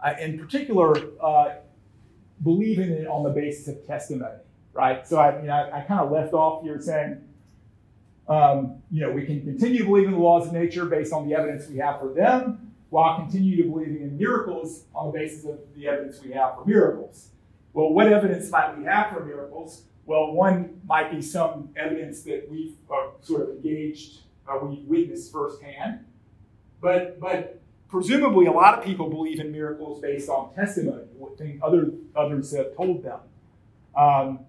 Uh, 0.00 0.14
in 0.20 0.38
particular, 0.38 0.94
uh, 1.22 1.54
believing 2.42 2.90
it 2.90 3.06
on 3.06 3.22
the 3.22 3.30
basis 3.30 3.68
of 3.68 3.86
testimony, 3.86 4.40
right? 4.72 5.06
So 5.06 5.18
I, 5.18 5.40
know, 5.42 5.52
I, 5.52 5.78
I 5.78 5.80
kind 5.82 6.00
of 6.00 6.10
left 6.10 6.32
off 6.32 6.62
here 6.62 6.80
saying, 6.80 7.22
um, 8.28 8.82
you 8.90 9.00
know, 9.00 9.12
we 9.12 9.24
can 9.24 9.42
continue 9.42 9.84
believing 9.84 10.12
the 10.12 10.18
laws 10.18 10.48
of 10.48 10.52
nature 10.52 10.86
based 10.86 11.12
on 11.12 11.28
the 11.28 11.34
evidence 11.34 11.68
we 11.68 11.78
have 11.78 12.00
for 12.00 12.12
them, 12.12 12.72
while 12.90 13.16
continue 13.16 13.56
to 13.62 13.68
believing 13.68 14.02
in 14.02 14.16
miracles 14.16 14.84
on 14.94 15.12
the 15.12 15.18
basis 15.18 15.44
of 15.44 15.58
the 15.74 15.88
evidence 15.88 16.20
we 16.22 16.32
have 16.32 16.56
for 16.56 16.64
miracles. 16.64 17.28
Well, 17.72 17.92
what 17.92 18.12
evidence 18.12 18.50
might 18.50 18.76
we 18.76 18.84
have 18.84 19.12
for 19.12 19.24
miracles? 19.24 19.84
Well, 20.04 20.32
one 20.32 20.80
might 20.86 21.10
be 21.10 21.22
some 21.22 21.70
evidence 21.76 22.22
that 22.22 22.48
we've 22.50 22.76
uh, 22.92 23.10
sort 23.22 23.42
of 23.42 23.50
engaged, 23.50 24.20
uh, 24.48 24.58
we've 24.62 24.84
witnessed 24.84 25.32
firsthand. 25.32 26.04
But, 26.82 27.18
but 27.18 27.62
presumably, 27.88 28.44
a 28.46 28.52
lot 28.52 28.78
of 28.78 28.84
people 28.84 29.08
believe 29.08 29.40
in 29.40 29.50
miracles 29.50 30.02
based 30.02 30.28
on 30.28 30.52
testimony, 30.54 31.04
what 31.16 31.38
things 31.38 31.58
other, 31.62 31.92
others 32.14 32.54
have 32.54 32.76
told 32.76 33.02
them. 33.02 33.20
Um, 33.96 34.40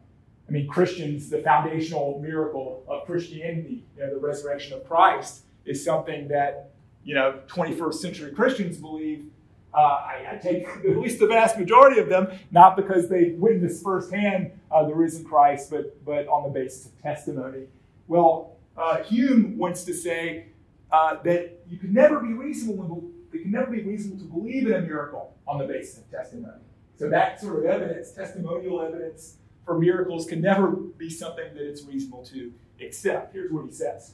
I 0.50 0.52
mean, 0.52 0.68
Christians, 0.68 1.30
the 1.30 1.42
foundational 1.42 2.20
miracle 2.22 2.84
of 2.90 3.06
Christianity, 3.06 3.86
you 3.96 4.04
know, 4.04 4.14
the 4.14 4.20
resurrection 4.20 4.74
of 4.74 4.86
Christ, 4.86 5.44
is 5.66 5.86
something 5.86 6.28
that 6.28 6.74
you 7.04 7.16
know, 7.16 7.40
21st 7.48 7.94
century 7.96 8.32
Christians 8.32 8.78
believe. 8.78 9.26
Uh, 9.74 9.78
I, 9.78 10.28
I, 10.34 10.36
take 10.38 10.68
at 10.90 10.98
least 10.98 11.20
the 11.20 11.28
vast 11.28 11.58
majority 11.58 12.00
of 12.00 12.08
them, 12.08 12.28
not 12.52 12.76
because 12.76 13.10
they 13.10 13.32
witnessed 13.32 13.84
firsthand 13.84 14.52
uh, 14.72 14.86
the 14.86 14.94
risen 14.94 15.26
Christ, 15.26 15.72
but, 15.72 16.04
but 16.06 16.28
on 16.28 16.44
the 16.44 16.50
basis 16.50 16.86
of 16.86 17.02
testimony. 17.02 17.66
Well, 18.08 18.56
uh, 18.78 18.98
Hume 19.04 19.58
wants 19.58 19.84
to 19.86 19.94
say 19.94 20.46
uh, 20.94 21.18
that 21.24 21.60
you 21.68 21.78
can 21.80 21.92
never 21.92 22.20
be 22.20 22.34
reasonable. 22.34 23.04
It 23.34 23.42
can 23.42 23.52
never 23.52 23.72
be 23.72 23.82
reasonable 23.82 24.20
to 24.20 24.32
believe 24.32 24.68
in 24.68 24.74
a 24.74 24.82
miracle 24.82 25.36
on 25.48 25.58
the 25.58 25.66
basis 25.66 25.98
of 25.98 26.12
testimony. 26.12 26.62
So 26.98 27.10
that 27.10 27.42
sort 27.42 27.58
of 27.58 27.66
evidence, 27.66 28.12
testimonial 28.12 28.80
evidence 28.80 29.38
for 29.66 29.80
miracles, 29.80 30.28
can 30.28 30.40
never 30.40 30.70
be 30.70 31.10
something 31.10 31.56
that 31.56 31.68
it's 31.68 31.84
reasonable 31.84 32.24
to 32.26 32.54
accept. 32.80 33.34
Here's 33.34 33.52
what 33.52 33.66
he 33.66 33.72
says. 33.72 34.14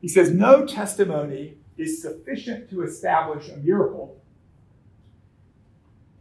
He 0.00 0.08
says, 0.08 0.30
No 0.30 0.64
testimony 0.64 1.58
is 1.76 2.00
sufficient 2.00 2.70
to 2.70 2.82
establish 2.82 3.50
a 3.50 3.58
miracle 3.58 4.16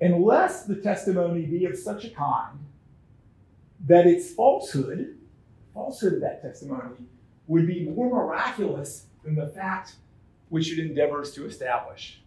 unless 0.01 0.65
the 0.65 0.75
testimony 0.75 1.45
be 1.45 1.65
of 1.65 1.77
such 1.77 2.03
a 2.03 2.09
kind 2.09 2.59
that 3.87 4.05
its 4.05 4.33
falsehood, 4.33 5.17
falsehood 5.73 6.15
of 6.15 6.21
that 6.21 6.41
testimony, 6.41 6.97
would 7.47 7.67
be 7.67 7.85
more 7.85 8.09
miraculous 8.09 9.05
than 9.23 9.35
the 9.35 9.47
fact 9.47 9.95
which 10.49 10.71
it 10.71 10.79
endeavors 10.79 11.31
to 11.33 11.45
establish. 11.45 12.21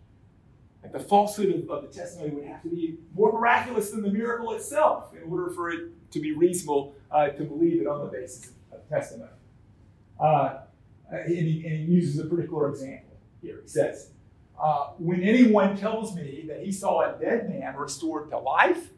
Like 0.83 0.93
the 0.93 1.01
falsehood 1.01 1.55
of, 1.55 1.71
of, 1.71 1.83
the 1.83 1.89
testimony 1.89 2.31
would 2.35 2.45
have 2.45 2.63
to 2.63 2.69
be 2.69 2.99
more 3.15 3.33
miraculous 3.33 3.91
than 3.91 4.03
the 4.03 4.11
miracle 4.11 4.53
itself 4.53 5.13
in 5.15 5.31
order 5.31 5.51
for 5.51 5.71
it 5.71 6.11
to 6.13 6.21
be 6.21 6.33
reasonable 6.33 6.95
uh, 7.11 7.29
to 7.29 7.45
believe 7.45 7.81
it 7.81 7.87
on 7.87 8.05
the 8.05 8.11
basis 8.11 8.53
of 8.73 8.89
testimony. 8.89 9.31
Uh, 10.19 10.59
and, 11.11 11.29
he, 11.29 11.67
and, 11.67 11.89
he, 11.89 11.95
uses 11.95 12.19
a 12.19 12.25
particular 12.25 12.69
example 12.71 13.17
here. 13.43 13.61
He 13.63 13.69
says, 13.69 14.11
uh, 14.61 14.89
When 14.99 15.23
anyone 15.23 15.77
tells 15.77 16.15
me 16.15 16.45
that 16.49 16.65
he 16.65 16.73
saw 16.73 17.03
a 17.03 17.19
dead 17.19 17.49
man 17.49 17.77
restored 17.77 18.31
to 18.31 18.39
life, 18.39 18.91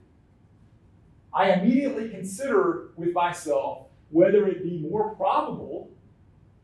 I 1.32 1.52
immediately 1.52 2.08
consider 2.08 2.90
with 2.96 3.12
myself 3.12 3.86
whether 4.10 4.46
it 4.46 4.62
be 4.62 4.78
more 4.78 5.14
probable 5.14 5.90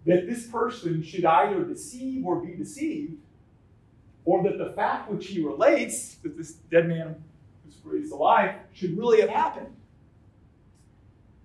that 0.06 0.26
this 0.26 0.46
person 0.46 1.02
should 1.02 1.24
either 1.24 1.64
deceive 1.64 2.24
or 2.24 2.40
be 2.40 2.54
deceived, 2.54 3.16
or 4.24 4.42
that 4.42 4.58
the 4.58 4.72
fact 4.72 5.10
which 5.10 5.26
he 5.26 5.42
relates, 5.42 6.16
that 6.16 6.36
this 6.36 6.52
dead 6.70 6.88
man 6.88 7.14
who's 7.64 7.76
raised 7.84 8.12
alive, 8.12 8.54
should 8.72 8.96
really 8.96 9.20
have 9.20 9.30
happened. 9.30 9.74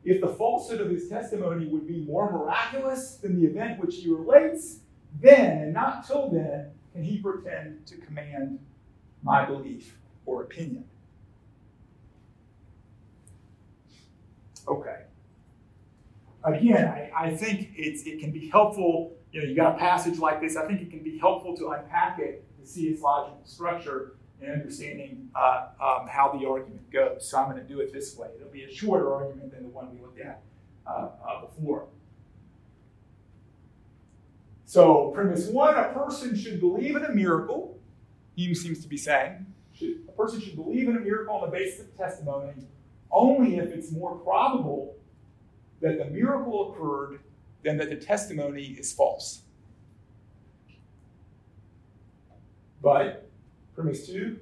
If 0.03 0.21
the 0.21 0.29
falsehood 0.29 0.79
of 0.79 0.89
his 0.89 1.09
testimony 1.09 1.67
would 1.67 1.87
be 1.87 1.99
more 1.99 2.31
miraculous 2.31 3.15
than 3.15 3.39
the 3.39 3.47
event 3.47 3.79
which 3.79 3.95
he 3.95 4.09
relates, 4.09 4.79
then 5.21 5.63
and 5.63 5.73
not 5.73 6.07
till 6.07 6.29
then 6.29 6.71
can 6.93 7.03
he 7.03 7.17
pretend 7.17 7.85
to 7.87 7.97
command 7.97 8.59
my 9.23 9.45
belief 9.45 9.97
or 10.25 10.41
opinion. 10.43 10.85
Okay. 14.67 15.01
Again, 16.43 16.87
I, 16.87 17.11
I 17.15 17.35
think 17.35 17.71
it's, 17.75 18.03
it 18.03 18.19
can 18.19 18.31
be 18.31 18.49
helpful. 18.49 19.13
You 19.31 19.41
know, 19.41 19.47
you 19.47 19.55
got 19.55 19.75
a 19.75 19.77
passage 19.77 20.19
like 20.19 20.41
this. 20.41 20.55
I 20.55 20.65
think 20.65 20.81
it 20.81 20.89
can 20.89 21.03
be 21.03 21.17
helpful 21.17 21.55
to 21.57 21.69
unpack 21.69 22.19
it 22.19 22.45
to 22.59 22.65
see 22.65 22.87
its 22.87 23.01
logical 23.01 23.41
structure 23.45 24.13
and 24.41 24.53
understanding 24.53 25.29
uh, 25.35 25.67
um, 25.81 26.07
how 26.07 26.37
the 26.37 26.47
argument 26.47 26.89
goes. 26.91 27.29
So 27.29 27.37
I'm 27.37 27.51
going 27.51 27.61
to 27.61 27.67
do 27.67 27.81
it 27.81 27.91
this 27.91 28.15
way. 28.15 28.29
It'll 28.37 28.51
be 28.51 28.63
a 28.63 28.71
shorter 28.73 29.13
argument 29.13 29.51
than 29.51 29.63
the 29.63 29.69
one 29.69 29.93
we 29.93 30.01
looked 30.01 30.19
at 30.19 30.41
uh, 30.87 31.09
uh, 31.27 31.41
before. 31.41 31.87
So, 34.65 35.09
premise 35.15 35.47
one 35.47 35.75
a 35.75 35.91
person 35.93 36.37
should 36.37 36.59
believe 36.59 36.95
in 36.95 37.03
a 37.03 37.11
miracle. 37.11 37.79
Hume 38.35 38.53
seems 38.53 38.81
to 38.83 38.87
be 38.87 38.97
saying 38.97 39.45
should, 39.73 40.03
a 40.07 40.11
person 40.11 40.39
should 40.39 40.55
believe 40.55 40.87
in 40.87 40.95
a 40.95 40.99
miracle 40.99 41.35
on 41.35 41.49
the 41.49 41.57
basis 41.57 41.81
of 41.81 41.97
testimony 41.97 42.53
only 43.11 43.57
if 43.57 43.71
it's 43.71 43.91
more 43.91 44.15
probable 44.17 44.95
that 45.81 45.97
the 45.97 46.05
miracle 46.05 46.73
occurred 46.73 47.19
than 47.63 47.77
that 47.77 47.89
the 47.89 47.95
testimony 47.95 48.63
is 48.63 48.93
false. 48.93 49.41
But, 52.81 53.29
premise 53.75 54.07
two, 54.07 54.39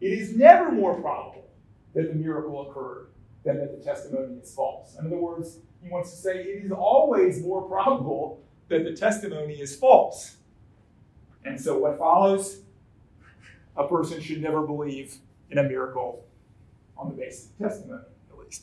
it 0.00 0.12
is 0.12 0.34
never 0.34 0.70
more 0.72 1.00
probable 1.00 1.44
that 1.94 2.08
the 2.08 2.14
miracle 2.14 2.70
occurred 2.70 3.08
than 3.44 3.58
that 3.58 3.78
the 3.78 3.84
testimony 3.84 4.36
is 4.42 4.54
false. 4.54 4.96
In 4.98 5.06
other 5.06 5.16
words, 5.16 5.58
he 5.82 5.88
wants 5.88 6.10
to 6.10 6.16
say 6.16 6.42
it 6.42 6.64
is 6.64 6.72
always 6.72 7.42
more 7.42 7.62
probable 7.62 8.42
that 8.68 8.84
the 8.84 8.94
testimony 8.94 9.54
is 9.54 9.76
false. 9.76 10.36
And 11.44 11.60
so 11.60 11.78
what 11.78 11.98
follows? 11.98 12.62
A 13.76 13.86
person 13.86 14.20
should 14.20 14.42
never 14.42 14.66
believe 14.66 15.16
in 15.50 15.58
a 15.58 15.62
miracle 15.62 16.24
on 16.96 17.08
the 17.08 17.14
basis 17.14 17.50
of 17.50 17.58
testimony, 17.58 18.02
at 18.30 18.38
least. 18.38 18.62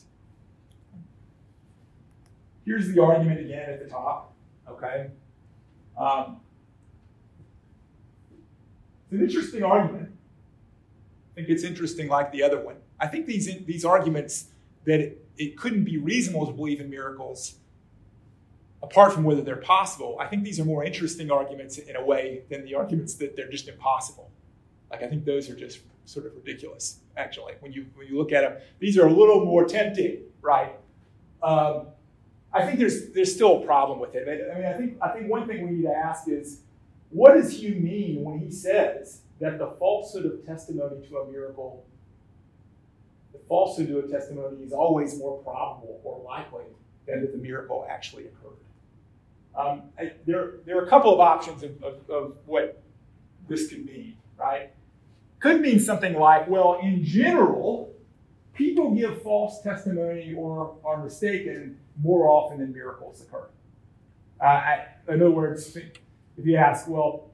Here's 2.64 2.88
the 2.92 3.02
argument 3.02 3.40
again 3.40 3.70
at 3.70 3.82
the 3.82 3.88
top, 3.88 4.32
okay? 4.68 5.10
Um, 5.98 6.40
it's 9.04 9.12
an 9.12 9.22
interesting 9.22 9.62
argument. 9.62 10.10
I 11.32 11.34
think 11.34 11.48
it's 11.48 11.64
interesting 11.64 12.08
like 12.08 12.32
the 12.32 12.42
other 12.42 12.60
one. 12.60 12.76
I 12.98 13.06
think 13.06 13.26
these, 13.26 13.48
these 13.66 13.84
arguments 13.84 14.46
that 14.84 15.00
it, 15.00 15.26
it 15.36 15.56
couldn't 15.56 15.84
be 15.84 15.98
reasonable 15.98 16.46
to 16.46 16.52
believe 16.52 16.80
in 16.80 16.88
miracles 16.88 17.56
apart 18.84 19.12
from 19.12 19.24
whether 19.24 19.40
they're 19.40 19.56
possible, 19.56 20.16
I 20.20 20.26
think 20.26 20.44
these 20.44 20.60
are 20.60 20.64
more 20.64 20.84
interesting 20.84 21.30
arguments 21.30 21.78
in 21.78 21.96
a 21.96 22.04
way 22.04 22.42
than 22.50 22.64
the 22.64 22.74
arguments 22.74 23.14
that 23.14 23.34
they're 23.34 23.50
just 23.50 23.66
impossible. 23.66 24.30
Like 24.90 25.02
I 25.02 25.08
think 25.08 25.24
those 25.24 25.48
are 25.48 25.56
just 25.56 25.80
sort 26.04 26.26
of 26.26 26.36
ridiculous, 26.36 27.00
actually. 27.16 27.54
When 27.60 27.72
you 27.72 27.86
when 27.94 28.06
you 28.06 28.18
look 28.18 28.30
at 28.30 28.42
them, 28.42 28.62
these 28.78 28.98
are 28.98 29.06
a 29.06 29.12
little 29.12 29.44
more 29.44 29.64
tempting, 29.64 30.18
right? 30.42 30.72
Um, 31.42 31.86
I 32.54 32.64
think 32.64 32.78
there's 32.78 33.08
there's 33.08 33.34
still 33.34 33.62
a 33.62 33.66
problem 33.66 33.98
with 33.98 34.14
it. 34.14 34.28
I 34.28 34.56
mean, 34.56 34.66
I 34.66 34.72
think 34.74 34.96
I 35.02 35.08
think 35.08 35.28
one 35.28 35.46
thing 35.48 35.66
we 35.66 35.74
need 35.74 35.82
to 35.82 35.94
ask 35.94 36.28
is, 36.28 36.60
what 37.10 37.34
does 37.34 37.60
Hume 37.60 37.82
mean 37.82 38.22
when 38.22 38.38
he 38.38 38.50
says 38.50 39.22
that 39.40 39.58
the 39.58 39.74
falsehood 39.78 40.24
of 40.24 40.46
testimony 40.46 41.04
to 41.08 41.18
a 41.18 41.30
miracle, 41.30 41.84
the 43.32 43.40
falsehood 43.48 43.90
of 43.90 44.04
a 44.04 44.08
testimony 44.08 44.62
is 44.62 44.72
always 44.72 45.18
more 45.18 45.38
probable 45.42 46.00
or 46.04 46.22
likely 46.24 46.64
than 47.06 47.22
that 47.22 47.32
the 47.32 47.38
miracle 47.38 47.84
actually 47.90 48.26
occurred? 48.26 48.52
Um, 49.56 49.82
I, 49.98 50.12
there, 50.26 50.54
there 50.64 50.78
are 50.78 50.84
a 50.84 50.88
couple 50.88 51.12
of 51.12 51.20
options 51.20 51.62
of, 51.62 51.82
of, 51.82 52.10
of 52.10 52.36
what 52.46 52.82
this 53.48 53.68
could 53.68 53.84
mean, 53.84 54.16
right? 54.38 54.70
Could 55.40 55.60
mean 55.60 55.78
something 55.78 56.14
like, 56.14 56.48
well, 56.48 56.80
in 56.82 57.04
general, 57.04 57.94
people 58.52 58.92
give 58.94 59.22
false 59.22 59.60
testimony 59.62 60.34
or 60.36 60.76
are 60.84 61.02
mistaken 61.04 61.78
more 62.02 62.28
often 62.28 62.58
than 62.58 62.72
miracles 62.72 63.22
occur. 63.22 63.48
Uh, 64.40 64.44
I, 64.44 64.86
in 65.08 65.20
other 65.20 65.30
words, 65.30 65.76
if 65.76 66.46
you 66.46 66.56
ask, 66.56 66.88
well, 66.88 67.30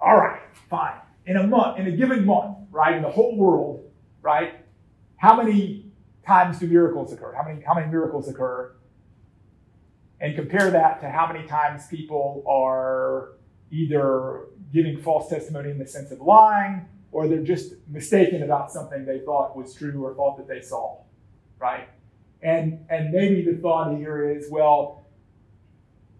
all 0.00 0.16
right, 0.16 0.40
fine. 0.70 1.00
In 1.26 1.36
a 1.36 1.46
month, 1.46 1.78
in 1.78 1.86
a 1.86 1.90
given 1.90 2.24
month, 2.24 2.58
right, 2.70 2.94
in 2.94 3.02
the 3.02 3.10
whole 3.10 3.36
world, 3.36 3.90
right, 4.22 4.54
how 5.16 5.36
many 5.36 5.90
times 6.24 6.58
do 6.58 6.66
miracles 6.68 7.12
occur? 7.12 7.34
How 7.34 7.42
many, 7.42 7.62
how 7.62 7.74
many 7.74 7.90
miracles 7.90 8.28
occur? 8.28 8.76
and 10.20 10.34
compare 10.34 10.70
that 10.70 11.00
to 11.00 11.10
how 11.10 11.30
many 11.30 11.46
times 11.46 11.86
people 11.88 12.42
are 12.48 13.32
either 13.70 14.46
giving 14.72 15.00
false 15.00 15.28
testimony 15.28 15.70
in 15.70 15.78
the 15.78 15.86
sense 15.86 16.10
of 16.10 16.20
lying 16.20 16.86
or 17.12 17.28
they're 17.28 17.42
just 17.42 17.74
mistaken 17.88 18.42
about 18.42 18.70
something 18.70 19.04
they 19.04 19.20
thought 19.20 19.56
was 19.56 19.74
true 19.74 20.04
or 20.04 20.14
thought 20.14 20.36
that 20.36 20.48
they 20.48 20.60
saw, 20.60 20.98
right? 21.58 21.88
And, 22.42 22.84
and 22.90 23.12
maybe 23.12 23.42
the 23.42 23.58
thought 23.58 23.96
here 23.96 24.30
is, 24.30 24.48
well, 24.50 25.04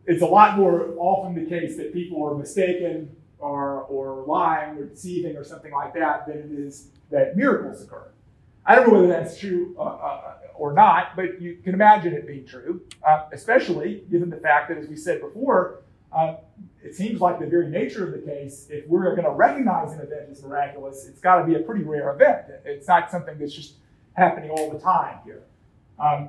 it's 0.07 0.23
a 0.23 0.27
lot 0.27 0.57
more 0.57 0.95
often 0.99 1.35
the 1.35 1.49
case 1.49 1.77
that 1.77 1.93
people 1.93 2.25
are 2.25 2.35
mistaken 2.35 3.15
or, 3.39 3.83
or 3.83 4.25
lying 4.27 4.79
or 4.79 4.85
deceiving 4.85 5.37
or 5.37 5.45
something 5.45 5.73
like 5.73 5.95
that 5.95 6.27
than 6.27 6.39
it 6.39 6.51
is 6.51 6.89
that 7.11 7.37
miracles 7.37 7.83
occur. 7.83 8.09
I 8.65 8.75
don't 8.75 8.89
know 8.89 8.95
whether 8.95 9.09
that's 9.09 9.39
true 9.39 9.77
uh, 9.79 9.83
uh, 9.83 10.35
or 10.55 10.73
not, 10.73 11.15
but 11.15 11.41
you 11.41 11.59
can 11.63 11.75
imagine 11.75 12.15
it 12.15 12.27
being 12.27 12.47
true, 12.47 12.83
uh, 13.07 13.27
especially 13.33 14.05
given 14.11 14.31
the 14.31 14.39
fact 14.39 14.69
that, 14.69 14.79
as 14.79 14.89
we 14.89 14.97
said 14.97 15.21
before, 15.21 15.83
uh, 16.13 16.37
it 16.83 16.95
seems 16.95 17.21
like 17.21 17.39
the 17.39 17.47
very 17.47 17.69
nature 17.69 18.07
of 18.07 18.13
the 18.13 18.27
case, 18.27 18.69
if 18.71 18.87
we're 18.89 19.15
going 19.15 19.25
to 19.25 19.31
recognize 19.31 19.93
an 19.93 20.01
event 20.01 20.31
as 20.31 20.43
miraculous, 20.43 21.07
it's 21.07 21.21
got 21.21 21.41
to 21.41 21.45
be 21.45 21.55
a 21.55 21.61
pretty 21.61 21.85
rare 21.85 22.13
event. 22.13 22.47
It's 22.65 22.89
not 22.89 23.11
something 23.11 23.39
that's 23.39 23.53
just 23.53 23.75
happening 24.15 24.51
all 24.51 24.71
the 24.71 24.79
time 24.79 25.19
here. 25.25 25.43
Um, 25.99 26.29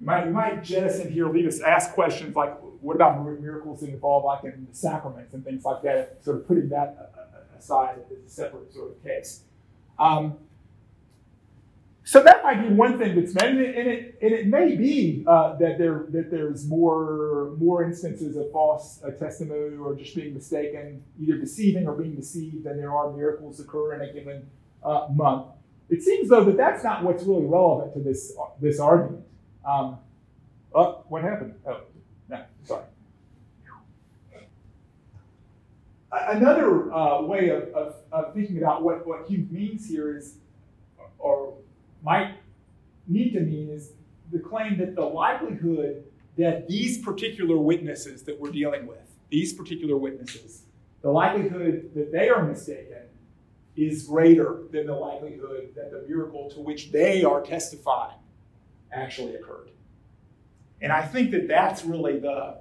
you 0.00 0.06
might, 0.06 0.26
you 0.26 0.32
might 0.32 0.64
jettison 0.64 1.12
here, 1.12 1.28
leave 1.28 1.46
us 1.46 1.60
ask 1.60 1.92
questions 1.92 2.34
like, 2.34 2.58
what 2.80 2.96
about 2.96 3.24
miracles 3.40 3.80
that 3.80 3.90
involve 3.90 4.24
like 4.24 4.42
in 4.44 4.66
the 4.68 4.74
sacraments 4.74 5.32
and 5.34 5.44
things 5.44 5.64
like 5.64 5.82
that, 5.82 6.18
sort 6.24 6.38
of 6.38 6.48
putting 6.48 6.68
that 6.70 7.12
aside 7.62 7.98
as 8.10 8.18
a 8.18 8.28
separate 8.28 8.72
sort 8.72 8.90
of 8.90 9.02
case. 9.04 9.42
Um, 9.98 10.36
so 12.04 12.20
that 12.24 12.42
might 12.42 12.60
be 12.68 12.74
one 12.74 12.98
thing 12.98 13.14
that's 13.14 13.32
meant, 13.34 13.58
and 13.58 13.60
it, 13.60 13.76
and 13.76 13.88
it, 13.88 14.18
and 14.20 14.32
it 14.32 14.46
may 14.48 14.74
be 14.74 15.24
uh, 15.24 15.54
that 15.58 15.78
there 15.78 16.06
that 16.08 16.32
there's 16.32 16.66
more 16.66 17.54
more 17.58 17.84
instances 17.84 18.34
of 18.36 18.50
false 18.50 19.00
uh, 19.04 19.10
testimony 19.12 19.76
or 19.76 19.94
just 19.94 20.16
being 20.16 20.34
mistaken, 20.34 21.04
either 21.20 21.36
deceiving 21.36 21.86
or 21.86 21.94
being 21.94 22.16
deceived, 22.16 22.64
than 22.64 22.76
there 22.76 22.92
are 22.92 23.12
miracles 23.12 23.60
occur 23.60 23.94
in 23.94 24.00
a 24.00 24.12
given 24.12 24.44
uh, 24.82 25.06
month. 25.14 25.46
It 25.92 26.02
seems 26.02 26.30
though 26.30 26.42
that 26.44 26.56
that's 26.56 26.82
not 26.82 27.04
what's 27.04 27.22
really 27.24 27.44
relevant 27.44 27.92
to 27.92 28.00
this 28.00 28.32
this 28.62 28.80
argument. 28.80 29.26
Um, 29.62 29.98
oh, 30.74 31.04
what 31.08 31.22
happened? 31.22 31.54
Oh, 31.66 31.82
no, 32.30 32.42
sorry. 32.64 32.84
Another 36.10 36.90
uh, 36.92 37.22
way 37.22 37.50
of, 37.50 37.64
of, 37.74 37.94
of, 38.10 38.34
thinking 38.34 38.56
about 38.58 38.82
what, 38.82 39.06
what 39.06 39.26
Hume 39.26 39.48
means 39.50 39.86
here 39.88 40.16
is, 40.16 40.36
or 41.18 41.54
might 42.02 42.36
need 43.06 43.32
to 43.32 43.40
mean, 43.40 43.70
is 43.70 43.92
the 44.30 44.38
claim 44.38 44.78
that 44.78 44.94
the 44.94 45.04
likelihood 45.04 46.04
that 46.38 46.68
these 46.68 46.98
particular 46.98 47.58
witnesses 47.58 48.22
that 48.22 48.40
we're 48.40 48.50
dealing 48.50 48.86
with, 48.86 49.14
these 49.28 49.52
particular 49.52 49.96
witnesses, 49.98 50.62
the 51.02 51.10
likelihood 51.10 51.90
that 51.94 52.12
they 52.12 52.30
are 52.30 52.42
mistaken 52.44 53.02
is 53.76 54.04
greater 54.04 54.62
than 54.70 54.86
the 54.86 54.94
likelihood 54.94 55.70
that 55.74 55.90
the 55.90 56.04
miracle 56.06 56.50
to 56.50 56.60
which 56.60 56.92
they 56.92 57.24
are 57.24 57.40
testifying 57.40 58.18
actually 58.92 59.34
occurred. 59.34 59.70
And 60.80 60.92
I 60.92 61.02
think 61.02 61.30
that 61.30 61.48
that's 61.48 61.84
really 61.84 62.18
the, 62.18 62.58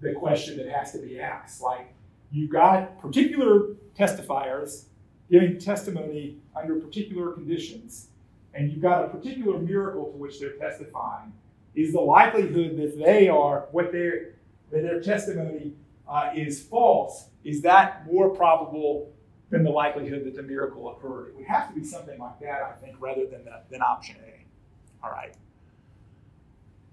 the 0.00 0.12
question 0.12 0.56
that 0.58 0.68
has 0.68 0.92
to 0.92 0.98
be 0.98 1.20
asked. 1.20 1.62
Like, 1.62 1.94
you've 2.30 2.50
got 2.50 2.98
particular 3.00 3.76
testifiers 3.96 4.84
giving 5.30 5.58
testimony 5.58 6.36
under 6.54 6.74
particular 6.76 7.32
conditions, 7.32 8.08
and 8.52 8.70
you've 8.70 8.82
got 8.82 9.04
a 9.04 9.08
particular 9.08 9.58
miracle 9.58 10.10
to 10.12 10.18
which 10.18 10.38
they're 10.38 10.56
testifying, 10.56 11.32
is 11.74 11.92
the 11.92 12.00
likelihood 12.00 12.76
that 12.76 12.98
they 12.98 13.28
are 13.28 13.66
what 13.70 13.92
their 13.92 14.34
that 14.70 14.82
their 14.82 15.00
testimony 15.00 15.72
uh, 16.08 16.30
is 16.34 16.62
false 16.62 17.26
is 17.44 17.62
that 17.62 18.06
more 18.06 18.30
probable 18.30 19.12
than 19.52 19.62
the 19.62 19.70
likelihood 19.70 20.24
that 20.24 20.34
the 20.34 20.42
miracle 20.42 20.90
occurred? 20.90 21.28
It 21.28 21.36
would 21.36 21.46
have 21.46 21.68
to 21.68 21.74
be 21.78 21.84
something 21.84 22.18
like 22.18 22.40
that, 22.40 22.62
I 22.62 22.84
think, 22.84 22.96
rather 22.98 23.26
than 23.26 23.44
the, 23.44 23.60
than 23.70 23.80
option 23.80 24.16
A. 24.26 25.06
All 25.06 25.12
right. 25.12 25.34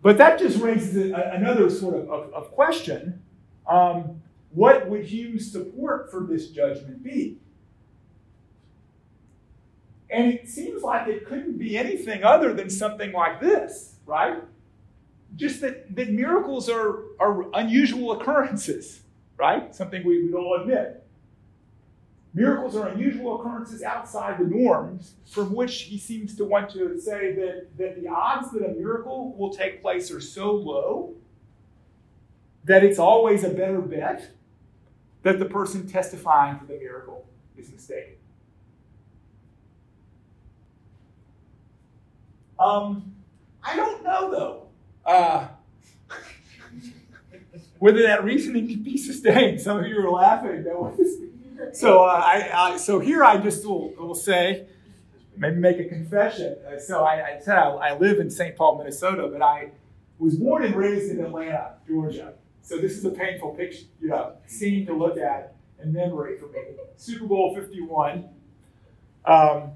But 0.03 0.20
that 0.20 0.38
just 0.38 0.62
raises 0.62 1.12
a, 1.12 1.32
another 1.34 1.70
sort 1.72 1.95
of, 1.95 2.10
of, 2.10 2.34
of 2.34 2.51
question. 2.51 3.22
Um, 3.68 4.22
what 4.51 4.88
would 4.88 5.05
Hume's 5.05 5.51
support 5.51 6.12
for 6.12 6.22
this 6.22 6.49
judgment 6.49 7.03
be? 7.03 7.39
and 10.10 10.34
it 10.34 10.47
seems 10.47 10.82
like 10.82 11.07
it 11.07 11.26
couldn't 11.26 11.57
be 11.57 11.78
anything 11.78 12.24
other 12.24 12.53
than 12.53 12.70
something 12.70 13.12
like 13.12 13.39
this, 13.39 13.95
right? 14.05 14.41
Just 15.36 15.62
that, 15.62 15.95
that 15.95 16.10
miracles 16.10 16.68
are, 16.68 17.03
are 17.20 17.45
unusual 17.53 18.14
occurrences, 18.14 19.01
right? 19.38 19.74
Something 19.76 20.05
we 20.05 20.24
would 20.24 20.34
all 20.34 20.60
admit. 20.62 21.05
Miracles 22.40 22.74
are 22.78 22.88
unusual 22.88 23.38
occurrences 23.38 23.84
outside 23.84 24.40
the 24.40 24.46
norms, 24.46 25.16
from 25.26 25.54
which 25.54 25.82
he 25.82 25.98
seems 25.98 26.38
to 26.38 26.46
want 26.46 26.70
to 26.70 26.98
say 26.98 27.34
that, 27.36 27.78
that 27.78 28.02
the 28.02 28.08
odds 28.08 28.50
that 28.52 28.64
a 28.64 28.70
miracle 28.70 29.36
will 29.38 29.50
take 29.50 29.82
place 29.82 30.10
are 30.10 30.22
so 30.22 30.54
low 30.54 31.16
that 32.64 32.82
it's 32.82 32.98
always 32.98 33.44
a 33.44 33.50
better 33.50 33.82
bet 33.82 34.32
that 35.24 35.38
the 35.38 35.44
person 35.44 35.86
testifying 35.86 36.58
to 36.60 36.66
the 36.66 36.80
miracle 36.80 37.28
is 37.58 37.70
mistaken. 37.74 38.14
Um, 42.58 43.16
I 43.62 43.76
don't 43.76 44.02
know 44.02 44.32
though 44.32 44.66
uh, 45.06 45.48
whether 47.80 48.02
that 48.04 48.24
reasoning 48.24 48.66
can 48.70 48.82
be 48.82 48.96
sustained. 48.96 49.60
Some 49.60 49.80
of 49.80 49.88
you 49.88 50.00
are 50.00 50.10
laughing. 50.10 50.64
So 51.74 52.03
uh, 52.03 52.07
I, 52.26 52.49
I, 52.53 52.78
so 52.78 52.99
here 52.99 53.24
I 53.24 53.38
just 53.38 53.66
will, 53.66 53.93
will 53.97 54.16
say, 54.16 54.66
maybe 55.38 55.57
make 55.57 55.80
a 55.80 55.86
confession. 55.86 56.55
Uh, 56.68 56.80
so 56.80 57.03
I, 57.03 57.36
I 57.36 57.39
said 57.39 57.57
I, 57.57 57.70
I 57.70 57.97
live 57.97 58.20
in 58.20 58.30
St. 58.30 58.55
Paul, 58.55 58.78
Minnesota, 58.78 59.28
but 59.32 59.41
I 59.41 59.72
was 60.18 60.36
born 60.36 60.64
and 60.64 60.76
raised 60.76 61.12
in 61.12 61.24
Atlanta, 61.24 61.74
Georgia. 61.88 62.34
So 62.62 62.78
this 62.78 62.97
is 62.97 63.05
a 63.05 63.12
painful 63.12 63.51
picture, 63.55 63.86
you 64.01 64.10
know, 64.10 64.34
scene 64.47 64.86
to 64.86 64.93
look 64.93 65.18
at 65.18 65.55
and 65.80 65.93
memory 65.93 66.38
for 66.38 66.47
me. 66.47 66.60
Super 66.97 67.26
Bowl 67.26 67.55
51. 67.55 68.26
Um, 69.26 69.72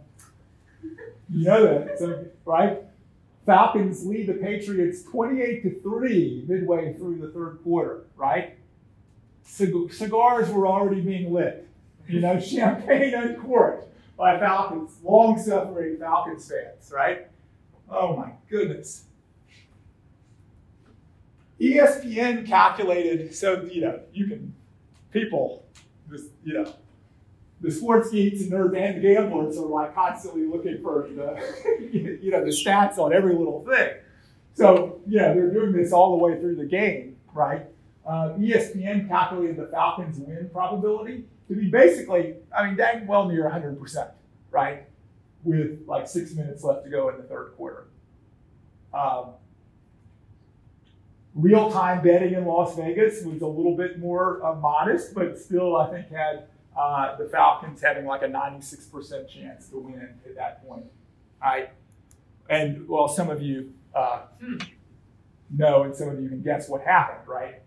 you 1.30 1.46
know 1.46 1.64
that, 1.64 1.98
so, 1.98 2.26
right? 2.46 2.80
Falcons 3.46 4.06
lead 4.06 4.28
the 4.28 4.34
Patriots 4.34 5.04
28 5.04 5.64
to 5.64 5.82
3 5.82 6.46
midway 6.48 6.94
through 6.94 7.20
the 7.20 7.28
third 7.30 7.60
quarter, 7.64 8.04
right? 8.16 8.58
Cig- 9.44 9.94
cigars 9.94 10.50
were 10.50 10.68
already 10.68 11.02
being 11.02 11.34
lit. 11.34 11.68
You 12.08 12.20
know, 12.20 12.40
champagne 12.40 13.14
uncorked 13.14 13.88
by 14.18 14.40
Falcons, 14.40 14.98
long 15.04 15.40
suffering 15.40 15.98
Falcons 15.98 16.50
fans, 16.50 16.92
right? 16.94 17.28
Oh 17.90 18.16
my 18.16 18.32
goodness. 18.50 19.06
ESPN 21.60 22.46
calculated, 22.46 23.34
so, 23.34 23.64
you 23.64 23.82
know, 23.82 24.00
you 24.12 24.28
can, 24.28 24.54
people, 25.12 25.66
this, 26.10 26.24
you 26.44 26.54
know, 26.54 26.74
the 27.62 27.72
sports 27.72 28.12
geeks 28.12 28.42
and 28.42 28.52
nerds 28.52 28.78
and 28.78 29.02
gamblers 29.02 29.58
are 29.58 29.66
like 29.66 29.96
constantly 29.96 30.46
looking 30.46 30.82
for 30.82 31.08
the, 31.16 31.90
you 32.22 32.32
know, 32.32 32.44
the 32.44 32.52
stats 32.52 32.98
on 32.98 33.14
every 33.14 33.34
little 33.34 33.64
thing. 33.66 33.94
So, 34.56 35.00
yeah, 35.08 35.34
they're 35.34 35.52
doing 35.52 35.72
this 35.72 35.94
all 35.94 36.18
the 36.18 36.24
way 36.24 36.40
through 36.40 36.58
the 36.58 36.66
game, 36.66 37.16
right? 37.34 37.66
Uh, 38.06 38.34
ESPN 38.38 39.08
calculated 39.08 39.56
the 39.56 39.68
Falcons' 39.68 40.20
win 40.20 40.50
probability 40.52 41.26
to 41.48 41.56
be 41.56 41.70
basically, 41.70 42.36
I 42.56 42.66
mean, 42.66 42.76
dang 42.76 43.08
well 43.08 43.28
near 43.28 43.50
100%, 43.50 44.12
right? 44.52 44.84
With 45.44 45.86
like 45.88 46.08
six 46.08 46.34
minutes 46.34 46.64
left 46.64 46.86
to 46.86 46.90
go 46.90 47.10
in 47.10 47.18
the 47.18 47.24
third 47.24 47.54
quarter. 47.56 47.88
Um, 48.94 49.34
Real 51.36 51.72
time 51.72 52.04
betting 52.04 52.36
in 52.36 52.46
Las 52.46 52.76
Vegas 52.76 53.24
was 53.24 53.42
a 53.42 53.48
little 53.48 53.76
bit 53.76 53.98
more 53.98 54.46
uh, 54.46 54.54
modest, 54.54 55.16
but 55.16 55.40
still, 55.40 55.76
I 55.76 55.90
think, 55.90 56.12
had 56.12 56.44
uh, 56.78 57.18
the 57.18 57.26
Falcons 57.26 57.82
having 57.82 58.06
like 58.06 58.22
a 58.22 58.28
96% 58.28 59.28
chance 59.28 59.68
to 59.70 59.80
win 59.80 60.10
at 60.26 60.36
that 60.36 60.68
point. 60.68 60.86
Right? 61.42 61.72
And 62.52 62.88
well, 62.88 63.08
some 63.08 63.32
of 63.32 63.42
you 63.42 63.74
uh, 63.96 64.22
know, 65.56 65.84
and 65.84 65.96
some 65.96 66.10
of 66.10 66.22
you 66.22 66.30
can 66.30 66.44
guess 66.44 66.70
what 66.70 66.82
happened, 66.82 67.28
right? 67.28 67.64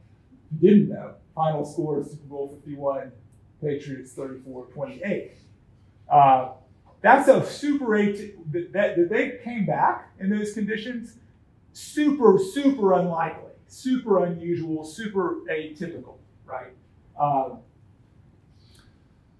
You 0.52 0.70
didn't 0.70 0.88
know. 0.88 1.14
Final 1.34 1.64
score 1.64 2.04
Super 2.04 2.24
Bowl 2.28 2.60
51, 2.64 3.10
Patriots 3.61 4.12
34 4.12 4.66
28. 4.66 5.32
Uh, 6.11 6.48
that's 7.00 7.28
a 7.28 7.44
super 7.46 7.94
eight 7.94 8.52
that, 8.52 8.72
that 8.72 9.09
they 9.11 9.38
came 9.44 9.66
back 9.66 10.11
in 10.18 10.30
those 10.30 10.52
conditions. 10.52 11.14
Super, 11.72 12.38
super 12.52 12.94
unlikely, 12.94 13.52
super 13.68 14.24
unusual, 14.24 14.84
super 14.84 15.36
atypical, 15.50 16.16
right? 16.46 16.72
Um, 17.20 17.59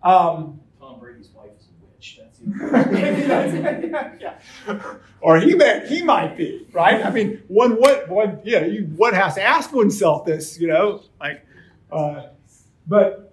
um, 0.03 0.61
Tom 0.79 1.01
Brady's 1.01 1.29
wife 1.31 1.51
is 1.59 1.67
a 1.67 1.85
witch. 1.85 2.21
That's 2.21 2.39
yeah. 4.21 4.95
Or 5.21 5.39
he 5.41 5.55
may, 5.55 5.87
he 5.89 6.03
might 6.03 6.37
be 6.37 6.67
right. 6.73 7.05
I 7.05 7.11
mean, 7.11 7.43
one 7.49 7.73
what 7.73 8.09
one 8.09 8.41
yeah 8.45 8.65
you 8.65 8.85
one 8.97 9.15
has 9.15 9.35
to 9.35 9.43
ask 9.43 9.73
oneself 9.73 10.27
this 10.27 10.61
you 10.61 10.69
know 10.69 11.03
like, 11.19 11.45
uh, 11.91 12.27
but 12.87 13.26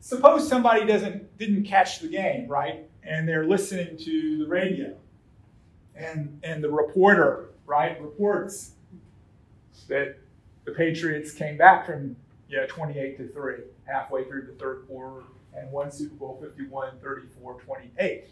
suppose 0.00 0.48
somebody 0.48 0.86
doesn't 0.86 1.36
didn't 1.38 1.64
catch 1.64 2.00
the 2.00 2.08
game 2.08 2.46
right 2.48 2.88
and 3.02 3.28
they're 3.28 3.46
listening 3.46 3.96
to 3.96 4.38
the 4.38 4.46
radio 4.46 4.94
and 5.94 6.38
and 6.42 6.62
the 6.62 6.70
reporter 6.70 7.50
right 7.66 8.00
reports 8.00 8.72
that 9.88 10.16
the 10.64 10.72
Patriots 10.72 11.32
came 11.32 11.56
back 11.56 11.86
from 11.86 12.16
know, 12.58 12.66
28 12.66 13.16
to 13.18 13.28
3 13.28 13.54
halfway 13.84 14.24
through 14.24 14.46
the 14.46 14.52
third 14.52 14.84
quarter 14.86 15.24
and 15.54 15.70
won 15.70 15.90
Super 15.90 16.14
Bowl 16.14 16.38
51 16.40 16.98
34 17.02 17.60
28. 17.60 18.24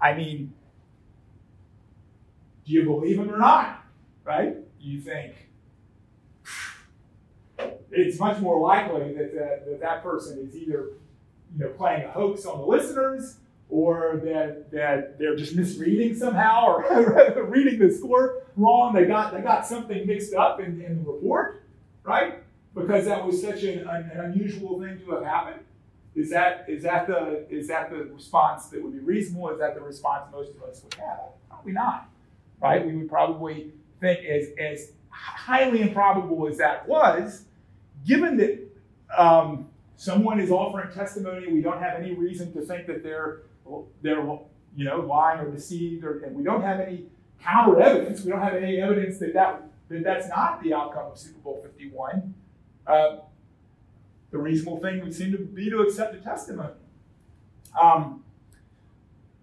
I 0.00 0.14
mean, 0.14 0.52
do 2.64 2.72
you 2.72 2.84
believe 2.84 3.18
him 3.18 3.30
or 3.30 3.38
not? 3.38 3.84
Right? 4.24 4.56
You 4.80 5.00
think 5.00 5.34
it's 7.94 8.18
much 8.18 8.38
more 8.40 8.60
likely 8.60 9.14
that 9.14 9.34
that, 9.34 9.66
that, 9.66 9.80
that 9.80 10.02
person 10.02 10.38
is 10.38 10.56
either 10.56 10.90
you 11.56 11.64
know, 11.64 11.68
playing 11.70 12.04
a 12.04 12.10
hoax 12.10 12.44
on 12.46 12.58
the 12.58 12.66
listeners 12.66 13.36
or 13.68 14.20
that, 14.24 14.70
that 14.70 15.18
they're 15.18 15.36
just 15.36 15.54
misreading 15.56 16.14
somehow 16.14 16.66
or 16.66 17.44
reading 17.48 17.78
the 17.78 17.90
score 17.90 18.42
wrong. 18.56 18.94
They 18.94 19.04
got, 19.04 19.32
they 19.32 19.40
got 19.40 19.66
something 19.66 20.06
mixed 20.06 20.34
up 20.34 20.60
in, 20.60 20.80
in 20.80 21.02
the 21.02 21.10
report, 21.10 21.64
right? 22.02 22.40
Because 22.74 23.06
that 23.06 23.24
was 23.24 23.40
such 23.40 23.62
an, 23.62 23.86
an, 23.88 24.10
unusual 24.16 24.80
thing 24.80 24.98
to 25.04 25.12
have 25.12 25.24
happened. 25.24 25.60
Is 26.14 26.30
that, 26.30 26.66
is, 26.68 26.82
that 26.84 27.06
the, 27.06 27.46
is 27.50 27.68
that 27.68 27.90
the 27.90 28.04
response 28.04 28.66
that 28.66 28.82
would 28.82 28.92
be 28.92 29.00
reasonable? 29.00 29.50
Is 29.50 29.58
that 29.58 29.74
the 29.74 29.80
response 29.80 30.26
most 30.30 30.50
of 30.54 30.62
us 30.62 30.82
would 30.84 30.94
have? 30.94 31.30
Probably 31.48 31.72
not, 31.72 32.08
right? 32.60 32.84
We 32.84 32.94
would 32.96 33.08
probably 33.08 33.72
think 34.00 34.24
as, 34.24 34.48
as 34.58 34.92
highly 35.08 35.80
improbable 35.80 36.46
as 36.46 36.58
that 36.58 36.86
was, 36.88 37.44
given 38.06 38.36
that 38.36 38.60
um, 39.16 39.68
someone 39.96 40.40
is 40.40 40.50
offering 40.50 40.92
testimony, 40.92 41.52
we 41.52 41.60
don't 41.60 41.80
have 41.80 42.00
any 42.00 42.14
reason 42.14 42.52
to 42.52 42.62
think 42.62 42.86
that 42.86 43.02
they're 43.02 43.42
they're 44.02 44.22
you 44.76 44.84
know 44.84 45.00
lying 45.00 45.40
or 45.40 45.50
deceived, 45.50 46.04
or, 46.04 46.22
and 46.24 46.34
we 46.36 46.42
don't 46.42 46.62
have 46.62 46.80
any 46.80 47.06
counter 47.42 47.80
evidence. 47.80 48.22
We 48.22 48.30
don't 48.30 48.42
have 48.42 48.54
any 48.54 48.80
evidence 48.80 49.18
that, 49.18 49.34
that, 49.34 49.62
that 49.88 50.04
that's 50.04 50.28
not 50.28 50.62
the 50.62 50.74
outcome 50.74 51.12
of 51.12 51.18
Super 51.18 51.38
Bowl 51.40 51.60
51. 51.62 52.34
Uh, 52.86 53.16
the 54.30 54.38
reasonable 54.38 54.80
thing 54.80 55.00
would 55.00 55.14
seem 55.14 55.32
to 55.32 55.38
be 55.38 55.70
to 55.70 55.80
accept 55.80 56.12
the 56.12 56.18
testimony. 56.18 56.74
Um, 57.80 58.24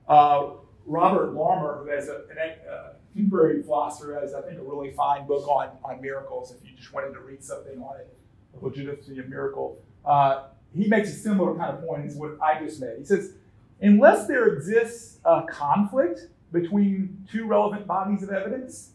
uh, 0.07 0.51
Robert 0.85 1.33
Larmer, 1.33 1.83
who 1.83 1.89
has 1.89 2.09
a, 2.09 2.23
an 2.29 2.37
uh, 2.69 2.93
contemporary 3.13 3.63
philosopher, 3.63 4.19
has 4.19 4.33
I 4.33 4.41
think 4.41 4.59
a 4.59 4.63
really 4.63 4.91
fine 4.91 5.25
book 5.27 5.47
on, 5.47 5.69
on 5.83 6.01
miracles. 6.01 6.51
If 6.51 6.67
you 6.69 6.75
just 6.75 6.91
wanted 6.93 7.13
to 7.13 7.21
read 7.21 7.43
something 7.43 7.81
on 7.81 7.99
it, 7.99 8.13
legitimacy 8.59 9.19
of 9.19 9.29
miracle, 9.29 9.77
uh, 10.05 10.43
he 10.75 10.87
makes 10.87 11.09
a 11.09 11.13
similar 11.13 11.55
kind 11.55 11.77
of 11.77 11.85
point 11.85 12.05
as 12.05 12.15
what 12.15 12.37
I 12.41 12.63
just 12.63 12.79
made. 12.79 12.99
He 12.99 13.05
says 13.05 13.33
unless 13.81 14.27
there 14.27 14.47
exists 14.47 15.19
a 15.25 15.43
conflict 15.49 16.27
between 16.51 17.25
two 17.31 17.45
relevant 17.45 17.87
bodies 17.87 18.23
of 18.23 18.29
evidence, 18.29 18.91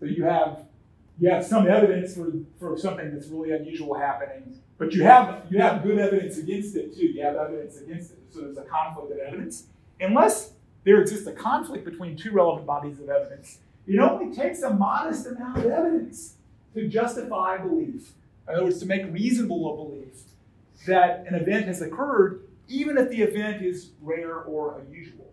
so 0.00 0.06
you 0.06 0.24
have 0.24 0.64
you 1.18 1.30
have 1.30 1.44
some 1.44 1.66
evidence 1.66 2.14
for, 2.14 2.30
for 2.58 2.76
something 2.76 3.10
that's 3.10 3.28
really 3.28 3.52
unusual 3.52 3.94
happening, 3.94 4.60
but 4.78 4.92
you 4.92 5.02
have 5.02 5.46
you 5.50 5.58
have 5.58 5.82
good 5.82 5.98
evidence 5.98 6.38
against 6.38 6.76
it 6.76 6.94
too. 6.94 7.06
You 7.06 7.22
have 7.22 7.36
evidence 7.36 7.80
against 7.80 8.12
it, 8.12 8.18
so 8.30 8.40
there's 8.40 8.58
a 8.58 8.62
conflict 8.62 9.12
of 9.12 9.18
evidence. 9.18 9.64
Unless 10.00 10.52
there 10.84 11.00
exists 11.00 11.26
a 11.26 11.32
conflict 11.32 11.84
between 11.84 12.16
two 12.16 12.32
relevant 12.32 12.66
bodies 12.66 13.00
of 13.00 13.08
evidence, 13.08 13.58
it 13.86 13.98
only 13.98 14.34
takes 14.34 14.62
a 14.62 14.70
modest 14.70 15.26
amount 15.26 15.58
of 15.58 15.66
evidence 15.66 16.34
to 16.74 16.86
justify 16.88 17.56
belief. 17.56 18.12
In 18.48 18.54
other 18.54 18.64
words, 18.64 18.78
to 18.80 18.86
make 18.86 19.12
reasonable 19.12 19.72
a 19.72 19.84
belief 19.84 20.22
that 20.86 21.24
an 21.26 21.34
event 21.34 21.66
has 21.66 21.82
occurred 21.82 22.42
even 22.68 22.98
if 22.98 23.10
the 23.10 23.22
event 23.22 23.64
is 23.64 23.90
rare 24.00 24.40
or 24.40 24.80
unusual. 24.80 25.32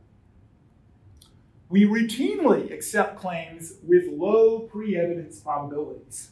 We 1.69 1.85
routinely 1.85 2.71
accept 2.71 3.17
claims 3.17 3.73
with 3.83 4.07
low 4.07 4.59
pre 4.59 4.95
evidence 4.95 5.39
probabilities 5.39 6.29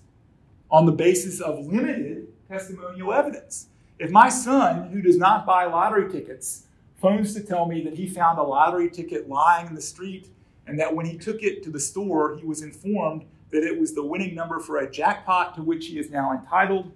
on 0.70 0.86
the 0.86 0.92
basis 0.92 1.42
of 1.42 1.66
limited 1.66 2.28
testimonial 2.48 3.14
evidence. 3.14 3.68
If 3.98 4.12
my 4.12 4.30
son, 4.30 4.90
who 4.90 5.02
does 5.02 5.18
not 5.18 5.46
buy 5.46 5.66
lottery 5.66 6.12
tickets, 6.12 6.68
phones 7.02 7.34
to 7.34 7.42
tell 7.42 7.66
me 7.66 7.84
that 7.84 7.96
he 7.96 8.08
found 8.08 8.38
a 8.38 8.44
lottery 8.44 8.90
ticket 8.90 9.28
lying 9.28 9.68
in 9.68 9.76
the 9.76 9.82
street 9.82 10.30
and 10.68 10.80
that 10.80 10.96
when 10.96 11.06
he 11.06 11.18
took 11.18 11.42
it 11.42 11.64
to 11.64 11.72
the 11.72 11.80
store, 11.80 12.38
he 12.38 12.46
was 12.46 12.62
informed 12.62 13.26
that 13.52 13.64
it 13.64 13.80
was 13.80 13.94
the 13.94 14.04
winning 14.04 14.34
number 14.34 14.60
for 14.60 14.78
a 14.78 14.90
jackpot 14.90 15.56
to 15.56 15.62
which 15.62 15.88
he 15.88 16.00
is 16.00 16.10
now 16.10 16.32
entitled, 16.32 16.92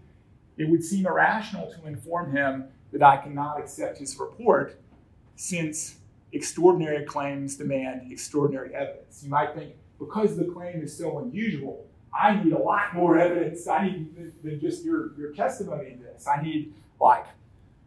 it 0.58 0.70
would 0.70 0.84
seem 0.84 1.06
irrational 1.06 1.72
to 1.72 1.88
inform 1.88 2.32
him 2.32 2.66
that 2.92 3.04
I 3.04 3.18
cannot 3.18 3.60
accept 3.60 3.98
his 3.98 4.18
report 4.18 4.80
since 5.36 5.98
extraordinary 6.32 7.04
claims 7.06 7.56
demand 7.56 8.12
extraordinary 8.12 8.74
evidence. 8.74 9.22
You 9.24 9.30
might 9.30 9.54
think, 9.54 9.74
because 10.00 10.38
the 10.38 10.46
claim 10.46 10.82
is 10.82 10.98
so 10.98 11.20
unusual, 11.20 11.86
I 12.14 12.42
need 12.42 12.54
a 12.54 12.58
lot 12.58 12.96
more 12.96 13.18
evidence. 13.18 13.68
I 13.68 13.88
need 13.88 14.34
than 14.44 14.60
just 14.60 14.86
your, 14.86 15.18
your 15.18 15.34
testimony 15.34 15.92
in 15.92 16.02
this. 16.02 16.28
I 16.28 16.42
need 16.42 16.74
like, 17.02 17.26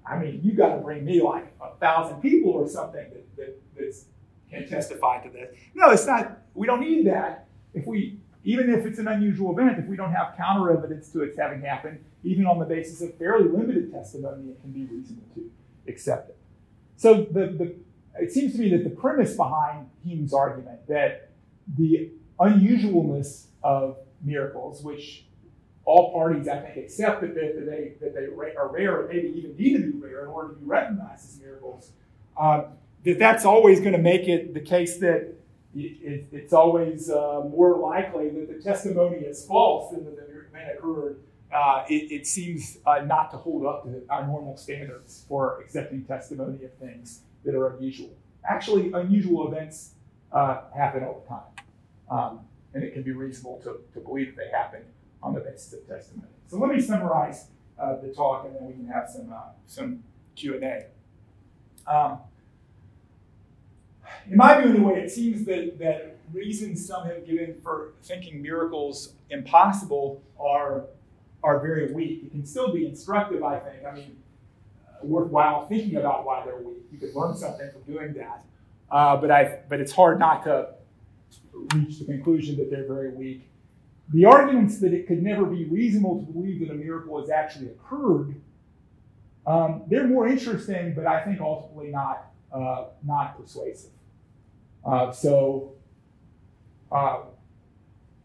I 0.06 0.18
mean, 0.18 0.40
you 0.42 0.52
got 0.52 0.74
to 0.74 0.82
bring 0.82 1.04
me 1.04 1.22
like 1.22 1.54
a 1.60 1.74
thousand 1.76 2.20
people 2.20 2.50
or 2.50 2.68
something 2.68 3.06
that, 3.10 3.36
that 3.36 3.62
that's, 3.78 4.04
can 4.50 4.68
testify 4.68 5.22
to 5.22 5.30
this. 5.30 5.54
No, 5.74 5.90
it's 5.90 6.06
not. 6.06 6.38
We 6.54 6.66
don't 6.66 6.80
need 6.80 7.06
that. 7.06 7.46
If 7.74 7.86
we, 7.86 8.18
even 8.44 8.72
if 8.72 8.86
it's 8.86 8.98
an 8.98 9.08
unusual 9.08 9.58
event, 9.58 9.78
if 9.78 9.86
we 9.86 9.96
don't 9.96 10.12
have 10.12 10.34
counter 10.36 10.70
evidence 10.70 11.10
to 11.10 11.22
its 11.22 11.38
having 11.38 11.60
happened, 11.62 12.04
even 12.24 12.46
on 12.46 12.58
the 12.58 12.64
basis 12.64 13.00
of 13.00 13.16
fairly 13.18 13.48
limited 13.48 13.92
testimony, 13.92 14.50
it 14.50 14.60
can 14.60 14.70
be 14.70 14.84
reasonable 14.84 15.26
to 15.34 15.50
accept 15.86 16.30
it. 16.30 16.38
So 16.96 17.26
the, 17.30 17.46
the 17.46 17.74
it 18.20 18.32
seems 18.32 18.52
to 18.54 18.58
me 18.58 18.70
that 18.70 18.84
the 18.84 18.90
premise 18.90 19.36
behind 19.36 19.88
Hume's 20.04 20.32
argument 20.32 20.86
that 20.88 21.30
the 21.76 22.10
unusualness 22.40 23.46
of 23.62 23.98
miracles, 24.22 24.82
which 24.82 25.24
all 25.84 26.12
parties, 26.12 26.48
I 26.48 26.58
think, 26.58 26.76
accept 26.76 27.20
that 27.22 27.34
they, 27.34 27.52
that 27.52 27.66
they, 27.66 27.92
that 28.00 28.14
they 28.14 28.56
are 28.56 28.68
rare 28.68 29.00
and 29.00 29.08
maybe 29.08 29.38
even 29.38 29.56
need 29.56 29.72
to 29.78 29.92
be 29.92 29.98
rare 29.98 30.24
in 30.24 30.28
order 30.28 30.54
to 30.54 30.60
be 30.60 30.66
recognized 30.66 31.24
as 31.24 31.40
miracles, 31.40 31.92
uh, 32.38 32.64
that 33.04 33.18
that's 33.18 33.44
always 33.44 33.80
going 33.80 33.92
to 33.92 33.98
make 33.98 34.28
it 34.28 34.52
the 34.52 34.60
case 34.60 34.98
that 34.98 35.34
it, 35.74 36.26
it's 36.32 36.52
always 36.52 37.10
uh, 37.10 37.42
more 37.50 37.78
likely 37.78 38.30
that 38.30 38.48
the 38.48 38.62
testimony 38.62 39.18
is 39.18 39.44
false 39.44 39.92
than 39.92 40.04
that 40.04 40.16
the 40.16 40.40
event 40.40 40.78
occurred. 40.78 41.20
Uh, 41.52 41.84
it, 41.88 42.12
it, 42.12 42.26
seems 42.26 42.78
uh, 42.86 43.00
not 43.06 43.30
to 43.30 43.36
hold 43.38 43.64
up 43.64 43.84
to 43.84 44.02
our 44.10 44.26
normal 44.26 44.56
standards 44.56 45.24
for 45.28 45.60
accepting 45.62 46.04
testimony 46.04 46.62
of 46.64 46.72
things 46.74 47.22
that 47.44 47.54
are 47.54 47.74
unusual. 47.76 48.10
Actually, 48.44 48.92
unusual 48.92 49.50
events 49.50 49.92
uh, 50.32 50.60
happen 50.76 51.04
all 51.04 51.22
the 51.22 51.28
time. 51.28 51.66
Um, 52.10 52.40
and 52.74 52.84
it 52.84 52.92
can 52.92 53.02
be 53.02 53.12
reasonable 53.12 53.60
to, 53.64 53.80
to 53.94 54.00
believe 54.00 54.36
that 54.36 54.44
they 54.44 54.50
happen 54.50 54.82
on 55.22 55.34
the 55.34 55.40
basis 55.40 55.72
of 55.72 55.86
testimony. 55.88 56.28
So 56.48 56.58
let 56.58 56.70
me 56.70 56.80
summarize 56.80 57.46
uh, 57.78 57.96
the 57.96 58.08
talk, 58.08 58.46
and 58.46 58.54
then 58.54 58.66
we 58.66 58.72
can 58.74 58.86
have 58.88 59.08
some 59.08 59.32
uh, 59.32 59.52
some 59.66 60.02
Q 60.36 60.54
and 60.54 60.64
A. 60.64 60.86
Um, 61.90 62.18
in 64.30 64.36
my 64.36 64.60
view, 64.60 64.70
anyway, 64.70 65.00
it 65.00 65.10
seems 65.10 65.44
that 65.44 65.78
that 65.78 66.16
reasons 66.32 66.86
some 66.86 67.06
have 67.06 67.26
given 67.26 67.56
for 67.62 67.92
thinking 68.02 68.42
miracles 68.42 69.14
impossible 69.30 70.22
are 70.38 70.84
are 71.42 71.60
very 71.60 71.92
weak. 71.92 72.24
It 72.24 72.30
can 72.32 72.44
still 72.44 72.72
be 72.72 72.86
instructive, 72.86 73.42
I 73.42 73.58
think. 73.58 73.84
I 73.84 73.94
mean, 73.94 74.16
uh, 74.88 75.06
worthwhile 75.06 75.66
thinking 75.68 75.96
about 75.96 76.24
why 76.24 76.44
they're 76.44 76.58
weak. 76.58 76.82
You 76.92 76.98
could 76.98 77.14
learn 77.14 77.36
something 77.36 77.70
from 77.70 77.82
doing 77.82 78.12
that. 78.14 78.44
Uh, 78.90 79.16
but 79.16 79.30
I, 79.30 79.60
but 79.68 79.80
it's 79.80 79.92
hard 79.92 80.18
not 80.18 80.42
to 80.44 80.70
reach 81.74 81.98
the 81.98 82.06
conclusion 82.06 82.56
that 82.56 82.70
they're 82.70 82.86
very 82.86 83.10
weak. 83.10 83.48
The 84.12 84.24
arguments 84.24 84.78
that 84.80 84.92
it 84.94 85.06
could 85.06 85.22
never 85.22 85.44
be 85.44 85.64
reasonable 85.66 86.24
to 86.24 86.32
believe 86.32 86.60
that 86.60 86.70
a 86.70 86.74
miracle 86.74 87.20
has 87.20 87.28
actually 87.30 87.68
occurred, 87.68 88.40
um, 89.46 89.82
they're 89.88 90.06
more 90.08 90.26
interesting, 90.26 90.94
but 90.94 91.06
I 91.06 91.22
think 91.24 91.40
ultimately 91.40 91.90
not, 91.90 92.30
uh, 92.52 92.86
not 93.04 93.38
persuasive. 93.38 93.90
Uh, 94.84 95.12
so, 95.12 95.72
uh, 96.90 97.20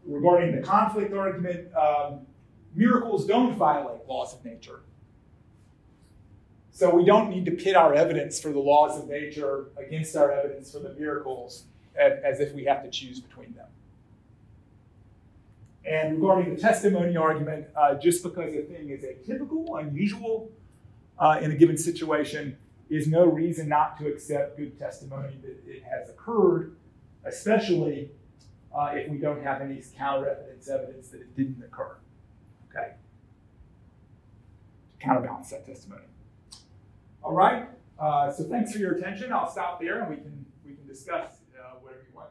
regarding 0.06 0.56
the 0.56 0.62
conflict 0.62 1.12
argument, 1.14 1.74
um, 1.74 2.20
miracles 2.74 3.26
don't 3.26 3.56
violate 3.56 4.06
laws 4.08 4.34
of 4.34 4.44
nature. 4.44 4.80
So 6.72 6.92
we 6.92 7.04
don't 7.04 7.30
need 7.30 7.44
to 7.44 7.52
pit 7.52 7.76
our 7.76 7.94
evidence 7.94 8.40
for 8.40 8.50
the 8.50 8.58
laws 8.58 8.98
of 9.00 9.08
nature 9.08 9.66
against 9.76 10.16
our 10.16 10.32
evidence 10.32 10.72
for 10.72 10.80
the 10.80 10.92
miracles 10.94 11.64
as 11.96 12.40
if 12.40 12.52
we 12.52 12.64
have 12.64 12.82
to 12.82 12.90
choose 12.90 13.20
between 13.20 13.54
them. 13.54 13.68
And 15.86 16.20
regarding 16.20 16.54
the 16.54 16.60
testimony 16.60 17.16
argument, 17.16 17.66
uh, 17.76 17.94
just 17.94 18.22
because 18.22 18.54
a 18.54 18.62
thing 18.62 18.88
is 18.88 19.04
atypical, 19.04 19.80
unusual 19.80 20.50
uh, 21.18 21.38
in 21.40 21.52
a 21.52 21.54
given 21.54 21.76
situation, 21.76 22.56
is 22.94 23.08
no 23.08 23.24
reason 23.26 23.68
not 23.68 23.98
to 23.98 24.06
accept 24.06 24.56
good 24.56 24.78
testimony 24.78 25.34
that 25.42 25.58
it 25.66 25.82
has 25.84 26.08
occurred, 26.10 26.76
especially 27.24 28.10
uh, 28.74 28.90
if 28.94 29.08
we 29.08 29.18
don't 29.18 29.42
have 29.42 29.60
any 29.60 29.82
counter 29.96 30.28
evidence, 30.28 30.68
evidence 30.68 31.08
that 31.08 31.20
it 31.20 31.36
didn't 31.36 31.62
occur. 31.64 31.96
Okay? 32.70 32.92
To 34.92 35.04
counterbalance 35.04 35.50
that 35.50 35.66
testimony. 35.66 36.02
All 37.22 37.32
right. 37.32 37.68
Uh, 37.98 38.30
so 38.30 38.44
thanks 38.44 38.72
for 38.72 38.78
your 38.78 38.92
attention. 38.92 39.32
I'll 39.32 39.50
stop 39.50 39.80
there 39.80 40.02
and 40.02 40.10
we 40.10 40.16
can 40.16 40.44
we 40.64 40.74
can 40.74 40.86
discuss 40.86 41.38
uh, 41.58 41.76
whatever 41.80 42.02
you 42.08 42.14
want. 42.14 42.30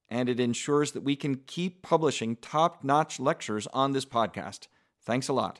and 0.10 0.28
it 0.28 0.40
ensures 0.40 0.94
that 0.94 1.04
we 1.04 1.16
can 1.16 1.36
keep 1.46 1.84
publishing 1.84 2.36
top 2.38 2.84
notch 2.84 3.20
lectures 3.20 3.68
on 3.68 3.92
this 3.92 4.06
podcast. 4.06 4.70
Thanks 5.04 5.28
a 5.28 5.34
lot. 5.34 5.60